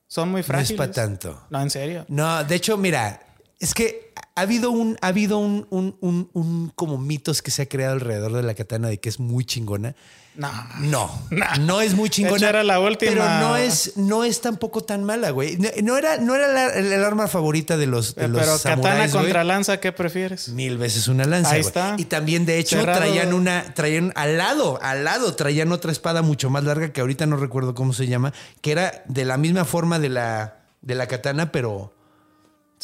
[0.07, 0.77] Son muy no es frágiles.
[0.77, 1.41] para tanto.
[1.49, 2.05] No, en serio.
[2.07, 3.19] No, de hecho, mira,
[3.65, 7.63] es que ha habido un, ha habido un, un, un, un como mitos que se
[7.63, 9.95] ha creado alrededor de la katana de que es muy chingona.
[10.35, 10.51] No.
[10.81, 11.09] No,
[11.61, 12.49] no es muy chingona.
[12.49, 15.57] era la última- Pero no es, no es tampoco tan mala, güey.
[15.57, 18.75] No, no era, no era la- el, arma favorita de los, de los Pero katana
[18.83, 19.23] samuráis, güey.
[19.23, 20.49] contra lanza, ¿qué prefieres?
[20.49, 21.51] Mil veces una lanza.
[21.51, 21.67] Ahí güey.
[21.67, 21.95] está.
[21.97, 22.99] Y también, de hecho, Cerrado.
[22.99, 27.25] traían una, traían al lado, al lado, traían otra espada mucho más larga que ahorita
[27.25, 31.07] no recuerdo cómo se llama, que era de la misma forma de la, de la
[31.07, 31.94] katana, pero,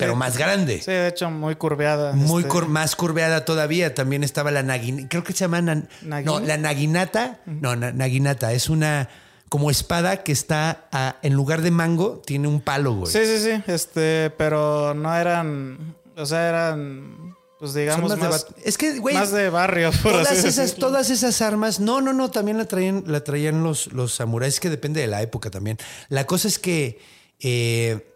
[0.01, 0.81] pero más grande.
[0.81, 2.13] Sí, de hecho, muy curveada.
[2.13, 3.93] Muy este, cur- más curveada todavía.
[3.95, 5.07] También estaba la naginata.
[5.09, 5.61] Creo que se llama.
[5.61, 7.39] no, la naginata.
[7.45, 8.51] No, na- naginata.
[8.53, 9.09] Es una
[9.49, 13.11] como espada que está a- en lugar de mango, tiene un palo, güey.
[13.11, 13.63] Sí, sí, sí.
[13.67, 15.95] Este, pero no eran.
[16.17, 17.35] O sea, eran.
[17.59, 19.13] Pues digamos más de más, es que, güey.
[19.13, 20.87] más de barrio, por Todas así esas, decirlo.
[20.87, 24.67] todas esas armas, no, no, no, también la traían, la traían los, los samuráis, que
[24.71, 25.77] depende de la época también.
[26.09, 26.99] La cosa es que
[27.39, 28.10] eh,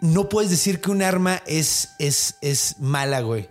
[0.00, 3.48] no puedes decir que un arma es, es, es mala, güey.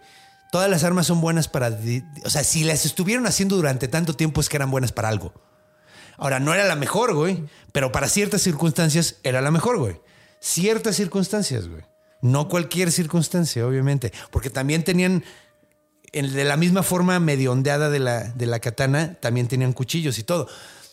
[0.52, 1.78] Todas las armas son buenas para.
[2.24, 5.34] O sea, si las estuvieron haciendo durante tanto tiempo es que eran buenas para algo.
[6.18, 7.44] Ahora, no era la mejor, güey,
[7.74, 10.00] pero para ciertas circunstancias era la mejor, güey.
[10.40, 11.84] Ciertas circunstancias, güey.
[12.22, 14.14] No cualquier circunstancia, obviamente.
[14.32, 15.26] Porque también tenían,
[16.14, 20.18] en- de la misma forma medio ondeada de la, de la katana, también tenían cuchillos
[20.20, 20.48] y todo.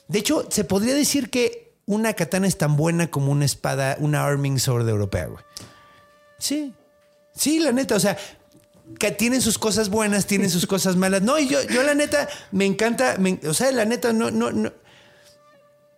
[0.09, 4.24] De hecho, se podría decir que una katana es tan buena como una espada, una
[4.24, 5.45] arming sword europea, güey.
[6.38, 6.74] Sí.
[7.34, 8.16] Sí, la neta, o sea,
[8.99, 11.22] que tienen sus cosas buenas, tienen sus cosas malas.
[11.22, 14.51] No, y yo, yo la neta, me encanta, me- o sea, la neta, no, no,
[14.53, 14.72] no.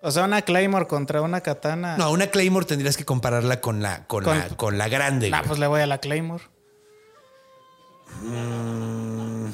[0.02, 1.96] O sea, una Claymore contra una katana.
[1.96, 5.30] No, una Claymore tendrías que compararla con la, con Con- la, con la grande.
[5.30, 5.42] Güey.
[5.46, 6.44] pues le voy a la Claymore.
[8.22, 9.46] Mm.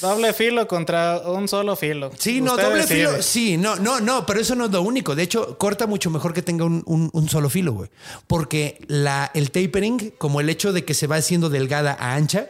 [0.00, 2.10] Doble filo contra un solo filo.
[2.18, 3.06] Sí, no, Usted doble decide.
[3.08, 3.22] filo.
[3.22, 5.14] Sí, no, no, no, pero eso no es lo único.
[5.14, 7.90] De hecho, corta mucho mejor que tenga un, un- un solo filo, güey.
[8.26, 12.46] Porque la, el tapering, como el hecho de que se va haciendo delgada a ancha,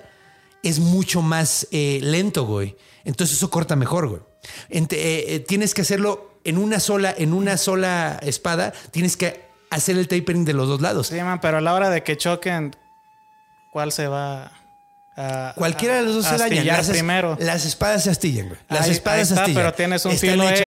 [0.62, 2.76] es mucho más eh, lento, güey.
[3.04, 4.20] Entonces eso corta mejor, güey.
[4.70, 9.42] Ent- eh, eh, tienes que hacerlo en una sola, en una sola espada, tienes que
[9.70, 11.08] hacer el tapering de los dos lados.
[11.08, 12.76] Sí, man, pero a la hora de que choquen,
[13.72, 14.52] ¿cuál se va
[15.20, 15.52] a.
[15.56, 16.66] Cualquiera de los dos se dañan.
[16.66, 17.36] Las, primero?
[17.40, 18.58] las espadas se astillan, güey.
[18.68, 19.54] Las Ahí- ahí espadas se astillan.
[19.62, 20.64] pero tienes un filo hechas-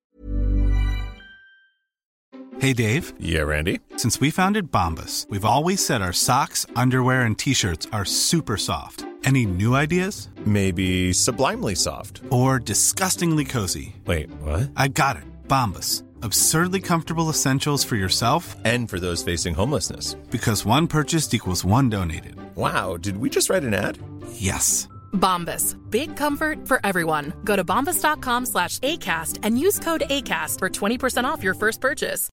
[2.59, 3.13] Hey, Dave.
[3.19, 3.79] Yeah, Randy.
[3.97, 8.55] Since we founded Bombus, we've always said our socks, underwear, and t shirts are super
[8.57, 9.05] soft.
[9.25, 10.29] Any new ideas?
[10.45, 12.21] Maybe sublimely soft.
[12.29, 13.95] Or disgustingly cozy?
[14.05, 14.69] Wait, what?
[14.77, 15.23] I got it.
[15.47, 16.03] Bombus.
[16.21, 20.15] Absurdly comfortable essentials for yourself And for those facing homelessness.
[20.29, 22.35] because one purchased equals one donated.
[22.55, 23.97] Wow, did we just write an ad?
[24.39, 24.87] Yes.
[25.13, 25.75] Bombas.
[25.89, 27.33] Big comfort for everyone.
[27.43, 32.29] Go to bombas.com slash ACAST and use code ACAST for 20% off your first purchase.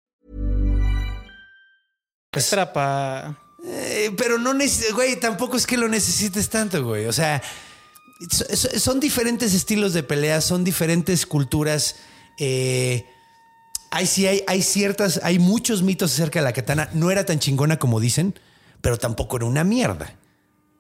[2.33, 3.37] Extra para.
[3.67, 7.07] Eh, pero no neces- güey, tampoco es que lo necesites tanto, güey.
[7.07, 7.43] O sea,
[8.31, 11.97] so- so- son diferentes estilos de pelea, son diferentes culturas.
[12.39, 13.05] Eh,
[13.91, 16.89] hay, sí, hay, hay ciertas, hay muchos mitos acerca de la katana.
[16.95, 18.39] No era tan chingona como dicen,
[18.81, 20.15] pero tampoco era una mierda.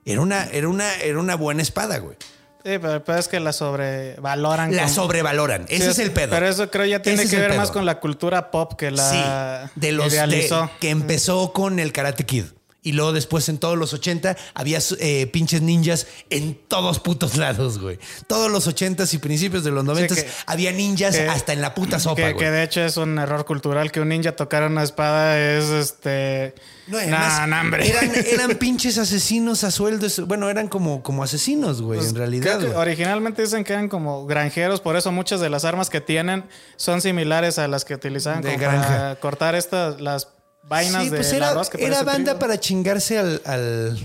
[0.05, 2.17] Era una, era una, era una buena espada, güey.
[2.63, 4.75] Sí, pero el pedo es que la sobrevaloran.
[4.77, 5.65] La con- sobrevaloran.
[5.69, 6.31] Ese Sí, es el pedo.
[6.31, 7.61] Pero eso creo ya tiene Ese que ver pedo.
[7.61, 11.93] más con la cultura pop que la sí, de los de- que empezó con el
[11.93, 12.45] Karate Kid.
[12.83, 17.79] Y luego después en todos los 80 había eh, pinches ninjas en todos putos lados,
[17.79, 17.99] güey.
[18.27, 21.75] Todos los 80s y principios de los 90s que- había ninjas que- hasta en la
[21.75, 22.37] puta sopa, que, güey.
[22.39, 26.55] que de hecho es un error cultural que un ninja tocara una espada es este.
[26.87, 27.87] No, Nah, nah, hombre.
[27.89, 30.27] Eran, eran pinches asesinos a sueldos.
[30.27, 32.45] Bueno, eran como, como asesinos, güey, Pues, en realidad.
[32.45, 32.79] creo que güey.
[32.79, 36.45] originalmente dicen que eran como granjeros, por eso muchas de las armas que tienen
[36.77, 38.87] son similares a las que utilizaban De como granja.
[38.89, 40.29] para cortar estas las
[40.65, 43.99] vainas Sí, de pues era, arroz que era banda para chingarse al, al-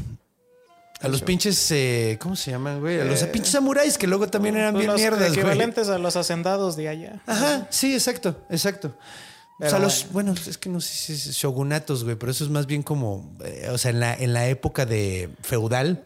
[1.02, 3.00] a los pinches, eh, ¿cómo se llaman, güey?
[3.00, 5.40] A los pinches samuráis que luego también eran bien los mierdas, güey.
[5.40, 7.22] equivalentes a los hacendados de allá.
[7.28, 8.96] Ajá, sí, exacto, exacto.
[9.60, 12.50] o sea, los, bueno, es que no sé si es shogunatos, güey, pero eso es
[12.50, 16.04] más bien como, eh, o sea, en la, en la época de feudal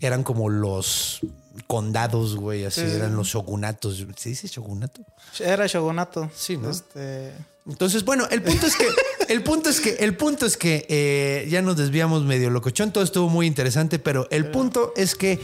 [0.00, 1.20] eran como los
[1.66, 2.96] condados, güey, así Sí, sí.
[2.96, 4.06] eran los shogunatos.
[4.16, 5.02] ¿Se dice shogunato?
[5.40, 6.30] Era shogunato.
[6.36, 6.70] Sí, ¿no?
[6.70, 7.32] Este,
[7.66, 8.86] Entonces, bueno, el punto es que,
[9.28, 13.04] el punto es que, el punto es que eh, ya nos desviamos medio locochón, todo
[13.04, 15.38] estuvo muy interesante, pero el punto es que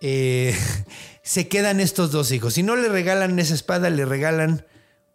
[0.00, 0.56] eh,
[1.22, 2.54] se quedan estos dos hijos.
[2.54, 4.64] Si no le regalan esa espada, le regalan,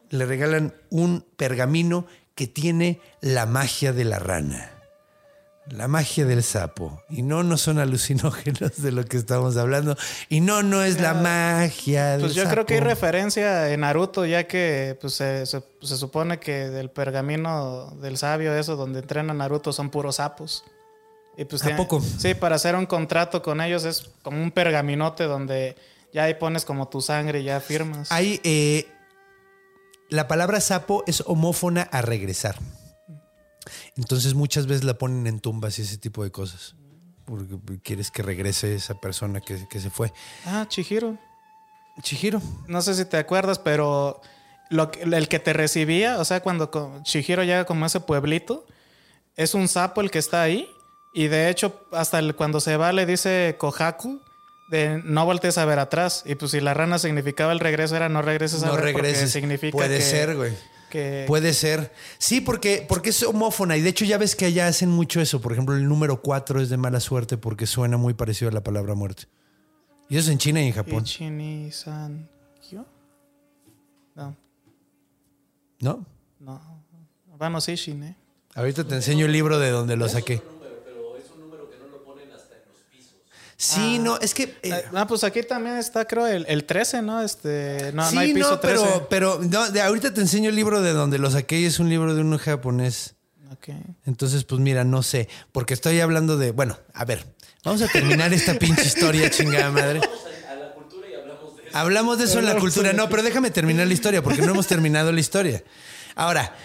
[0.10, 2.06] le regalan un pergamino
[2.36, 4.81] que tiene la magia de la rana.
[5.72, 7.02] La magia del sapo.
[7.10, 9.96] Y no, no son alucinógenos de lo que estamos hablando.
[10.30, 14.26] Y no, no es la magia del Pues yo creo que hay referencia en Naruto,
[14.26, 19.34] ya que pues, se, se- se supone que del pergamino del sabio, eso donde entrena
[19.34, 20.64] Naruto, son puros sapos.
[21.38, 22.02] Y pues ¿A tiene- poco?
[22.02, 25.78] Sí, para hacer un contrato con ellos es como un pergaminote donde
[26.14, 28.12] ya ahí pones como tu sangre y ya firmas.
[28.12, 28.42] Hay.
[28.44, 28.88] eh,
[30.10, 32.56] la palabra sapo es homófona a regresar.
[33.98, 36.76] Entonces muchas veces la ponen en tumbas y ese tipo de cosas.
[37.26, 40.12] Porque quieres que regrese esa persona que, que se fue.
[40.46, 41.18] Ah, Chihiro.
[42.02, 42.42] Chihiro.
[42.68, 44.22] No sé si te acuerdas, pero
[44.70, 48.66] lo el que te recibía, o sea, cuando Chihiro llega como a ese pueblito,
[49.36, 50.68] es un sapo el que está ahí.
[51.14, 54.22] Y de hecho, hasta el- cuando se va le dice Kohaku
[54.70, 56.24] de no voltees a ver atrás.
[56.26, 59.02] Y pues si la rana significaba el regreso, era no regreses a No ver porque
[59.10, 59.32] regreses.
[59.32, 60.54] significa Puede que- ser, güey.
[60.92, 61.92] Que- Puede ser.
[62.20, 63.76] Sí, porque, porque es homófona.
[63.78, 65.42] Y de hecho ya ves que allá hacen mucho eso.
[65.42, 68.62] Por ejemplo, el número 4 es de mala suerte porque suena muy parecido a la
[68.64, 69.24] palabra muerte.
[70.10, 71.04] Y eso es en China y en Japón.
[72.62, 72.86] Kyo?
[74.14, 74.36] No,
[75.80, 76.06] ¿No?
[76.40, 76.62] no.
[77.40, 78.16] Bueno, sí, Shin, ¿eh?
[78.54, 80.42] Ahorita te enseño el libro de donde lo saqué.
[83.64, 84.58] Sí, no, es que...
[84.64, 87.22] eh, Ah, pues aquí también está, creo, el, el 13, ¿no?
[87.22, 88.84] Este, no, sí, no hay piso no, 13.
[88.84, 91.78] pero, pero no, de ahorita te enseño el libro de donde lo saqué y es
[91.80, 93.14] un libro de un japonés.
[93.54, 93.70] Ok.
[94.08, 97.24] Entonces, pues mira, no sé, porque estoy hablando de, bueno, a ver,
[97.64, 100.02] vamos a terminar esta pinche historia, chingada madre.
[101.74, 104.66] Hablamos de eso en la cultura, no, pero déjame terminar la historia, porque no hemos
[104.68, 105.64] terminado la historia.
[106.16, 106.56] Ahora,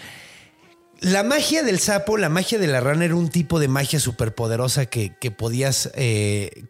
[0.99, 4.87] la magia del sapo, la magia de la rana era un tipo de magia superpoderosa
[4.87, 6.65] que, que podías eh,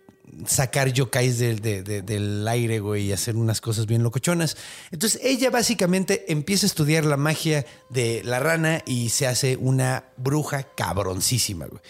[0.46, 4.58] sacar yokais del, de- de- del aire, güey, y hacer unas cosas bien locochonas.
[4.92, 10.06] Entonces ella básicamente empieza a estudiar la magia de la rana y se hace una
[10.18, 11.82] bruja cabroncísima, güey.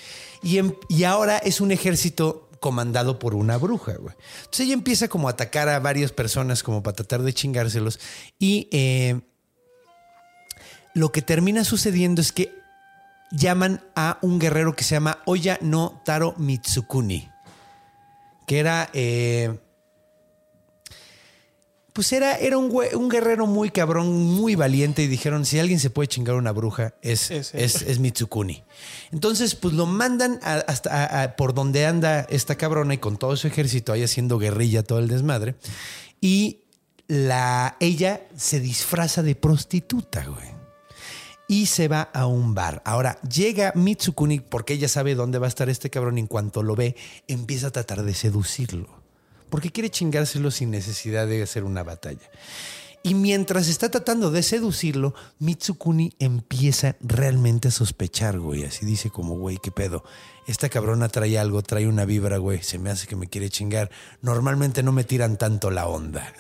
[0.44, 4.16] Y, em- y ahora es un ejército comandado por una bruja, güey.
[4.40, 8.00] Entonces ella empieza como a atacar a varias personas como para tratar de chingárselos
[8.40, 8.68] y...
[8.72, 9.20] eh,
[10.94, 12.52] lo que termina sucediendo es que
[13.32, 17.30] llaman a un guerrero que se llama Oya no Taro Mitsukuni,
[18.48, 19.60] que era, eh,
[21.94, 25.90] pues era, era un, un guerrero muy cabrón, muy valiente y dijeron, si alguien se
[25.90, 28.64] puede chingar una bruja, es, Es es, es Mitsukuni.
[29.12, 33.18] Entonces, pues lo mandan a- hasta a- a- por donde anda esta cabrona y con
[33.18, 35.56] todo su ejército ahí haciendo guerrilla todo el desmadre.
[36.22, 36.62] Y
[37.08, 40.57] la, ella se disfraza de prostituta, güey
[41.48, 42.82] y se va a un bar.
[42.86, 46.62] Ahora llega Mitsukuni porque ella sabe dónde va a estar este cabrón y en cuanto
[46.64, 46.96] lo ve
[47.28, 48.90] empieza a tratar de seducirlo.
[49.50, 52.30] Porque quiere chingárselo sin necesidad de hacer una batalla.
[53.04, 58.66] Y mientras está tratando de seducirlo, Mitsukuni empieza realmente a sospechar, güey.
[58.66, 60.04] Así dice como, güey, ¿qué pedo?
[60.46, 62.62] Esta cabrona trae algo, trae una vibra, güey.
[62.64, 63.90] Se me hace que me quiere chingar.
[64.22, 66.34] Normalmente no me tiran tanto la onda.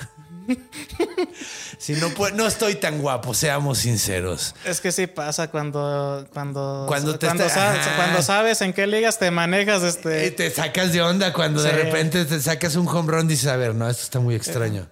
[1.77, 4.55] si no, pues, no estoy tan guapo, seamos sinceros.
[4.65, 9.31] Es que sí pasa cuando cuando Cuando te cuando, está- sabes en qué ligas te
[9.31, 13.29] manejas este te sacas de onda cuando de repente te sacas un home run y
[13.29, 14.87] dices, a ver, no, esto está muy extraño.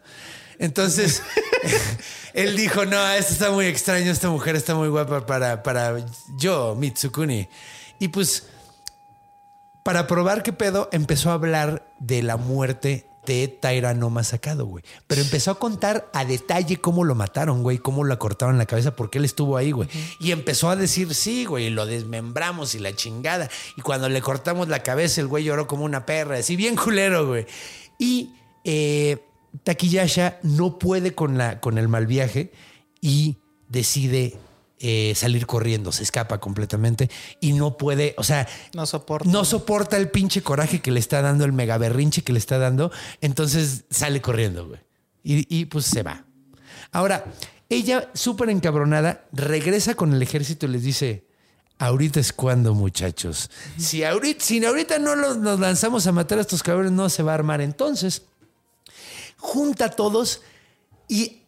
[0.60, 1.22] Entonces,
[2.34, 5.96] él dijo, no, esto está muy extraño, esta mujer está muy guapa para, para
[6.38, 7.48] yo, Mitsukuni.
[8.00, 8.44] Y pues,
[9.84, 13.08] para probar qué pedo, empezó a hablar de la muerte
[13.96, 14.84] no Masakado, güey.
[15.08, 18.96] Pero empezó a contar a detalle cómo lo mataron, güey, cómo lo cortaron la cabeza,
[18.96, 19.90] porque él estuvo ahí, güey.
[20.20, 23.50] Y empezó a decir, sí, güey, lo desmembramos y la chingada.
[23.78, 27.28] Y cuando le cortamos la cabeza, el güey lloró como una perra, así bien culero,
[27.28, 27.46] güey.
[27.98, 29.24] Y eh,
[29.64, 32.52] Takiyasha no puede con, la, con el mal viaje
[33.02, 33.38] y
[33.70, 34.38] decide
[34.80, 37.10] eh, salir corriendo, se escapa completamente
[37.40, 39.30] y no puede, o sea, no soporta.
[39.30, 42.58] no soporta el pinche coraje que le está dando, el mega berrinche que le está
[42.58, 44.80] dando, entonces sale corriendo, güey.
[45.24, 46.26] Y, y, pues se va.
[46.92, 47.26] Ahora,
[47.70, 51.26] ella, súper encabronada, regresa con el ejército y les dice,
[51.80, 53.50] ahorita es cuando, muchachos.
[53.78, 57.24] Si ahorita, si ahorita no los- nos lanzamos a matar a estos cabrones, no se
[57.24, 57.60] va a armar.
[57.62, 58.22] Entonces,
[59.38, 60.42] junta a todos
[61.08, 61.42] y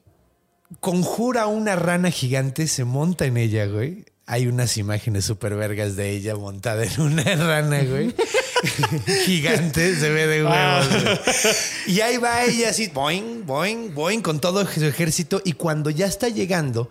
[0.79, 4.05] conjura una rana gigante, se monta en ella, güey.
[4.25, 8.13] Hay unas imágenes súper vergas de ella montada en una rana, güey.
[9.25, 10.87] Gigante, se ve de huevos.
[10.89, 11.95] güey.
[11.95, 15.41] Y ahí va ella así, boing, boing, boing, con todo su ejército.
[15.45, 16.89] Y cuando ya está llegando,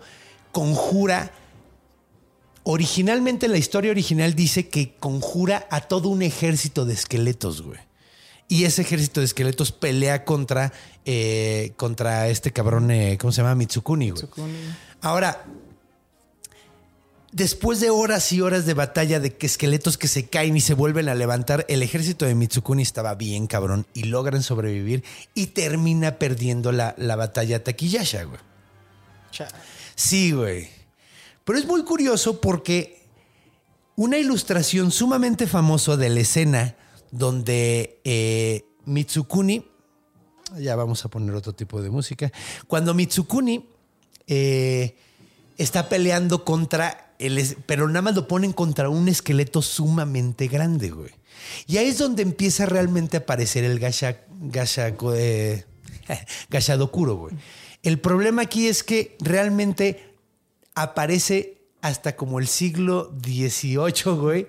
[0.51, 1.31] conjura.
[2.63, 7.79] Originalmente la historia original dice que conjura a todo un ejército de esqueletos, güey.
[8.49, 10.71] Y ese ejército de esqueletos pelea contra,
[11.05, 13.55] eh, contra este cabrón, eh, ¿cómo se llama?
[13.55, 14.21] Mitsukuni, güey.
[14.23, 14.57] Tsukuni.
[15.01, 15.43] Ahora,
[17.33, 20.73] Después de horas y horas de batalla de que esqueletos que se caen y se
[20.73, 25.03] vuelven a levantar, el ejército de Mitsukuni estaba bien cabrón y logran sobrevivir
[25.35, 28.39] y termina perdiendo la, la batalla Takiyasha, güey.
[29.31, 29.49] Cha-
[29.93, 30.69] Sí, güey.
[31.43, 33.03] Pero es muy curioso porque
[33.97, 36.75] una ilustración sumamente famosa de la escena
[37.11, 39.65] donde eh, Mitsukuni,
[40.59, 42.31] ya vamos a poner otro tipo de música,
[42.67, 43.65] cuando Mitsukuni
[44.27, 44.95] eh,
[45.57, 51.11] está peleando contra el, pero nada más lo ponen contra un esqueleto sumamente grande, güey.
[51.65, 55.65] Y ahí es donde empieza realmente a aparecer el Gasha, Gasha, eh,
[56.49, 57.35] Gashadokuro, güey.
[57.83, 60.15] El problema aquí es que realmente
[60.75, 64.47] aparece hasta como el siglo XVIII, güey,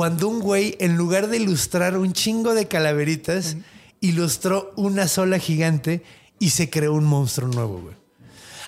[0.00, 3.58] cuando un güey, en lugar de ilustrar un chingo de calaveritas,
[4.00, 6.02] ilustró una sola gigante
[6.38, 7.94] y se creó un monstruo nuevo, güey.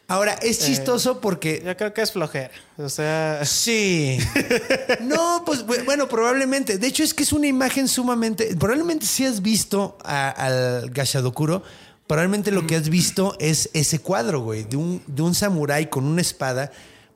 [0.08, 1.62] Ahora, es chistoso porque...
[1.64, 2.50] Yo creo que es flojera.
[2.76, 4.18] O sea, Sí.
[5.00, 6.76] No, pues bu- bueno, probablemente.
[6.76, 8.54] De hecho, es que es una imagen sumamente.
[8.56, 11.62] Probablemente si has visto a- al Gashadokuro,
[12.06, 16.04] probablemente lo que has visto es ese cuadro, güey, de un, de un samurái con
[16.04, 16.70] una espada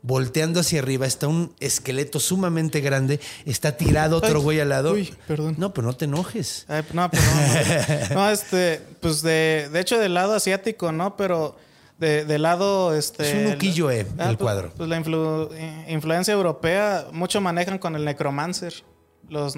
[0.06, 1.06] volteando hacia arriba.
[1.06, 3.20] Está un esqueleto sumamente grande.
[3.44, 4.92] Está tirado otro Ay, güey al lado.
[4.92, 5.56] uy, perdón.
[5.58, 6.64] No, pero no te enojes.
[6.68, 8.08] Ay, no, perdón.
[8.14, 11.16] No, este, pues de, de hecho del lado asiático, ¿no?
[11.16, 11.56] Pero
[11.98, 13.28] de, del lado, este...
[13.28, 14.72] Es un ukiyo-e, el pues- cuadro.
[14.76, 18.74] Pues la influ- eh, influencia europea, mucho manejan con el necromancer.
[19.28, 19.54] Los...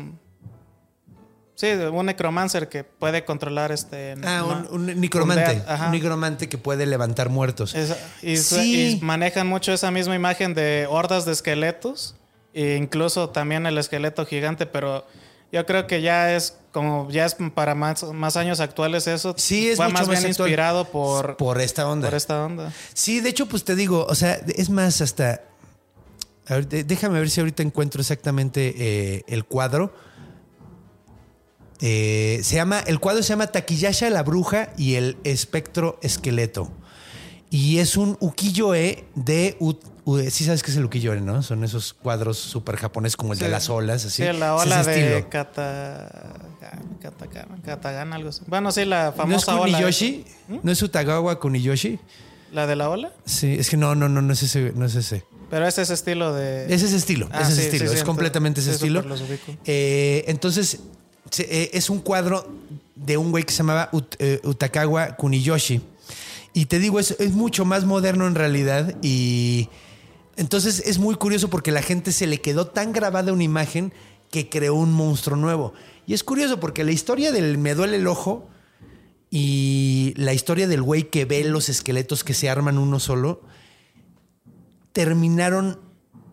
[1.58, 4.14] Sí, un necromancer que puede controlar este...
[4.22, 5.60] Ah, un, un necromante.
[5.66, 5.86] ajá.
[5.86, 7.74] Un necromante que puede levantar muertos.
[8.22, 8.98] Y, Sí.
[9.00, 12.14] y manejan mucho esa misma imagen de hordas de esqueletos.
[12.54, 15.04] E incluso también el esqueleto gigante, pero
[15.50, 19.34] yo creo que ya es como ya es para más, más años actuales eso.
[19.36, 20.48] Sí, es fue mucho más bien actual.
[20.48, 22.06] inspirado por, por esta onda.
[22.06, 22.72] por esta onda.
[22.94, 25.42] Sí, de hecho, pues te digo, o sea, es más, hasta.
[26.46, 29.92] a ver, déjame ver si ahorita encuentro exactamente eh, el cuadro.
[31.80, 36.70] Eh, se llama, el cuadro se llama Takiyasha la bruja y el espectro esqueleto.
[37.50, 39.56] Y es un ukiyo-e de.
[39.60, 39.74] u-
[40.04, 41.42] u- sí sabes qué es el ukiyo-e, ¿no?
[41.42, 44.22] Son esos cuadros súper japoneses como el de las olas, así.
[44.24, 45.26] Sí, la ola de.
[45.30, 46.10] Kata,
[47.00, 48.42] Katagana, Katagana, algo así.
[48.46, 49.72] Bueno, sí, la ¿No es famosa ola.
[49.78, 50.24] Kuniyoshi?
[50.62, 51.98] ¿No es Utagawa Kuniyoshi?
[52.52, 53.12] ¿La de la ola?
[53.24, 54.72] Sí, es que no, no, no, no es ese.
[54.74, 55.24] No es ese.
[55.50, 56.66] Pero es ese estilo de...
[56.72, 59.02] Es ese estilo, Ah, es ese sí, estilo, sí, es sí, completamente ese estilo.
[59.64, 60.80] Eh, entonces,
[61.38, 62.46] es un cuadro
[62.94, 65.80] de un güey que se llamaba eh, Utakawa Kuniyoshi.
[66.54, 68.96] Y te digo, es, es mucho más moderno en realidad.
[69.02, 69.68] Y
[70.36, 73.92] entonces es muy curioso porque la gente se le quedó tan grabada una imagen
[74.30, 75.72] que creó un monstruo nuevo.
[76.06, 78.48] Y es curioso porque la historia del Me duele el ojo
[79.30, 83.42] y la historia del güey que ve los esqueletos que se arman uno solo
[84.92, 85.78] terminaron,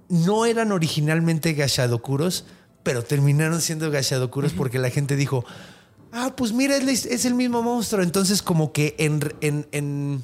[0.09, 2.45] no eran originalmente Gashadokuros,
[2.85, 5.43] pero terminaron siendo Gashadokuros porque la gente dijo,
[6.13, 8.01] ah, pues mira, es, el mismo monstruo.
[8.03, 9.19] Entonces como que en...
[9.41, 10.23] en- en-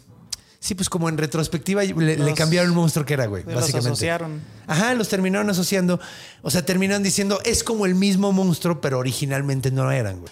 [0.60, 3.56] sí, pues como en retrospectiva le, le Los- cambiaron el monstruo que era, güey, Los
[3.56, 3.90] básicamente.
[3.90, 4.42] asociaron.
[4.68, 6.00] Ajá, los terminaron asociando.
[6.44, 10.32] O sea, terminaron diciendo, es como el mismo monstruo, pero originalmente no lo eran, güey.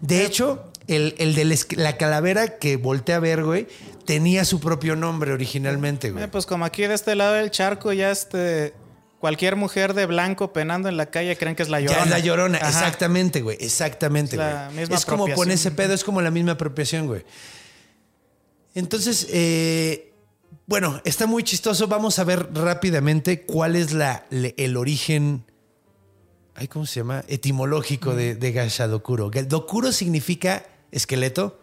[0.00, 3.66] De hecho, el, el de la calavera que voltea a ver, güey,
[4.04, 6.22] tenía su propio nombre originalmente, güey.
[6.24, 8.72] Eh, pues como aquí de este lado del charco ya este
[9.18, 12.04] cualquier mujer de blanco penando en la calle creen que es la Ya llorona.
[12.04, 12.68] es la llorona, Ajá.
[12.68, 13.56] exactamente, güey.
[13.60, 14.84] Exactamente, güey.
[14.92, 17.24] Es como con ese pedo, es como la misma apropiación, güey.
[18.74, 20.12] Entonces, eh,
[20.66, 21.88] bueno, está muy chistoso.
[21.88, 25.44] Vamos a ver rápidamente cuál es la, el origen.
[26.54, 27.24] Ay, ¿cómo se llama?
[27.28, 29.30] Etimológico de, de Gasha Dokuro.
[29.30, 31.60] Dokuro significa esqueleto.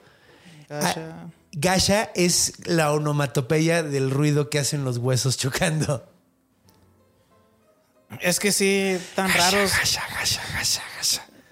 [0.70, 1.10] Gasha.
[1.12, 6.08] Ah, Gasha es la onomatopeya del ruido que hacen los huesos chocando.
[8.22, 9.72] Es que sí, tan raros.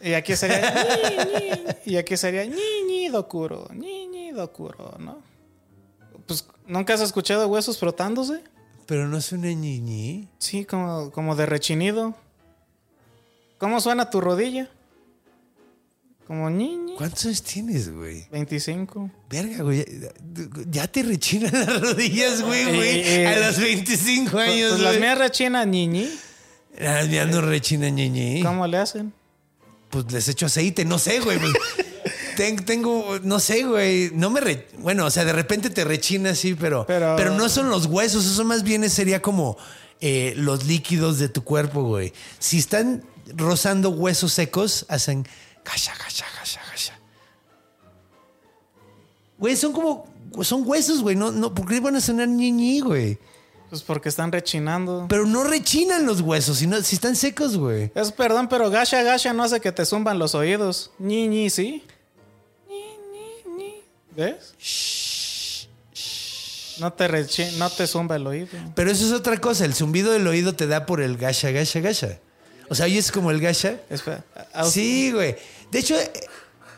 [0.04, 3.68] Y aquí sería y aquí sería ñi, ñi, dokuro,
[4.34, 5.22] dokuro, ¿no?
[6.26, 8.42] Pues nunca has escuchado huesos frotándose?
[8.86, 10.28] Pero no suena ñiñi.
[10.40, 12.16] Sí, como, como de rechinido.
[13.58, 14.70] ¿Cómo suena tu rodilla?
[16.28, 16.96] Como ñi, ñi.
[16.96, 18.28] ¿Cuántos años tienes, güey?
[18.32, 19.12] 25.
[19.30, 19.86] Verga, güey.
[20.70, 23.00] Ya, te rechinan las rodillas, güey, güey.
[23.02, 26.10] Eh, eh, a los 25 Pues, años, pues las mías rechinan ñi,
[26.74, 26.84] ñi.
[26.84, 28.42] Las mías no rechinan, ñeñe.
[28.44, 29.14] ¿Cómo le hacen?
[29.90, 31.38] Pues les echo aceite, no sé, güey.
[31.40, 31.54] pues,
[32.38, 34.12] ten- tengo, no sé, güey.
[34.14, 37.50] No me re- Bueno, o sea, de repente te rechina así, pero, pero, Pero- no
[37.50, 38.26] son los huesos.
[38.26, 39.58] Eso más bien sería como
[40.00, 42.14] eh, los líquidos de tu cuerpo, güey.
[42.40, 43.04] Si están
[43.36, 45.28] rozando huesos secos, hacen
[45.66, 47.00] gasha, gasha, gasha, gasha.
[49.38, 50.08] Güey, son como.
[50.44, 51.16] Son huesos, güey.
[51.16, 53.18] No, no, ¿Por qué van a sonar ñiñi, güey?
[53.72, 55.06] Pues porque están rechinando.
[55.10, 57.90] Pero no rechinan los huesos, sino si están secos, güey.
[57.96, 60.92] Es perdón, pero gasha gasha no hace que te zumban los oídos.
[61.00, 61.82] Ñi, ñi, ¿sí?
[62.70, 63.74] Ñi, ñi, ñi.
[64.14, 65.68] ¿Ves?
[66.80, 68.50] No te, rechi- no te zumba el oído.
[68.76, 69.64] Pero eso es otra cosa.
[69.66, 72.20] El zumbido del oído te da por el gasha, gasha, gasha.
[72.70, 73.80] O sea, es como el gasha.
[73.90, 75.38] Espera, a- Sí, güey.
[75.72, 76.12] De hecho, eh,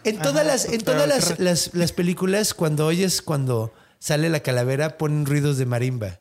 [0.04, 4.98] en todas las, en todas las, las, las películas, cuando oyes cuando sale la calavera,
[5.00, 6.20] ponen ruidos de marimba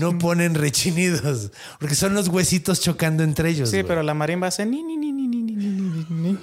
[0.00, 3.70] no ponen rechinidos, porque son los huesitos chocando entre ellos.
[3.70, 6.38] Sí, pero la marimba hace ni, ni, ni, ni, ni, ni, ni, ni.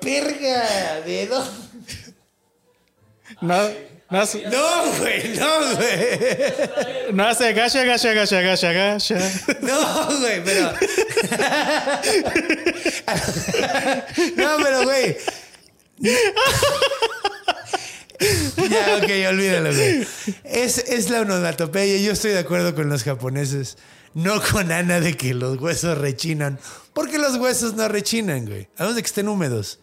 [0.00, 1.00] ¡Perga!
[1.04, 1.50] ¿De dónde?
[3.40, 3.56] No,
[4.10, 7.12] no, hace- No, güey, no, güey.
[7.14, 9.18] no hace gacha, gacha, gacha, gacha, gacha.
[9.60, 10.72] No, güey, pero.
[14.36, 15.16] No, pero, güey.
[18.70, 20.06] Ya, ok, olvídalo, güey.
[20.44, 21.98] Es, es la onomatopeya.
[21.98, 23.76] Yo estoy de acuerdo con los japoneses.
[24.14, 26.58] No con Ana de que los huesos rechinan.
[26.92, 28.68] Porque los huesos no rechinan, güey.
[28.76, 29.80] A menos de que estén húmedos.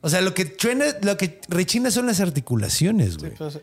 [0.00, 3.34] O sea, lo que truena, lo que rechina son las articulaciones, güey.
[3.34, 3.58] Pues,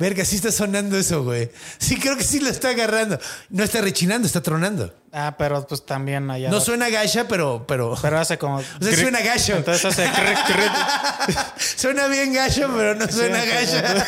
[0.00, 1.50] Verga, sí está sonando eso, güey.
[1.76, 3.20] Sí, creo que sí lo está agarrando.
[3.50, 4.94] No está rechinando, está tronando.
[5.12, 6.48] ah, pero pues también allá.
[6.48, 7.66] No suena gacha, pero.
[7.68, 8.56] pero Pero hace como.
[8.58, 9.56] o sea, suena gacho.
[9.56, 11.38] Entonces hace cric, cric.
[11.76, 14.06] suena bien gacho, pero no suena Sí, gacha.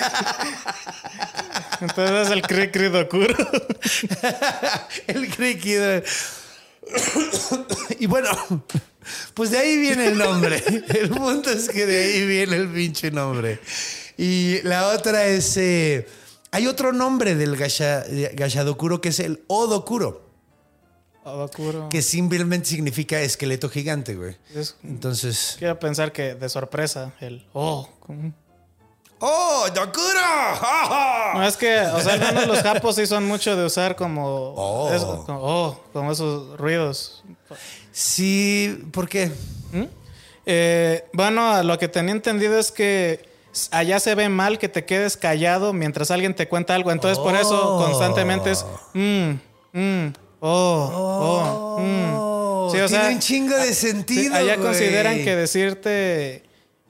[1.82, 3.36] Entonces hace el cric, cric oscuro.
[5.08, 6.02] el criquido.
[8.00, 8.30] y bueno,
[9.34, 10.64] pues de ahí viene el nombre.
[10.88, 13.60] El punto es que de ahí viene el pinche nombre.
[14.22, 15.56] Y la otra es.
[15.56, 16.06] eh,
[16.52, 18.04] hay otro nombre del gasha,
[18.34, 20.30] gashadokuro que es el odokuro.
[21.24, 21.88] Oscuro.
[21.88, 24.36] Que simplemente significa esqueleto gigante, güey.
[24.54, 25.56] Es- Entonces.
[25.58, 27.44] Quiero pensar que de sorpresa, el.
[27.52, 27.88] Oh.
[28.00, 28.32] como-
[29.24, 30.20] ¡Oh, Dokuro!
[31.34, 34.54] No, es que, o sea, menos los japos sí son mucho de usar como.
[34.56, 35.24] Oh.
[35.26, 37.22] como, oh, como esos ruidos.
[37.92, 39.30] Sí, ¿por qué?
[40.44, 43.31] Eh, bueno, lo que tenía entendido es que
[43.70, 46.90] allá se ve mal que te quedes callado mientras alguien te cuenta algo.
[46.92, 47.84] Entonces, por eso Oh.
[47.84, 48.64] constantemente es.
[48.94, 49.30] Mm,
[49.72, 52.72] mm, oh, oh, mm.
[52.72, 54.34] Sí, o tiene sea, un chingo de sí, sentido.
[54.34, 54.66] allá güey.
[54.68, 56.42] consideran que decirte.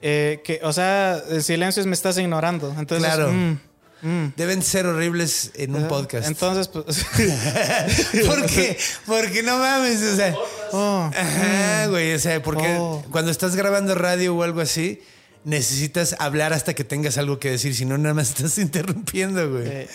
[0.05, 2.73] eh, que, o sea, el silencio es me estás ignorando.
[2.77, 3.31] Entonces, Claro.
[3.31, 3.59] mm,
[4.01, 4.33] mm.
[4.35, 6.27] Deben ser horribles en un podcast.
[6.27, 7.05] Entonces, pues.
[8.27, 8.77] ¿Por qué?
[9.05, 10.35] Porque no mames, o sea.
[10.73, 13.03] oh, Ajá, güey, o sea, porque Oh.
[13.11, 15.01] cuando estás grabando radio o algo así,
[15.45, 19.67] necesitas hablar hasta que tengas algo que decir, si no, nada más estás interrumpiendo, güey.
[19.67, 19.89] Eh.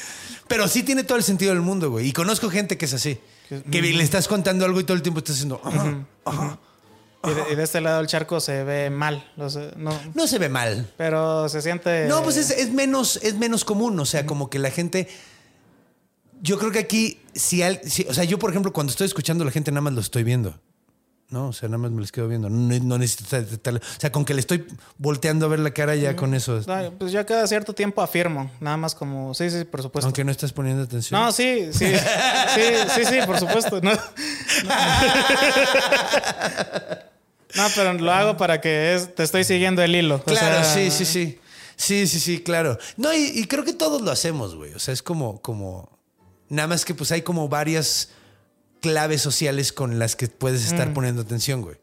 [0.47, 2.09] Pero sí tiene todo el sentido del mundo, güey.
[2.09, 3.19] Y conozco gente que es así.
[3.71, 5.61] Que le estás contando algo y todo el tiempo estás haciendo.
[7.25, 9.31] Y, de, y de este lado del charco se ve mal.
[9.37, 9.49] no,
[10.15, 10.91] No se ve mal.
[10.97, 12.07] pero se siente.
[12.09, 13.99] No, pues es, es menos, es menos común.
[14.01, 15.09] O sea, como que la gente.
[16.41, 19.43] Yo creo que aquí, si, al- si- O sea, yo, por ejemplo, cuando estoy escuchando
[19.43, 20.59] a la gente, nada más lo estoy viendo.
[21.31, 22.49] No, o sea, nada más me les quedo viendo.
[22.49, 24.65] No, no necesito O sea, con que le estoy
[24.97, 26.59] volteando a ver la cara ya con eso.
[26.67, 30.07] No, pues yo cada cierto tiempo afirmo, nada más como, sí, sí, por supuesto.
[30.07, 31.21] Aunque no estás poniendo atención.
[31.21, 31.85] No, sí, sí,
[32.55, 32.63] sí,
[32.95, 33.79] sí, sí, por supuesto.
[33.83, 33.93] No,
[37.55, 40.17] No, pero lo hago para que es, te estoy siguiendo el hilo.
[40.17, 41.39] o Claro, sea, sí, sí, sí.
[41.77, 42.77] Sí, sí, sí, claro.
[42.97, 44.75] No, y, y creo que todos lo hacemos, güey.
[44.75, 45.99] O sea, es como, como.
[46.49, 48.11] Nada más que pues hay como varias
[48.81, 50.67] claves sociales con las que puedes Mm.
[50.75, 51.77] estar poniendo atención, güey.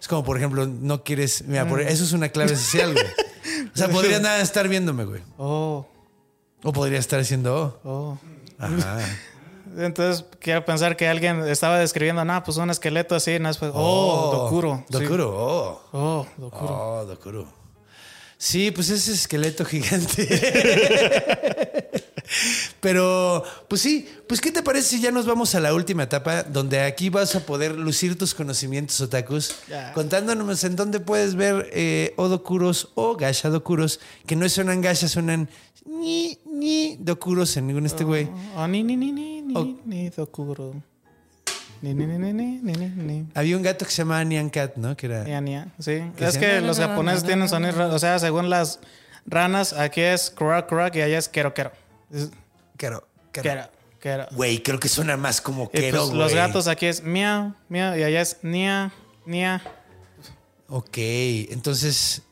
[0.00, 1.44] Es como, por ejemplo, no quieres.
[1.46, 3.04] Mira, por- eso es una clave social, güey.
[3.74, 5.22] O sea, podrías nada estar viéndome, güey.
[5.36, 5.86] Oh,
[6.62, 7.80] O podría estar haciendo.
[7.84, 7.88] Oh.
[7.88, 8.18] oh.
[8.58, 8.98] Ajá.
[9.78, 14.30] Entonces quiero pensar que alguien estaba describiendo, no, pues un esqueleto así, no, después, oh,
[14.44, 14.84] Dokuro.
[14.90, 14.98] sí.
[14.98, 15.80] Dokuro, oh.
[15.92, 16.66] Oh, Dokuro.
[16.68, 17.52] Oh, Dokuro.
[18.36, 20.26] Sí, pues ese esqueleto gigante.
[22.80, 26.42] Pero, pues sí, pues ¿qué te parece si ya nos vamos a la última etapa
[26.44, 29.54] donde aquí vas a poder lucir tus conocimientos otakus
[29.94, 35.48] contándonos en dónde puedes ver eh, odokuros o gasha dokuros que no suenan gasha, suenan
[35.86, 38.28] ni ni dokuros en ningún este güey.
[38.56, 39.64] Oh, ni, ni, ni, ni, ni, Oh.
[39.84, 40.74] ni, Dokuro.
[41.82, 43.26] Ni, ni, ni, ni, ni, ni, ni, ni.
[43.34, 44.96] Había un gato que se llamaba Nyan Cat, ¿no?
[44.96, 47.92] Que era Nia, nia, Sí, Que es que los japoneses tienen sonidos.
[47.94, 48.78] O sea, según las
[49.26, 51.72] ranas, aquí es crack, crack y allá es quero, quero.
[52.12, 52.30] Es
[52.80, 53.68] Quero, quero.
[54.00, 54.26] Quero.
[54.32, 56.34] Güey, creo que suena más como Y quero, pues, los güey.
[56.34, 58.90] gatos aquí es miau, miau y allá es nia,
[59.26, 59.62] nia.
[60.68, 62.22] Ok, entonces.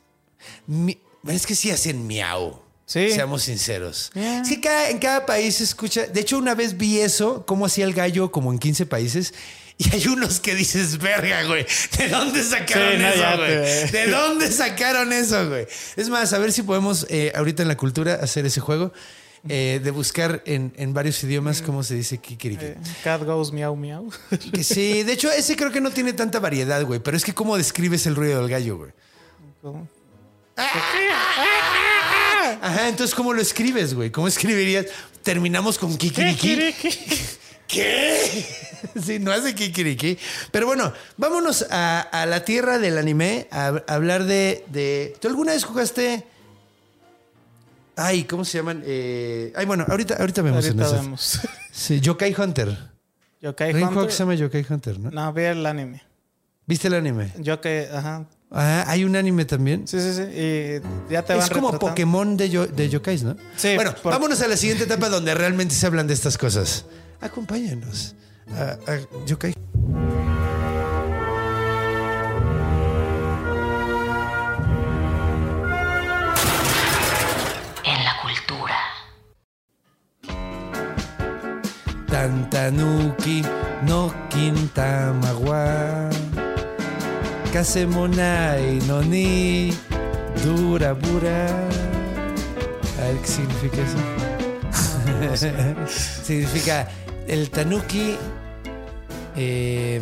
[0.67, 2.63] mi- es que sí hacen miau.
[2.87, 3.11] Sí.
[3.13, 4.11] Seamos sinceros.
[4.15, 4.41] Miau.
[4.43, 6.07] Es que cada- en cada país se escucha.
[6.07, 9.35] De hecho, una vez vi eso, cómo hacía el gallo, como en 15 países.
[9.77, 11.67] Y hay unos que dices, verga, güey.
[11.99, 13.91] ¿De dónde sacaron Sí, no, eso, güey?
[13.93, 15.67] ¿De dónde sacaron eso, güey?
[15.97, 18.93] Es más, a ver si podemos, eh, ahorita en la cultura, hacer ese juego.
[19.49, 22.65] Eh, de buscar en, en varios idiomas cómo se dice kikiriki.
[22.65, 24.11] Eh, cat goes miau miau.
[24.53, 27.01] Que sí, de hecho, ese creo que no tiene tanta variedad, güey.
[27.01, 28.91] Pero es que cómo describes el ruido del gallo, güey.
[29.63, 29.89] ¿Cómo?
[32.61, 34.11] Ajá, entonces, ¿cómo lo escribes, güey?
[34.11, 34.87] ¿Cómo escribirías?
[35.23, 36.75] Terminamos con kikiriki.
[37.67, 38.47] ¿Qué?
[39.05, 40.19] Sí, no hace kikiriki.
[40.51, 45.29] Pero bueno, vámonos a, a la tierra del anime a, a hablar de, de- ¿Tú
[45.29, 46.25] alguna vez jugaste?
[48.01, 48.83] Ay, ¿cómo se llaman?
[48.87, 51.41] Eh, Ay, bueno, ahorita, ahorita vemos en Ahorita vemos.
[51.73, 52.77] Sí, Yokai Hunter.
[53.43, 54.13] Yokai Hay un juego que Hunter.
[54.13, 55.11] se llama Yokai Hunter, ¿no?
[55.11, 56.03] No, vi el anime.
[56.67, 57.33] ¿Viste el anime?
[57.39, 58.27] Yokai, ajá.
[58.51, 59.87] Ah, hay un anime también.
[59.87, 60.23] Sí, sí, sí.
[60.23, 61.79] Y ya te van Es como retratando.
[61.81, 63.37] Pokémon de, yo- de yokais, ¿no?
[63.57, 66.85] Sí, Bueno, por- vámonos a la siguiente etapa donde realmente se hablan de estas cosas.
[67.21, 68.15] Acompáñanos
[68.55, 69.55] a, a yokai.
[82.11, 83.43] Tantanuki
[83.87, 86.11] no kintamawa.
[87.53, 89.73] Kasemonai no ni
[90.43, 91.47] durabura.
[92.99, 93.99] A ver qué significa eso.
[96.23, 96.89] significa
[97.27, 98.17] el tanuki
[99.37, 100.01] eh,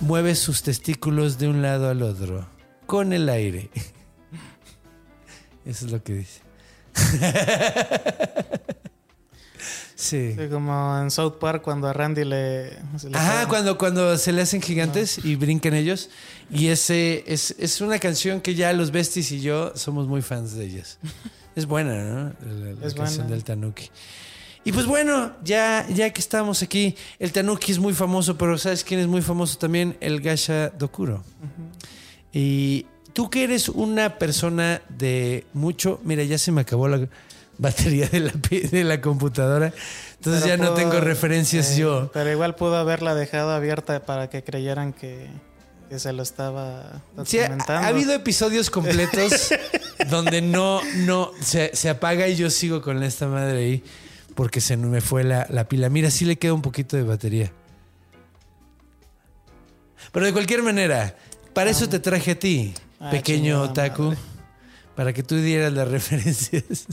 [0.00, 2.46] mueve sus testículos de un lado al otro
[2.86, 3.70] con el aire.
[5.64, 6.40] Eso es lo que dice.
[9.96, 10.34] sí.
[10.38, 12.78] Sí, como en South Park cuando a Randy le...
[13.12, 16.08] Ajá, cuando, cuando se le hacen gigantes y brincan ellos.
[16.50, 20.54] Y ese es, es una canción que ya los Besties y yo somos muy fans
[20.54, 20.98] de ellas.
[21.56, 22.34] Es buena, ¿no?
[22.44, 23.30] La, la Es canción buena.
[23.30, 23.88] del Tanuki.
[24.62, 28.84] Y pues bueno, ya, ya que estamos aquí, el Tanuki es muy famoso, pero ¿sabes
[28.84, 29.96] quién es muy famoso también?
[30.00, 31.24] El Gasha Dokuro.
[32.32, 32.84] Y
[33.14, 35.98] tú que eres una persona de mucho...
[36.04, 37.08] Mira, ya se me acabó la
[37.58, 39.72] batería de la, de la computadora.
[40.16, 42.10] Entonces Pero ya no tengo referencias eh, yo.
[42.12, 45.28] Pero igual pudo haberla dejado abierta para que creyeran que,
[45.88, 49.50] que se lo estaba Sí, ha, habido episodios completos
[50.10, 53.84] donde no, no, se, se apaga y yo sigo con esta madre ahí
[54.34, 55.88] porque se me fue la, la pila.
[55.88, 57.52] Mira, sí le queda un poquito de batería.
[60.12, 61.16] Pero de cualquier manera,
[61.52, 64.18] para eso te traje a ti, Ah, pequeño otaku, madre.
[64.94, 66.86] para que tú dieras las referencias.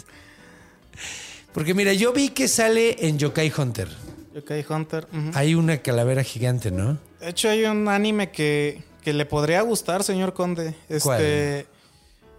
[1.54, 3.88] Porque mira, yo vi que sale en Yokai Hunter.
[4.34, 5.08] Yokai Hunter.
[5.34, 6.97] Hay una calavera gigante, ¿no?
[7.20, 10.76] De hecho, hay un anime que, que le podría gustar, señor Conde.
[11.01, 11.22] ¿Cuál?
[11.22, 11.68] Este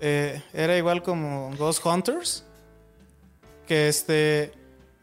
[0.01, 2.45] eh, era igual como Ghost Hunters.
[3.67, 4.53] Que este.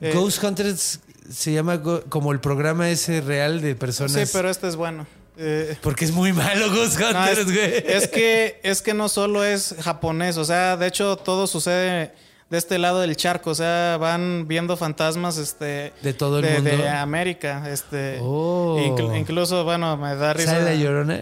[0.01, 0.99] eh, Ghost Hunters
[1.31, 4.11] se llama como el programa ese real de personas.
[4.11, 5.07] Sí, pero este es bueno.
[5.37, 7.83] Eh, Porque es muy malo Ghost no, Hunters, es, güey.
[7.87, 12.11] es que es que no solo es japonés, o sea, de hecho todo sucede
[12.51, 16.53] de este lado del charco, o sea, van viendo fantasmas este De todo el de,
[16.55, 16.69] mundo.
[16.83, 18.77] de América, este Oh.
[18.79, 20.51] inclu- incluso bueno, me da risa.
[20.51, 21.21] ¿Sale la llorona?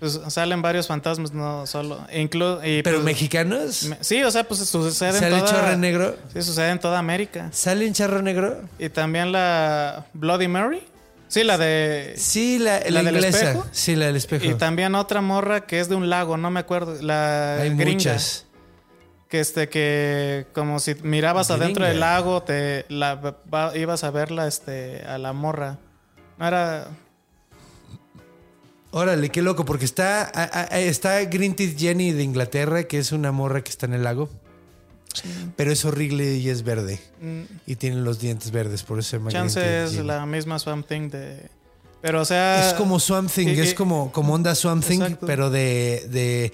[0.00, 3.82] Pues salen varios fantasmas, no solo inclu- y, ¿Pero pues, mexicanos?
[3.84, 6.16] me- Sí, o sea, pues sucede en ¿Sale toda Chorro Negro?
[6.32, 7.48] Sí, sucede en toda América.
[7.52, 8.60] ¿Sale en Charro Negro?
[8.78, 10.82] Y también la Bloody Mary.
[11.26, 13.38] Sí, la de Sí, la, la ¿La del inglesa.
[13.38, 13.66] espejo?
[13.72, 14.44] Sí, la del espejo.
[14.46, 17.92] y también otra morra que es de un lago, no me acuerdo, la Hay gringa.
[17.92, 18.46] muchas.
[19.28, 24.46] Que este que como si mirabas adentro del lago, te la va- ibas a verla
[24.46, 25.78] este a la morra.
[26.38, 26.88] No era
[28.90, 33.12] Órale, qué loco, porque está, a- a- está Green Teeth Jenny de Inglaterra, que es
[33.12, 34.30] una morra que está en el lago.
[35.56, 36.98] Pero es horrible y es verde.
[37.66, 40.06] Y tiene los dientes verdes, por eso se llama mm, chance es Jenny.
[40.06, 41.48] la misma Swamp Thing de
[42.00, 45.26] pero o sea Es como Swamp Thing, y- es como, como onda Swamp Thing, Exacto.
[45.26, 46.52] pero de, de...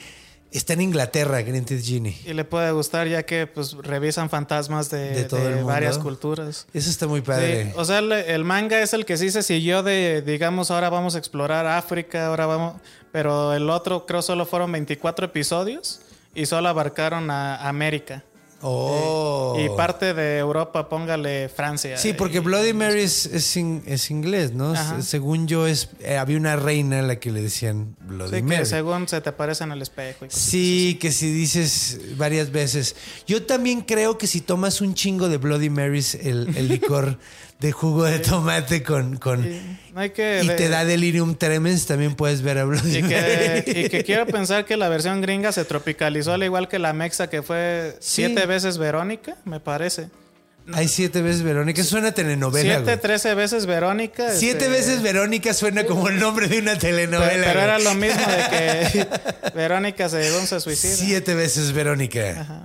[0.54, 2.16] Está en Inglaterra, Teeth Jenny.
[2.24, 5.66] y le puede gustar ya que pues revisan fantasmas de, De todo de el mundo.
[5.66, 6.66] varias culturas.
[6.72, 7.64] Eso está muy padre.
[7.66, 10.88] Sí, o sea, le- el manga es el que sí se siguió de, digamos, ahora
[10.90, 12.74] vamos a explorar África, ahora vamos,
[13.10, 16.00] pero el otro creo solo fueron 24 episodios
[16.36, 18.22] y solo abarcaron a América.
[18.64, 19.56] Oh.
[19.58, 21.96] Y parte de Europa, póngale Francia.
[21.96, 24.72] Sí, porque Y- Bloody Mary es, es, in- es inglés, ¿no?
[24.72, 25.00] Ajá.
[25.02, 28.58] Según yo, es eh, había una reina a la que le decían Bloody Sí, Mary.
[28.58, 30.24] que según se te aparece en el espejo.
[30.24, 32.96] y Sí, que si dices varias veces.
[33.26, 37.18] Yo también creo que si tomas un chingo de Bloody Marys, el, el licor
[37.60, 39.16] de jugo de tomate con...
[39.16, 39.42] con.
[39.42, 39.60] Sí,
[39.94, 40.40] No hay que...
[40.42, 43.14] y te da delirium tremens, también puedes ver a Bloody y Mary.
[43.14, 46.92] que, y que quiero pensar que la versión gringa se tropicalizó al igual que la
[46.92, 48.24] mexa que fue Sí.
[48.26, 50.08] siete veces Verónica, me parece.
[50.72, 51.84] Hay siete veces Verónica.
[51.84, 53.00] Suena a telenovela, Siete, güey.
[53.00, 54.32] trece veces Verónica.
[54.34, 57.44] Siete este, veces Verónica suena como el nombre de una telenovela.
[57.46, 59.06] pero era lo mismo de que
[59.54, 60.96] Verónica se llegó a un suicidio.
[60.96, 62.64] Siete veces Verónica.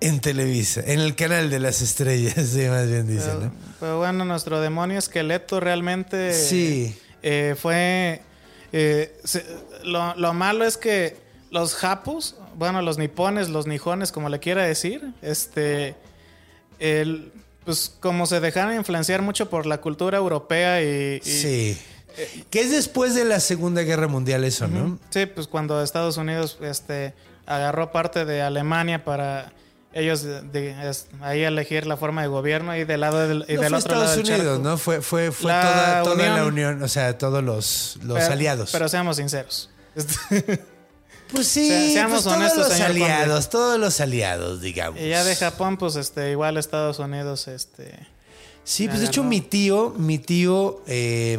[0.00, 3.52] En Televisa, en el canal de las estrellas, sí, más bien dicen, Pero, ¿no?
[3.80, 6.96] pero bueno, nuestro demonio esqueleto realmente Sí.
[7.22, 8.22] eh, fue...
[8.72, 9.44] eh, se-
[9.84, 11.16] lo, lo malo es que
[11.50, 15.94] los japos, bueno, los nipones, los nijones, como le quiera decir, este...
[16.78, 17.32] El,
[17.64, 21.20] pues como se dejaron influenciar mucho por la cultura europea y...
[21.24, 21.78] y- Sí.
[22.50, 24.98] Que es después de la Segunda Guerra Mundial eso, ¿no?
[25.10, 27.14] Sí, pues cuando Estados Unidos este,
[27.46, 29.52] agarró parte de Alemania para
[29.92, 33.60] ellos de- de- ahí elegir la forma de gobierno y del lado del, y No
[33.62, 34.60] del fue otro lado Estados del Unidos.
[34.60, 34.78] ¿no?
[34.78, 36.82] Fue, fue, fue La toda, toda la Unión.
[36.82, 38.70] O sea, todos los, los Pero- aliados.
[38.72, 39.70] Pero seamos sinceros.
[41.32, 43.04] Pues sí, se- seamos pues todos honestos, los señor Conde.
[43.04, 44.98] aliados, todos los aliados, digamos.
[44.98, 47.92] y ya de Japón, pues este, igual Estados Unidos, este.
[48.64, 51.38] Sí, pues de hecho mi tío, mi tío eh,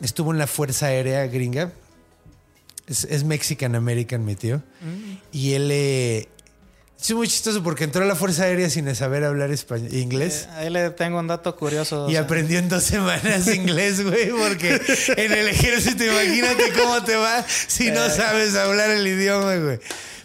[0.00, 1.72] estuvo en la Fuerza Aérea Gringa.
[2.86, 4.62] Es, es Mexican American, mi tío.
[4.80, 5.16] Mm.
[5.32, 6.28] Y él eh,
[7.00, 10.48] es muy chistoso porque entró a la Fuerza Aérea sin saber hablar español, inglés.
[10.50, 12.08] eh, ahí le tengo un dato curioso.
[12.08, 14.80] Y sea, aprendió en dos semanas inglés, güey, porque
[15.16, 17.92] en el ejército, imagínate cómo te va si Eh.
[17.92, 19.78] no sabes hablar el idioma, güey.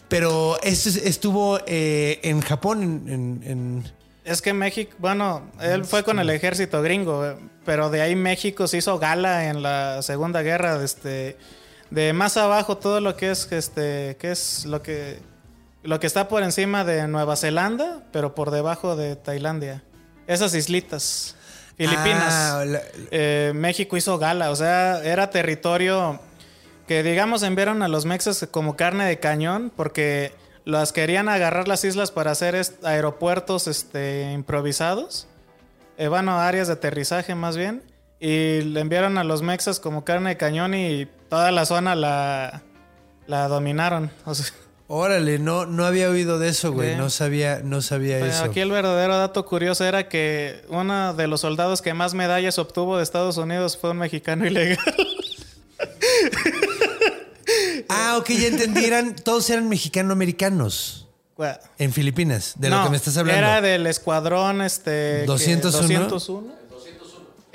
[0.09, 3.83] Pero esto es- estuvo eh, en Japón, en,
[4.25, 8.67] Es que México, bueno, él fue con el ejército gringo, eh, pero de ahí México
[8.67, 11.37] se hizo gala en la Segunda Guerra, este,
[11.91, 15.19] de más abajo todo lo que es, este, que es lo que,
[15.83, 19.83] lo que está por encima de Nueva Zelanda, pero por debajo de Tailandia,
[20.27, 21.35] esas islitas,
[21.77, 22.33] Filipinas.
[22.33, 22.81] Ah, la-
[23.11, 26.19] Eh, México hizo gala, o sea, era territorio
[26.87, 30.33] que digamos enviaron a los mexas como carne de cañón porque
[30.65, 35.27] las querían agarrar las islas para hacer aeropuertos este, improvisados,
[35.97, 37.83] eh, bueno, áreas de aterrizaje más bien,
[38.19, 42.61] y le enviaron a los mexas como carne de cañón y toda la zona la,
[43.27, 44.11] la dominaron.
[44.25, 44.45] O sea,
[44.95, 46.91] Órale, no, no había oído de eso, güey.
[46.91, 46.95] Sí.
[46.97, 48.43] No sabía, no sabía Pero eso.
[48.43, 52.97] aquí el verdadero dato curioso era que uno de los soldados que más medallas obtuvo
[52.97, 54.77] de Estados Unidos fue un mexicano ilegal.
[57.89, 58.85] Ah, ok, ya entendí.
[58.85, 61.07] Eran, todos eran mexicano-americanos
[61.79, 63.39] en Filipinas, de lo que me estás hablando.
[63.39, 64.91] Era del escuadrón este
[65.21, 66.07] que- 201.
[66.07, 66.53] 201.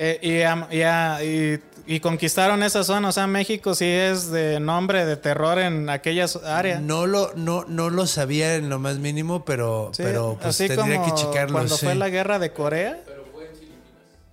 [0.00, 3.08] Eh, y, am- y a- y- y conquistaron esa zona.
[3.08, 6.80] O sea, México sí es de nombre de terror en aquellas áreas.
[6.82, 10.68] No lo, no, no lo sabía en lo más mínimo, pero, Sí, pero pues así
[10.68, 11.52] tendría como que checarlo.
[11.54, 11.86] cuando sí.
[11.86, 13.00] fue la guerra de Corea.
[13.06, 13.82] Pero fue en Filipinas.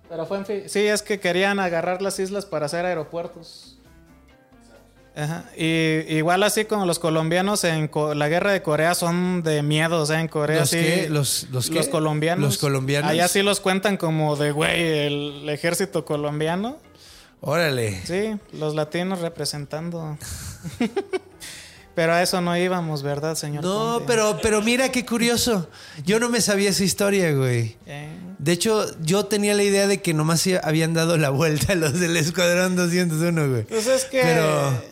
[0.08, 3.72] Pero fue en Fi- Sí, es que querían agarrar las islas para hacer aeropuertos.
[5.18, 5.44] Ajá.
[5.56, 10.02] Y igual así como los colombianos en co- la guerra de Corea son de miedo,
[10.02, 10.76] o sea, en Corea ¿Los sí.
[10.76, 11.06] qué?
[11.08, 11.88] ¿Los- los qué?
[11.88, 12.44] colombianos.
[12.44, 13.10] ¿Los colombianos?
[13.10, 16.76] Allá sí los cuentan como de, güey, el ejército colombiano.
[17.40, 18.00] Órale.
[18.06, 20.18] Sí, los latinos representando.
[21.94, 23.64] Pero a eso no íbamos, ¿verdad, señor?
[23.64, 24.04] No, Conde?
[24.06, 25.70] pero, pero mira qué curioso.
[26.04, 27.78] Yo no me sabía esa historia, güey.
[27.86, 31.98] Eh, De hecho, yo tenía la idea de que nomás habían dado la vuelta los
[31.98, 33.62] del Escuadrón 201, güey.
[33.64, 34.20] Pues es que.
[34.20, 34.82] Pero,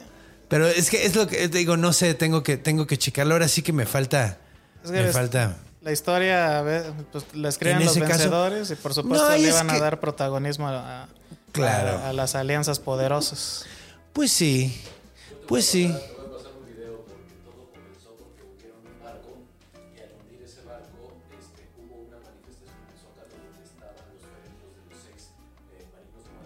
[0.49, 3.35] pero es que es lo que te digo, no sé, tengo que, tengo que checarlo.
[3.35, 4.39] Ahora sí que me falta.
[4.83, 5.59] Es que me es- falta.
[5.83, 6.65] La historia,
[7.13, 10.01] pues la escriben En los caso- vencedores y por supuesto No, le iban a dar
[10.01, 11.07] protagonismo a,
[11.55, 11.99] Claro.
[11.99, 13.65] a- a las alianzas poderosas.
[14.13, 14.79] Pues sí.
[15.47, 15.95] Pues sí.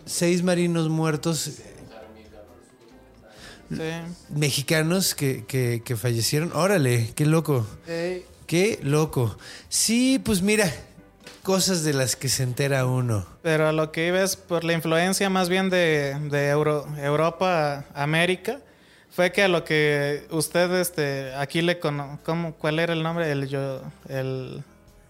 [0.07, 1.51] Seis marinos muertos
[3.71, 3.83] Sí.
[4.31, 6.53] mexicanos que, que- que fallecieron.
[6.55, 7.67] Órale, qué loco.
[8.47, 9.37] Qué loco.
[9.69, 10.73] Sí, pues mira,
[11.49, 13.25] cosas de las que se entera uno.
[13.43, 17.85] pero a lo que iba es por la influencia más bien de, de Euro- Europa
[17.95, 18.59] a América.
[19.11, 23.33] Fue que a lo que usted, este, aquí le cono ¿cómo, ¿cuál era el nombre?
[23.33, 23.81] El, yo,
[24.11, 24.63] el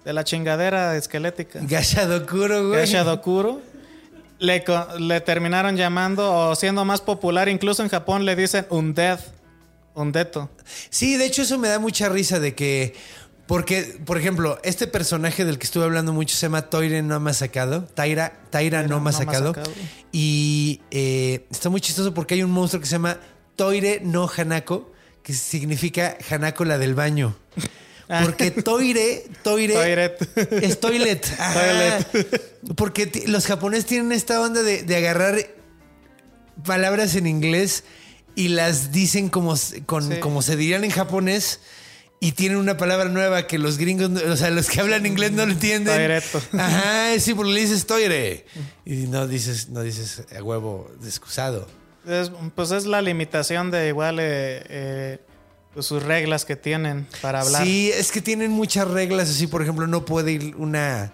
[0.05, 1.59] de la chingadera esquelética.
[1.63, 2.81] Gashadokuro, güey.
[2.83, 3.61] Gashadokuro.
[4.39, 4.63] Le,
[5.01, 9.19] le terminaron llamando o siendo más popular, incluso en Japón le dicen undead,
[9.97, 10.49] undeto.
[10.91, 12.95] Sí, de hecho eso me da mucha risa de que...
[13.49, 17.83] Porque, por ejemplo, este personaje del que estuve hablando mucho se llama Toire no Masacado.
[17.95, 19.55] Taira, Taira no no Masacado.
[20.13, 23.19] Y eh, está muy chistoso porque hay un monstruo que se llama
[23.57, 24.93] Toire no Hanako,
[25.23, 27.35] que significa Hanako la del baño.
[28.23, 30.63] Porque Toire, Toire, Toilet.
[30.63, 31.27] es toilet.
[31.39, 31.99] Ajá.
[32.75, 35.37] Porque los japoneses tienen esta onda de, de agarrar
[36.65, 37.85] palabras en inglés
[38.35, 40.21] y las dicen como, s- con, Sí.
[40.21, 41.61] como se dirían en japonés
[42.21, 45.47] y tienen una palabra nueva que los gringos, o sea, los que hablan inglés no
[45.47, 45.95] lo entienden.
[45.95, 46.41] Toireto.
[46.59, 48.45] Ajá, sí, porque le dices toire
[48.85, 51.67] y no dices, no dices a huevo excusado.
[52.07, 55.19] Es- pues es la limitación de igual eh, eh,
[55.75, 57.63] pues, sus reglas que tienen para hablar.
[57.65, 59.29] Sí, es que tienen muchas reglas.
[59.31, 61.13] Así, por ejemplo, no puede ir una,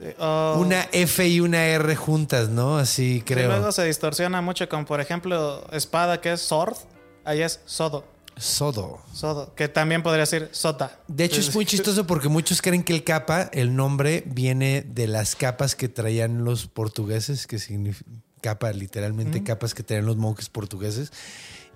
[0.00, 2.76] Eh, o- una F y una R juntas, ¿no?
[2.78, 3.48] Así sí, creo.
[3.48, 6.76] luego se distorsiona mucho con, por ejemplo, espada que es sword,
[7.24, 8.04] ahí es sodo.
[8.36, 9.00] Sodo.
[9.12, 10.98] Sodo, que también podría decir sota.
[11.08, 15.06] De hecho, es muy chistoso porque muchos creen que el capa, el nombre, viene de
[15.06, 20.48] las capas que traían los portugueses, que significa capa, literalmente capas que traían los monjes
[20.50, 21.12] portugueses.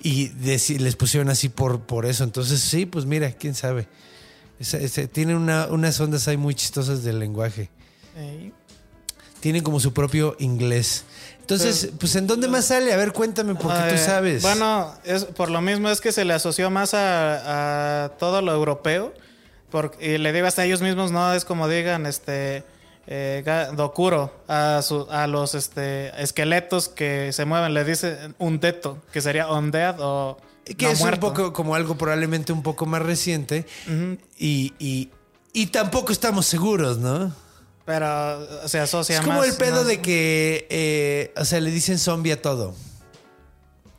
[0.02, 2.24] Y les pusieron así por, por eso.
[2.24, 3.89] Entonces, sí, pues mira, quién sabe.
[4.60, 7.70] Ese- tienen una- unas ondas ahí muy chistosas del lenguaje.
[9.40, 11.05] Tienen como su propio inglés.
[11.51, 12.93] Entonces, pues ¿en dónde más sale?
[12.93, 14.43] A ver, cuéntame, porque tú Eh, sabes.
[14.43, 18.53] Bueno, es, por lo mismo es que se le asoció más a, a todo lo
[18.53, 19.15] europeo.
[19.70, 22.65] Porque, y le digo hasta ellos mismos, no es como digan, este.
[23.07, 23.43] eh,
[23.75, 29.20] Dokuro a, su- a los este, esqueletos que se mueven, le dice un teto, que
[29.23, 30.37] sería undead o.
[30.77, 31.27] que no es muerto.
[31.29, 33.66] un poco como algo probablemente un poco más reciente.
[34.39, 35.09] y, y-
[35.55, 37.33] y tampoco estamos seguros, ¿no?
[37.89, 39.48] Pero se asocia es como más.
[39.48, 42.74] el pedo más- de que, eh, o sea, le dicen zombie a todo.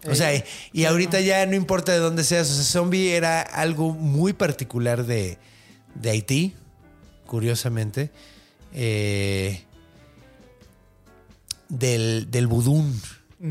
[0.08, 0.44] O sea, y,
[0.74, 2.52] y ahorita ya no importa de dónde seas.
[2.52, 5.40] O sea, zombie era algo muy particular de,
[5.96, 6.54] de Haití,
[7.26, 8.12] curiosamente.
[8.76, 9.64] Eh,
[11.68, 13.02] del, del vudún,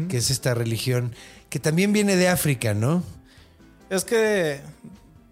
[0.09, 1.15] que es esta religión,
[1.51, 3.02] que también viene de África, ¿no?
[3.90, 4.60] Es que,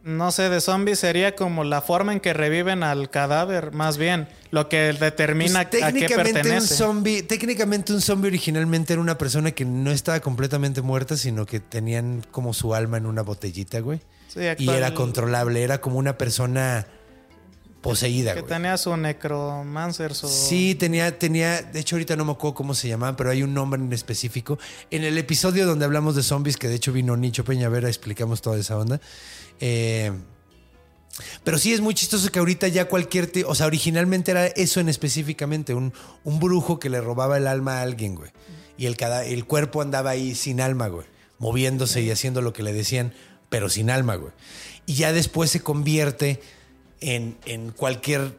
[0.07, 4.29] no sé, de zombies sería como la forma en que reviven al cadáver, más bien,
[4.53, 6.75] lo que determina Pues, a qué técnicamente un pertenece.
[6.77, 11.59] zombie, técnicamente un zombie originalmente era una persona que no estaba completamente muerta, sino que
[11.59, 14.01] tenían como su alma en una botellita, güey.
[14.29, 16.87] Sí, y actual- era controlable, era como una persona
[17.81, 18.53] poseída, Que güey.
[18.53, 20.29] tenía su necromancer, su...
[20.29, 23.55] Sí, tenía, tenía, de hecho ahorita no me acuerdo cómo se llamaban, pero hay un
[23.55, 24.59] nombre en específico.
[24.91, 28.59] En el episodio donde hablamos de zombies, que de hecho vino Nicho Peñavera, explicamos toda
[28.59, 29.01] esa onda.
[29.61, 30.13] Eh,
[31.45, 33.31] pero sí es muy chistoso que ahorita ya cualquier...
[33.47, 35.93] O sea, originalmente era eso en específicamente, un,
[36.25, 38.31] un brujo que le robaba el alma a alguien, güey.
[38.77, 41.07] Y el, cada, el cuerpo andaba ahí sin alma, güey.
[41.39, 43.15] Moviéndose y haciendo lo que le decían,
[43.49, 44.33] pero sin alma, güey.
[44.85, 46.41] Y ya después se convierte
[47.01, 48.39] en, en cualquier...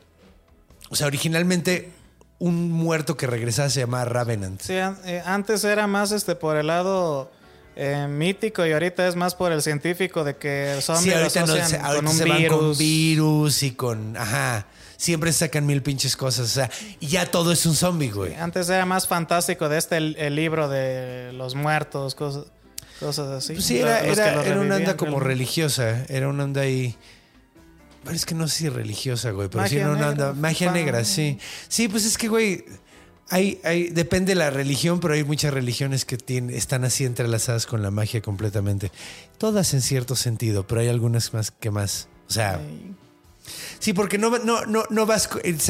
[0.89, 1.91] O sea, originalmente
[2.39, 4.61] un muerto que regresaba se llamaba Ravenant.
[4.61, 7.31] Sí, eh, antes era más este por el lado
[7.79, 11.17] eh, mítico y ahorita es más por el científico de que el zombie Sí, lo
[11.17, 12.59] ahorita, no, asocian ahorita con un se van virus.
[12.59, 14.17] con virus y con...
[14.17, 14.65] Ajá.
[14.97, 16.45] Siempre sacan mil pinches cosas.
[16.45, 18.33] O sea, y ya todo es un zombie, güey.
[18.33, 22.45] Antes era más fantástico de este el, el libro de los muertos, cosas,
[22.99, 23.53] cosas así.
[23.53, 25.27] Pues sí, era, era, era una onda como realmente.
[25.35, 26.03] religiosa.
[26.09, 26.95] Era una onda ahí.
[28.03, 29.49] Pero es que no sé si religiosa, güey.
[29.49, 30.33] Pero sí era una negra, onda.
[30.33, 31.37] Magia negra, sí.
[31.67, 32.65] Sí, pues es que, güey.
[33.29, 37.65] Hay, hay, depende de la religión, pero hay muchas religiones que tienen, están así entrelazadas
[37.65, 38.91] con la magia completamente.
[39.37, 42.07] Todas en cierto sentido, pero hay algunas más que más.
[42.29, 42.95] O sea, Ay.
[43.79, 45.29] sí, porque no, no, no, no vas,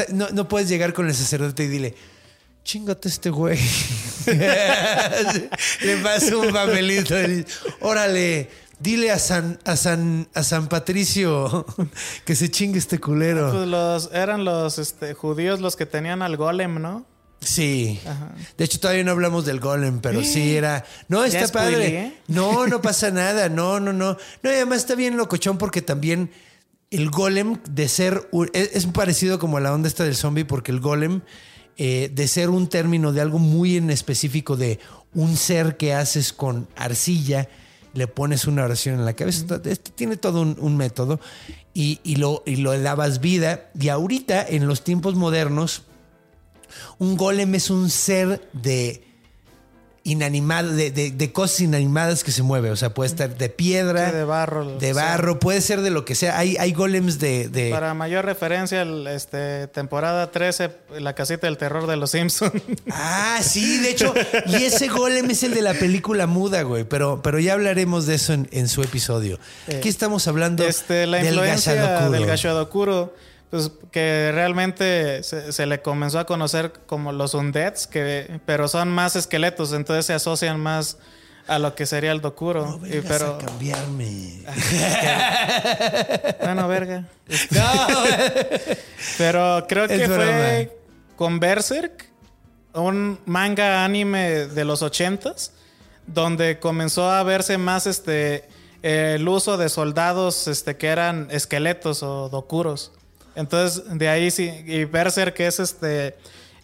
[0.09, 1.95] no, no puedes llegar con el sacerdote y dile,
[2.63, 3.57] chingate este güey.
[4.27, 7.19] Le paso un papelito.
[7.19, 7.45] y,
[7.79, 11.65] Órale, dile a San, a San, a San Patricio
[12.25, 13.51] que se chingue este culero.
[13.51, 17.05] Pues los, eran los este, judíos los que tenían al golem, ¿no?
[17.39, 17.99] Sí.
[18.05, 18.33] Ajá.
[18.57, 20.85] De hecho, todavía no hablamos del golem, pero sí era.
[21.07, 21.75] No, ¿Ya está padre.
[21.75, 22.17] spoileé?
[22.27, 23.49] No, no pasa nada.
[23.49, 24.17] No, no, no.
[24.43, 26.31] No, y además está bien locochón porque también
[26.91, 28.29] el golem de ser.
[28.53, 31.21] Es, parecido como a la onda esta del zombie, porque el golem
[31.77, 34.79] eh, de ser un término de algo muy en específico de
[35.13, 37.49] un ser que haces con arcilla.
[37.93, 39.59] Le pones una oración en la cabeza.
[39.63, 41.19] Esto tiene todo un, un método
[41.73, 43.69] y, y lo, y lo dabas vida.
[43.79, 45.83] Y ahorita, en los tiempos modernos,
[46.99, 49.03] un golem es un ser de
[50.03, 52.71] inanimado, de, de- de cosas inanimadas que se mueve.
[52.71, 55.03] O sea, puede estar de piedra, Sí, de barro, de sea.
[55.03, 56.37] barro, puede ser de lo que sea.
[56.37, 57.49] Hay, hay golems de.
[57.49, 62.53] de- Para mayor referencia, el, este, temporada 13, la casita del terror de los Simpsons.
[62.89, 64.13] Ah, sí, de hecho.
[64.45, 66.85] Y ese golem es el de la película muda, güey.
[66.85, 69.39] Pero, pero ya hablaremos de eso en, en su episodio.
[69.67, 71.73] Aquí estamos hablando este, la del influencia
[72.09, 72.25] del
[73.49, 78.89] pues que realmente se, se le comenzó a conocer como los undeads, que, pero son
[78.89, 80.97] más esqueletos, entonces se asocian más
[81.47, 82.77] a lo que sería el Dokuro.
[82.81, 84.43] No Y- pero, a cambiarme.
[86.43, 87.05] bueno, verga.
[87.51, 87.63] No,
[89.17, 90.23] Pero creo Es que broma.
[90.25, 90.77] fue
[91.15, 92.05] con Berserk,
[92.73, 95.51] un manga anime de los ochentas,
[96.05, 98.45] donde comenzó a verse más este
[98.83, 102.91] el uso de soldados este, que eran esqueletos o dokuros.
[103.37, 106.15] Entonces, de ahí sí, y Berserk que es este,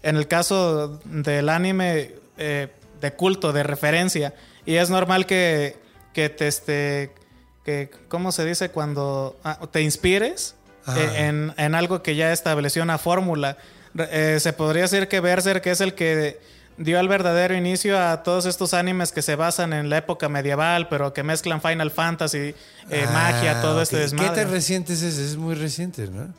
[0.01, 2.67] en el caso del anime eh,
[2.99, 4.33] de culto, de referencia,
[4.65, 5.77] y es normal que,
[6.13, 7.11] que te este
[7.63, 10.55] que ¿cómo se dice cuando ah, te inspires
[10.97, 13.55] eh, en, en algo que ya estableció una fórmula?
[13.97, 16.39] Eh, se podría decir que Berserk es el que
[16.77, 20.89] dio el verdadero inicio a todos estos animes que se basan en la época medieval,
[20.89, 22.55] pero que mezclan Final Fantasy,
[22.89, 24.01] eh, Ah, magia, todo este ok.
[24.01, 24.29] desmadre.
[24.29, 25.23] ¿Qué tan reciente es ese?
[25.23, 26.33] Es muy reciente, ¿no?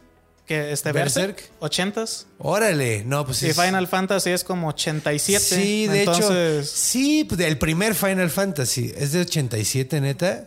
[0.47, 1.37] Que este Berserk?
[1.61, 2.27] Berserk, 80s.
[2.39, 5.41] Órale, no, pues Y es- Final Fantasy es como 87.
[5.43, 10.45] Sí, de hecho, Entonces, sí, pues, el primer Final Fantasy es de 87, neta.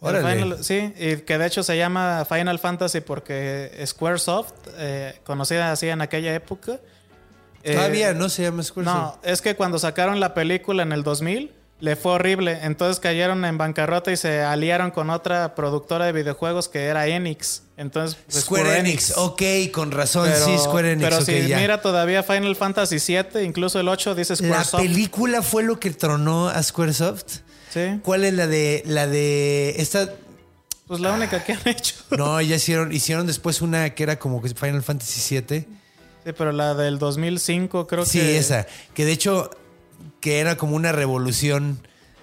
[0.00, 0.34] Órale.
[0.42, 5.88] Final- sí, y que de hecho se llama Final Fantasy porque Squaresoft, eh, conocida así
[5.88, 6.80] en aquella época.
[7.64, 8.96] eh, Todavía no se llama Squaresoft.
[8.96, 12.58] No, es que cuando sacaron la película en el 2000, le fue horrible.
[12.62, 17.62] Entonces cayeron en bancarrota y se aliaron con otra productora de videojuegos que era Enix.
[17.76, 19.12] Entonces, pues, Square Enix.
[19.16, 19.42] ok,
[19.72, 21.08] con razón, Pero, sí, Square Enix.
[21.10, 21.58] pero si ya.
[21.58, 24.82] mira todavía Final Fantasy 7, incluso el 8 dice La Squaresoft.
[24.82, 27.40] película fue lo que tronó a Squaresoft.
[27.70, 30.08] Sí, ¿Cuál es la de la de esta?
[30.86, 31.94] pues la única que han hecho.
[32.16, 35.66] No, ya hicieron hicieron después una que era como que Final Fantasy VII.
[36.24, 38.38] Sí, pero la del 2005 creo Sí, que...
[38.38, 38.66] esa.
[38.94, 39.50] Que de hecho
[40.20, 41.78] que era como una revolución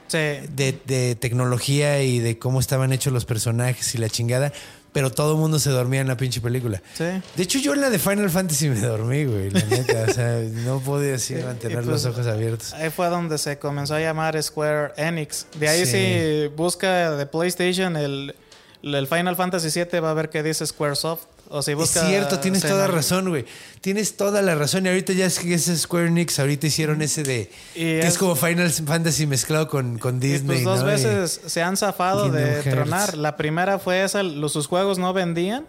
[0.07, 0.17] Sí.
[0.17, 4.51] de, de tecnología y de cómo estaban hechos los personajes y la chingada.
[4.91, 6.83] Pero todo el mundo se dormía en la pinche película.
[6.93, 7.05] Sí.
[7.35, 10.05] De hecho, yo en la de Final Fantasy me dormí, güey, la neta.
[10.07, 12.73] O sea, no podía así mantener y pues, los ojos abiertos.
[12.73, 15.47] Ahí fue donde se comenzó a llamar Square Enix.
[15.59, 15.91] De ahí Sí.
[15.93, 18.35] si busca de PlayStation el,
[18.83, 21.23] el Final Fantasy 7 va a ver que dice Squaresoft.
[21.49, 22.01] O si busca...
[22.01, 23.45] es cierto, tienes toda razón, güey.
[23.81, 24.85] Tienes toda la razón.
[24.85, 26.39] Y ahorita ya es que es Square Enix.
[26.39, 27.51] Ahorita hicieron ese de.
[27.75, 30.45] Y que es, es- como Final Fantasy mezclado con, con Y Disney.
[30.45, 30.85] pues dos ¿no?
[30.85, 32.69] veces se han zafado Kingdom de Hearts.
[32.71, 33.17] tronar.
[33.17, 35.65] La primera fue esa, los, sus juegos no vendían.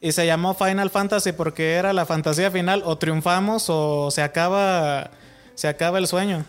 [0.00, 2.82] Y se llamó Final Fantasy porque era la fantasía final.
[2.84, 5.10] O triunfamos o se acaba,
[5.54, 6.44] se acaba el sueño.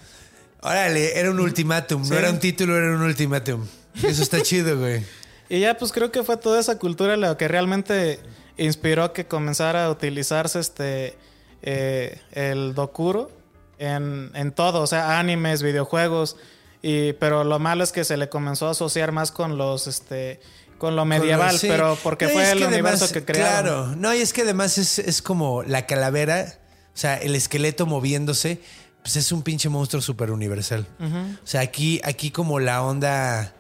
[0.62, 2.04] Y, órale, era un ultimátum.
[2.04, 2.10] Sí.
[2.12, 3.66] No era un título, era un ultimátum.
[4.04, 5.04] Eso está chido, güey.
[5.48, 8.20] Y ya pues creo que fue toda esa cultura lo que realmente
[8.58, 11.18] inspiró que comenzara a utilizarse este
[11.62, 13.32] eh, el Dokuro
[13.80, 16.38] en, en todo, o sea, animes, videojuegos.
[16.82, 20.40] Y, pero lo malo es que se le comenzó a asociar más con los este
[20.78, 21.68] con lo medieval, Con lo- sí.
[21.70, 23.64] pero porque No, fue el que universo además- que crearon.
[23.86, 26.60] Claro, no, y es que además es, es como la calavera,
[26.94, 28.60] o sea, el esqueleto moviéndose,
[29.02, 30.86] pues es un pinche monstruo súper universal.
[31.00, 33.54] O sea, aquí, aquí como la onda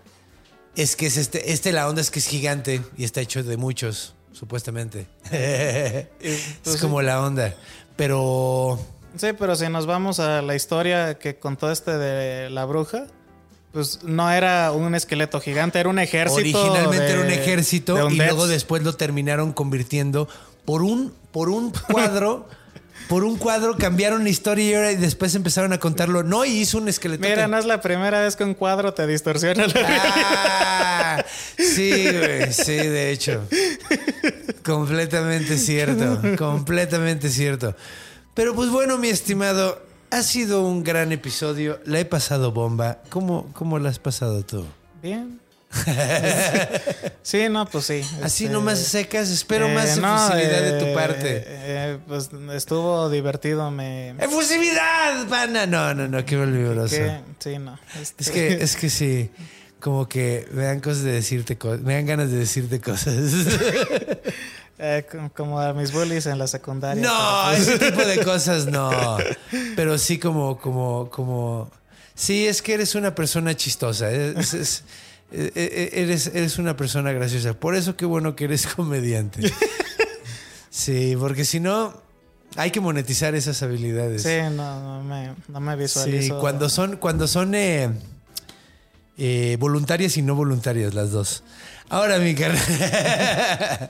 [0.75, 3.55] es que es este, este la onda es que es gigante y está hecho de
[3.55, 5.07] muchos, supuestamente.
[5.31, 7.53] es como la onda.
[7.95, 8.79] Pero
[9.17, 13.07] Sí, pero si nos vamos a la historia que contó este de la bruja,
[13.71, 16.61] pues no era un esqueleto gigante, era un ejército.
[16.61, 20.27] originalmente de- era un ejército y luego después lo terminaron convirtiendo
[20.65, 22.47] por un, por un cuadro.
[23.09, 26.23] Por un cuadro cambiaron la historia y después empezaron a contarlo.
[26.23, 27.21] No, y hizo un esqueleto.
[27.21, 29.73] Mira, no es la primera vez que un cuadro te distorsiona la
[31.17, 31.25] Ah,
[31.55, 33.43] sí, güey, sí, de hecho.
[34.63, 37.75] Completamente cierto, completamente cierto.
[38.33, 39.81] Pero pues bueno, mi estimado,
[40.11, 41.79] ha sido un gran episodio.
[41.85, 42.99] La he pasado bomba.
[43.09, 44.65] ¿Cómo, cómo la has pasado tú?
[45.01, 45.39] Bien.
[47.21, 48.01] sí, no, pues sí.
[48.23, 51.43] Así este, nomás secas, espero más eh, no, efusividad de tu eh, parte.
[51.45, 54.11] eh, pues estuvo divertido, me...
[54.11, 55.65] ¡Efusividad, pana!
[55.65, 56.37] No, no, no, qué
[56.89, 57.77] que- sí, no.
[58.01, 59.31] este, Es que, es que sí,
[59.85, 63.13] como que me dan cosas de decirte cosas, me dan ganas de decirte cosas.
[64.79, 67.03] eh, co- como a mis bullies en la secundaria.
[67.03, 68.89] No, ese tipo de cosas no.
[69.75, 71.69] Pero sí como, como, como.
[72.15, 74.09] Sí, es que eres una persona chistosa.
[74.11, 74.83] Es- es-
[75.31, 77.53] eh, eh, eres, eres una persona graciosa.
[77.53, 79.41] Por eso qué bueno que eres comediante.
[80.69, 81.93] Sí, porque si no,
[82.57, 84.23] hay que monetizar esas habilidades.
[84.23, 86.39] Sí, no, no me, no me Sí, visualizo.
[86.41, 87.91] cuando son, cuando son eh,
[89.17, 91.43] eh, voluntarias y no voluntarias las dos.
[91.89, 92.59] Ahora, mi carnal.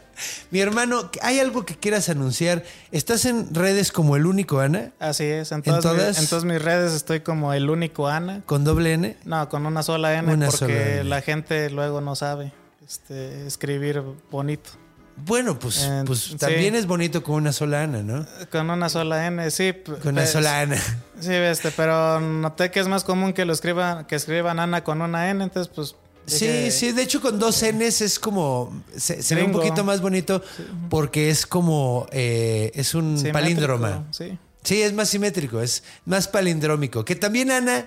[0.51, 2.63] mi hermano, ¿hay algo que quieras anunciar?
[2.91, 4.91] ¿Estás en redes como el único Ana?
[4.99, 8.41] Así es, en ¿En todas, mi- en todas mis redes estoy como el único Ana.
[8.45, 9.15] ¿Con doble N?
[9.23, 11.03] No, con una sola N Una porque sola N.
[11.05, 12.51] la gente luego no sabe
[12.85, 14.71] este, escribir bonito.
[15.17, 16.35] Bueno, pues, pues sí.
[16.35, 18.25] también es bonito con una sola Ana, ¿no?
[18.51, 19.73] Con una sola N, sí.
[19.85, 20.77] Con una pues, sola Ana.
[21.19, 25.01] Sí, este, pero noté que es más común que lo escriban, que escriban Ana con
[25.01, 25.95] una N, entonces pues.
[26.27, 30.01] Sí, sí, de hecho con dos Ns es como, se, se ve un poquito más
[30.01, 30.41] bonito
[30.89, 34.03] porque es como, eh, es un simétrico, palíndroma.
[34.11, 34.37] Sí.
[34.63, 37.05] Sí, es más simétrico, es más palindrómico.
[37.05, 37.85] Que también Ana,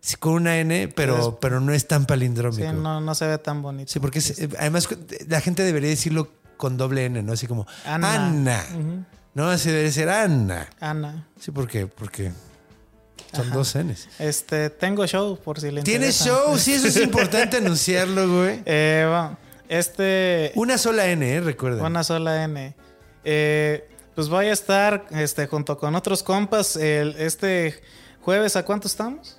[0.00, 2.70] sí, con una N, pero, Es- pero no es tan Sí, palindrómico.
[2.70, 4.00] Sí, no, no se ve tan bonito.
[4.00, 4.88] porque es- eh, además
[5.26, 7.32] la gente debería decirlo con doble N, ¿no?
[7.32, 8.26] Así como Ana.
[8.28, 8.64] Ana.
[9.34, 10.68] No, así debería ser Ana.
[10.80, 11.26] Ana.
[11.38, 11.86] Sí, ¿por qué?
[11.86, 12.32] Porque
[13.32, 14.08] Son dos Ns.
[14.20, 16.44] Este, tengo show, por si le ¿Tienes interesa.
[16.46, 16.58] show?
[16.58, 18.62] Sí, eso es importante anunciarlo, güey.
[18.64, 19.36] Eh, bueno,
[19.68, 20.52] este...
[20.54, 21.40] Una sola N, ¿eh?
[21.40, 21.84] Recuerden.
[21.84, 22.74] Una sola N.
[23.24, 27.80] Eh, pues voy a estar este, junto con otros compas el, este
[28.20, 28.54] jueves.
[28.54, 29.38] ¿A cuánto estamos?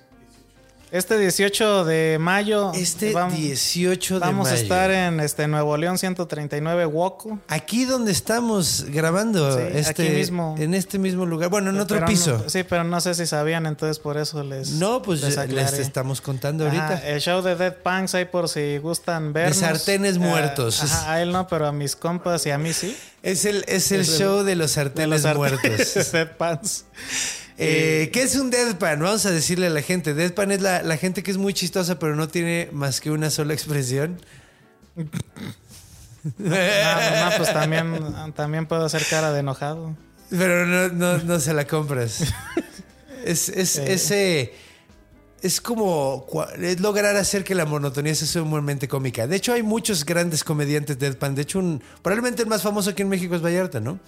[0.96, 2.72] Este 18 de mayo.
[2.74, 4.56] Este vam- 18 de Vamos mayo.
[4.56, 7.38] a estar en este Nuevo León 139 Woco.
[7.48, 10.54] Aquí donde estamos grabando, Sí, este, aquí mismo.
[10.58, 11.50] en este mismo lugar.
[11.50, 12.38] Bueno, en otro Pero piso.
[12.44, 14.70] no- sí, pero no sé si sabían, entonces por eso les.
[14.70, 17.08] No, pues les les, estamos contando Ajá, ahorita.
[17.08, 19.58] el show de Dead Punks ahí por si gustan vernos.
[19.58, 20.82] sartenes Eh, muertos.
[20.82, 22.96] ajá, a él no, pero a mis compas y a mí sí.
[23.22, 25.62] Es el, es el Es el- show de los De sartenes los sartenes
[25.94, 26.12] muertos.
[26.12, 26.84] Dead Punks.
[27.58, 29.00] Eh, ¿Qué es un deadpan?
[29.00, 30.12] Vamos a decirle a la gente.
[30.14, 33.30] Deadpan es la, la gente que es muy chistosa, pero no tiene más que una
[33.30, 34.20] sola expresión.
[34.94, 35.04] No,
[36.50, 37.98] no, pues también,
[38.34, 39.96] también puedo hacer cara de enojado.
[40.30, 42.20] Pero no, no, no se la compras.
[43.24, 44.52] Es, es, ese-
[45.42, 46.26] es como
[46.60, 49.26] es lograr hacer que la monotonía sea sumamente cómica.
[49.28, 51.34] De hecho, hay muchos grandes comediantes deadpan.
[51.36, 54.00] De hecho, un, probablemente el más famoso aquí en México es Vallarta, ¿no?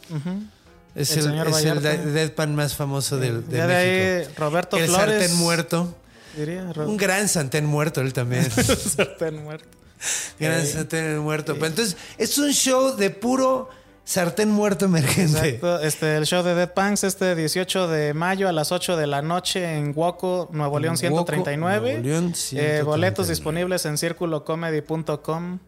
[0.94, 4.31] Es El el, es el de- deadpan más famoso del, de Ya de México.
[4.31, 5.20] ahí, Roberto el Flores.
[5.20, 5.94] sartén muerto.
[6.36, 8.48] Diría, Un gran sartén muerto él también.
[8.97, 9.69] sartén muerto.
[10.40, 11.55] gran Eh, sartén muerto.
[11.55, 13.69] Pero entonces, es un show de puro
[14.05, 15.39] sartén muerto emergente.
[15.48, 15.81] Exacto.
[15.81, 19.20] Este, el show de Dead Punks este 18 de mayo a las 8 de la
[19.23, 21.93] noche en Woco, Nuevo León En Woco, 139.
[22.01, 22.82] Nuevo León, Eh, 139.
[22.85, 25.59] boletos disponibles en circulocomedy.com.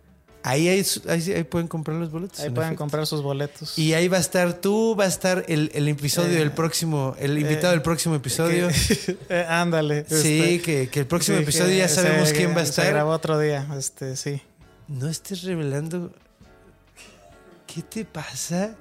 [0.42, 2.40] Ahí, hay ahí, ahí pueden comprar los boletos.
[2.40, 2.82] Ahí en pueden efecto.
[2.82, 3.78] comprar sus boletos.
[3.78, 7.14] Y ahí va a estar tú, va a estar el, el episodio Eh, del próximo,
[7.18, 8.68] el invitado del próximo episodio.
[8.68, 10.06] Que- eh, ándale.
[10.08, 12.70] sí, este, que, que el próximo sí, episodio ya sabemos se- quién va a Se
[12.70, 12.86] estar.
[12.86, 14.40] grabó otro día, este, sí.
[14.88, 16.10] No estés revelando.
[17.66, 18.74] ¿Qué te pasa?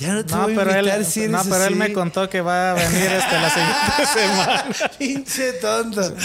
[0.00, 2.28] Ya no te No, voy a pero, él, si eres no, pero él me contó
[2.30, 4.64] que va a venir este, la siguiente semana.
[4.98, 6.00] Pinche tonto.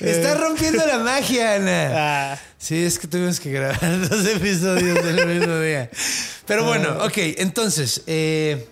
[0.00, 2.32] Está rompiendo la magia, Ana.
[2.32, 5.88] Ah, Sí, es que tuvimos que grabar dos episodios del mismo día.
[6.46, 8.68] Pero bueno, ok, entonces, eh,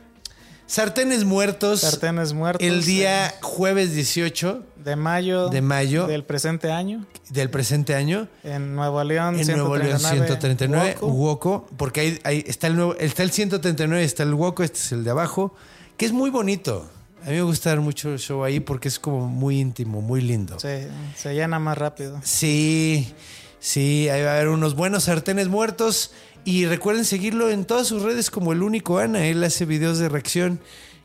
[0.69, 1.81] sartenes muertos.
[1.81, 2.65] sartenes muertos.
[2.65, 6.07] El día jueves 18 de mayo, de mayo.
[6.07, 8.29] del presente año del presente año.
[8.43, 9.39] en Nuevo León.
[9.39, 11.07] En Nuevo León 139, Woco.
[11.07, 14.93] Woco, porque ahí, ahí está el nuevo, está el 139, está el Woco, este es
[14.93, 15.55] el de abajo,
[15.97, 16.89] que es muy bonito.
[17.23, 20.21] A mí me gusta dar mucho el show ahí porque es como muy íntimo, muy
[20.21, 20.59] lindo.
[20.61, 20.87] Sí,
[21.17, 22.21] se llena más rápido.
[22.23, 23.13] Sí,
[23.59, 26.13] sí, ahí va a haber unos buenos sartenes muertos.
[26.45, 29.27] Y recuerden seguirlo en todas sus redes como el único Ana.
[29.27, 30.61] Él hace videos de reacción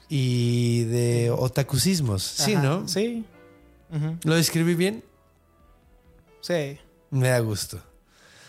[0.09, 2.23] y de otakusismos.
[2.23, 2.87] Sí, ¿no?
[2.87, 3.25] Sí.
[4.23, 5.03] ¿Lo describí bien?
[6.41, 6.77] Sí.
[7.09, 7.81] Me da gusto.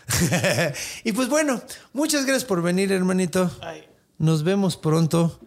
[1.03, 1.61] y pues bueno,
[1.93, 3.51] muchas gracias por venir, hermanito.
[3.61, 3.85] Ay.
[4.17, 5.39] Nos vemos pronto.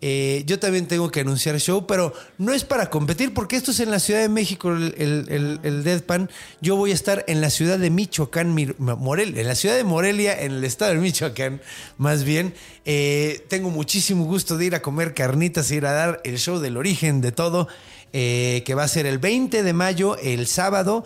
[0.00, 3.80] Eh, yo también tengo que anunciar show, pero no es para competir, porque esto es
[3.80, 6.28] en la Ciudad de México, el, el, el- Deadpan.
[6.60, 10.38] Yo voy a estar en la ciudad de Michoacán, Morelia, en la ciudad de Morelia,
[10.42, 11.62] en el estado de Michoacán,
[11.96, 12.52] más bien.
[12.84, 16.76] Eh, tengo muchísimo gusto de ir a comer carnitas, ir a dar el show del
[16.76, 17.66] origen de todo,
[18.12, 21.04] eh, que va a ser el 20 de mayo, el sábado.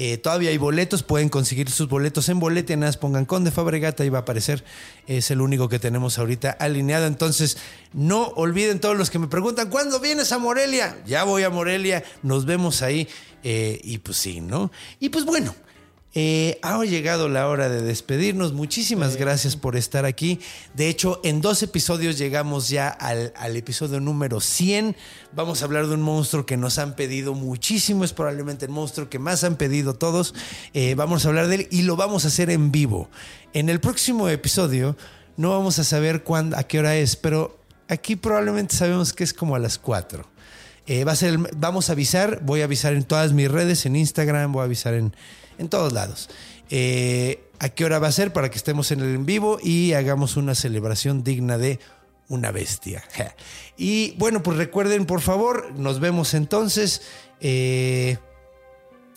[0.00, 4.18] Eh, todavía hay boletos, pueden conseguir sus boletos en Boletianas, pongan Conde Fabregata y va
[4.18, 4.62] a aparecer.
[5.08, 7.06] Es el único que tenemos ahorita alineado.
[7.06, 7.58] Entonces,
[7.92, 10.96] no olviden todos los que me preguntan, ¿cuándo vienes a Morelia?
[11.04, 13.08] Ya voy a Morelia, nos vemos ahí.
[13.42, 14.70] Eh, y pues sí, ¿no?
[15.00, 15.52] Y pues bueno.
[16.14, 18.52] Eh, ha llegado la hora de despedirnos.
[18.52, 20.40] Muchísimas gracias por estar aquí.
[20.74, 24.96] De hecho, en dos episodios llegamos ya al, al episodio número 100.
[25.32, 28.04] Vamos a hablar de un monstruo que nos han pedido muchísimo.
[28.04, 30.34] Es probablemente el monstruo que más han pedido todos.
[30.72, 33.10] Eh, vamos a hablar de él y lo vamos a hacer en vivo.
[33.52, 34.96] En el próximo episodio
[35.36, 39.34] no vamos a saber cuándo, a qué hora es, pero aquí probablemente sabemos que es
[39.34, 40.26] como a las 4.
[40.86, 43.94] Eh, va a ser, vamos a avisar, voy a avisar en todas mis redes, en
[43.94, 45.14] Instagram, voy a avisar en,
[45.58, 46.28] en todos lados.
[46.70, 49.92] Eh, a qué hora va a ser para que estemos en el en vivo y
[49.92, 51.80] hagamos una celebración digna de
[52.28, 53.02] una bestia.
[53.76, 57.02] Y bueno, pues recuerden, por favor, nos vemos entonces.
[57.40, 58.18] eh,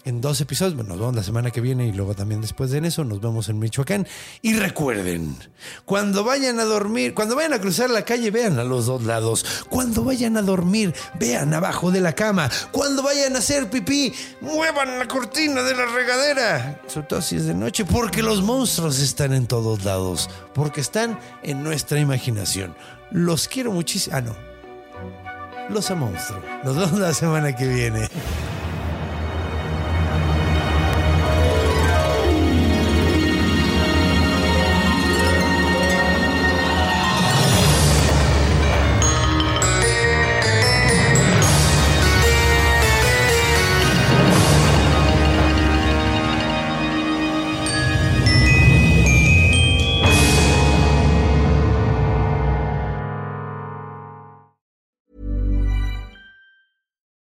[0.05, 0.75] en dos episodios.
[0.75, 3.49] Bueno, nos vemos la semana que viene y luego también después de eso nos vemos
[3.49, 4.07] en Michoacán.
[4.41, 5.35] Y recuerden,
[5.85, 9.65] cuando vayan a dormir, cuando vayan a cruzar la calle, vean a los dos lados.
[9.69, 12.49] Cuando vayan a dormir, vean abajo de la cama.
[12.71, 16.81] Cuando vayan a hacer pipí, muevan la cortina de la regadera.
[16.87, 20.29] Sobre todo si es de noche, porque los monstruos están en todos lados.
[20.53, 22.75] Porque están en nuestra imaginación.
[23.11, 24.15] Los quiero muchísimo.
[24.15, 24.35] Ah, no.
[25.69, 26.41] Los a monstruo.
[26.63, 28.09] Nos vemos la semana que viene.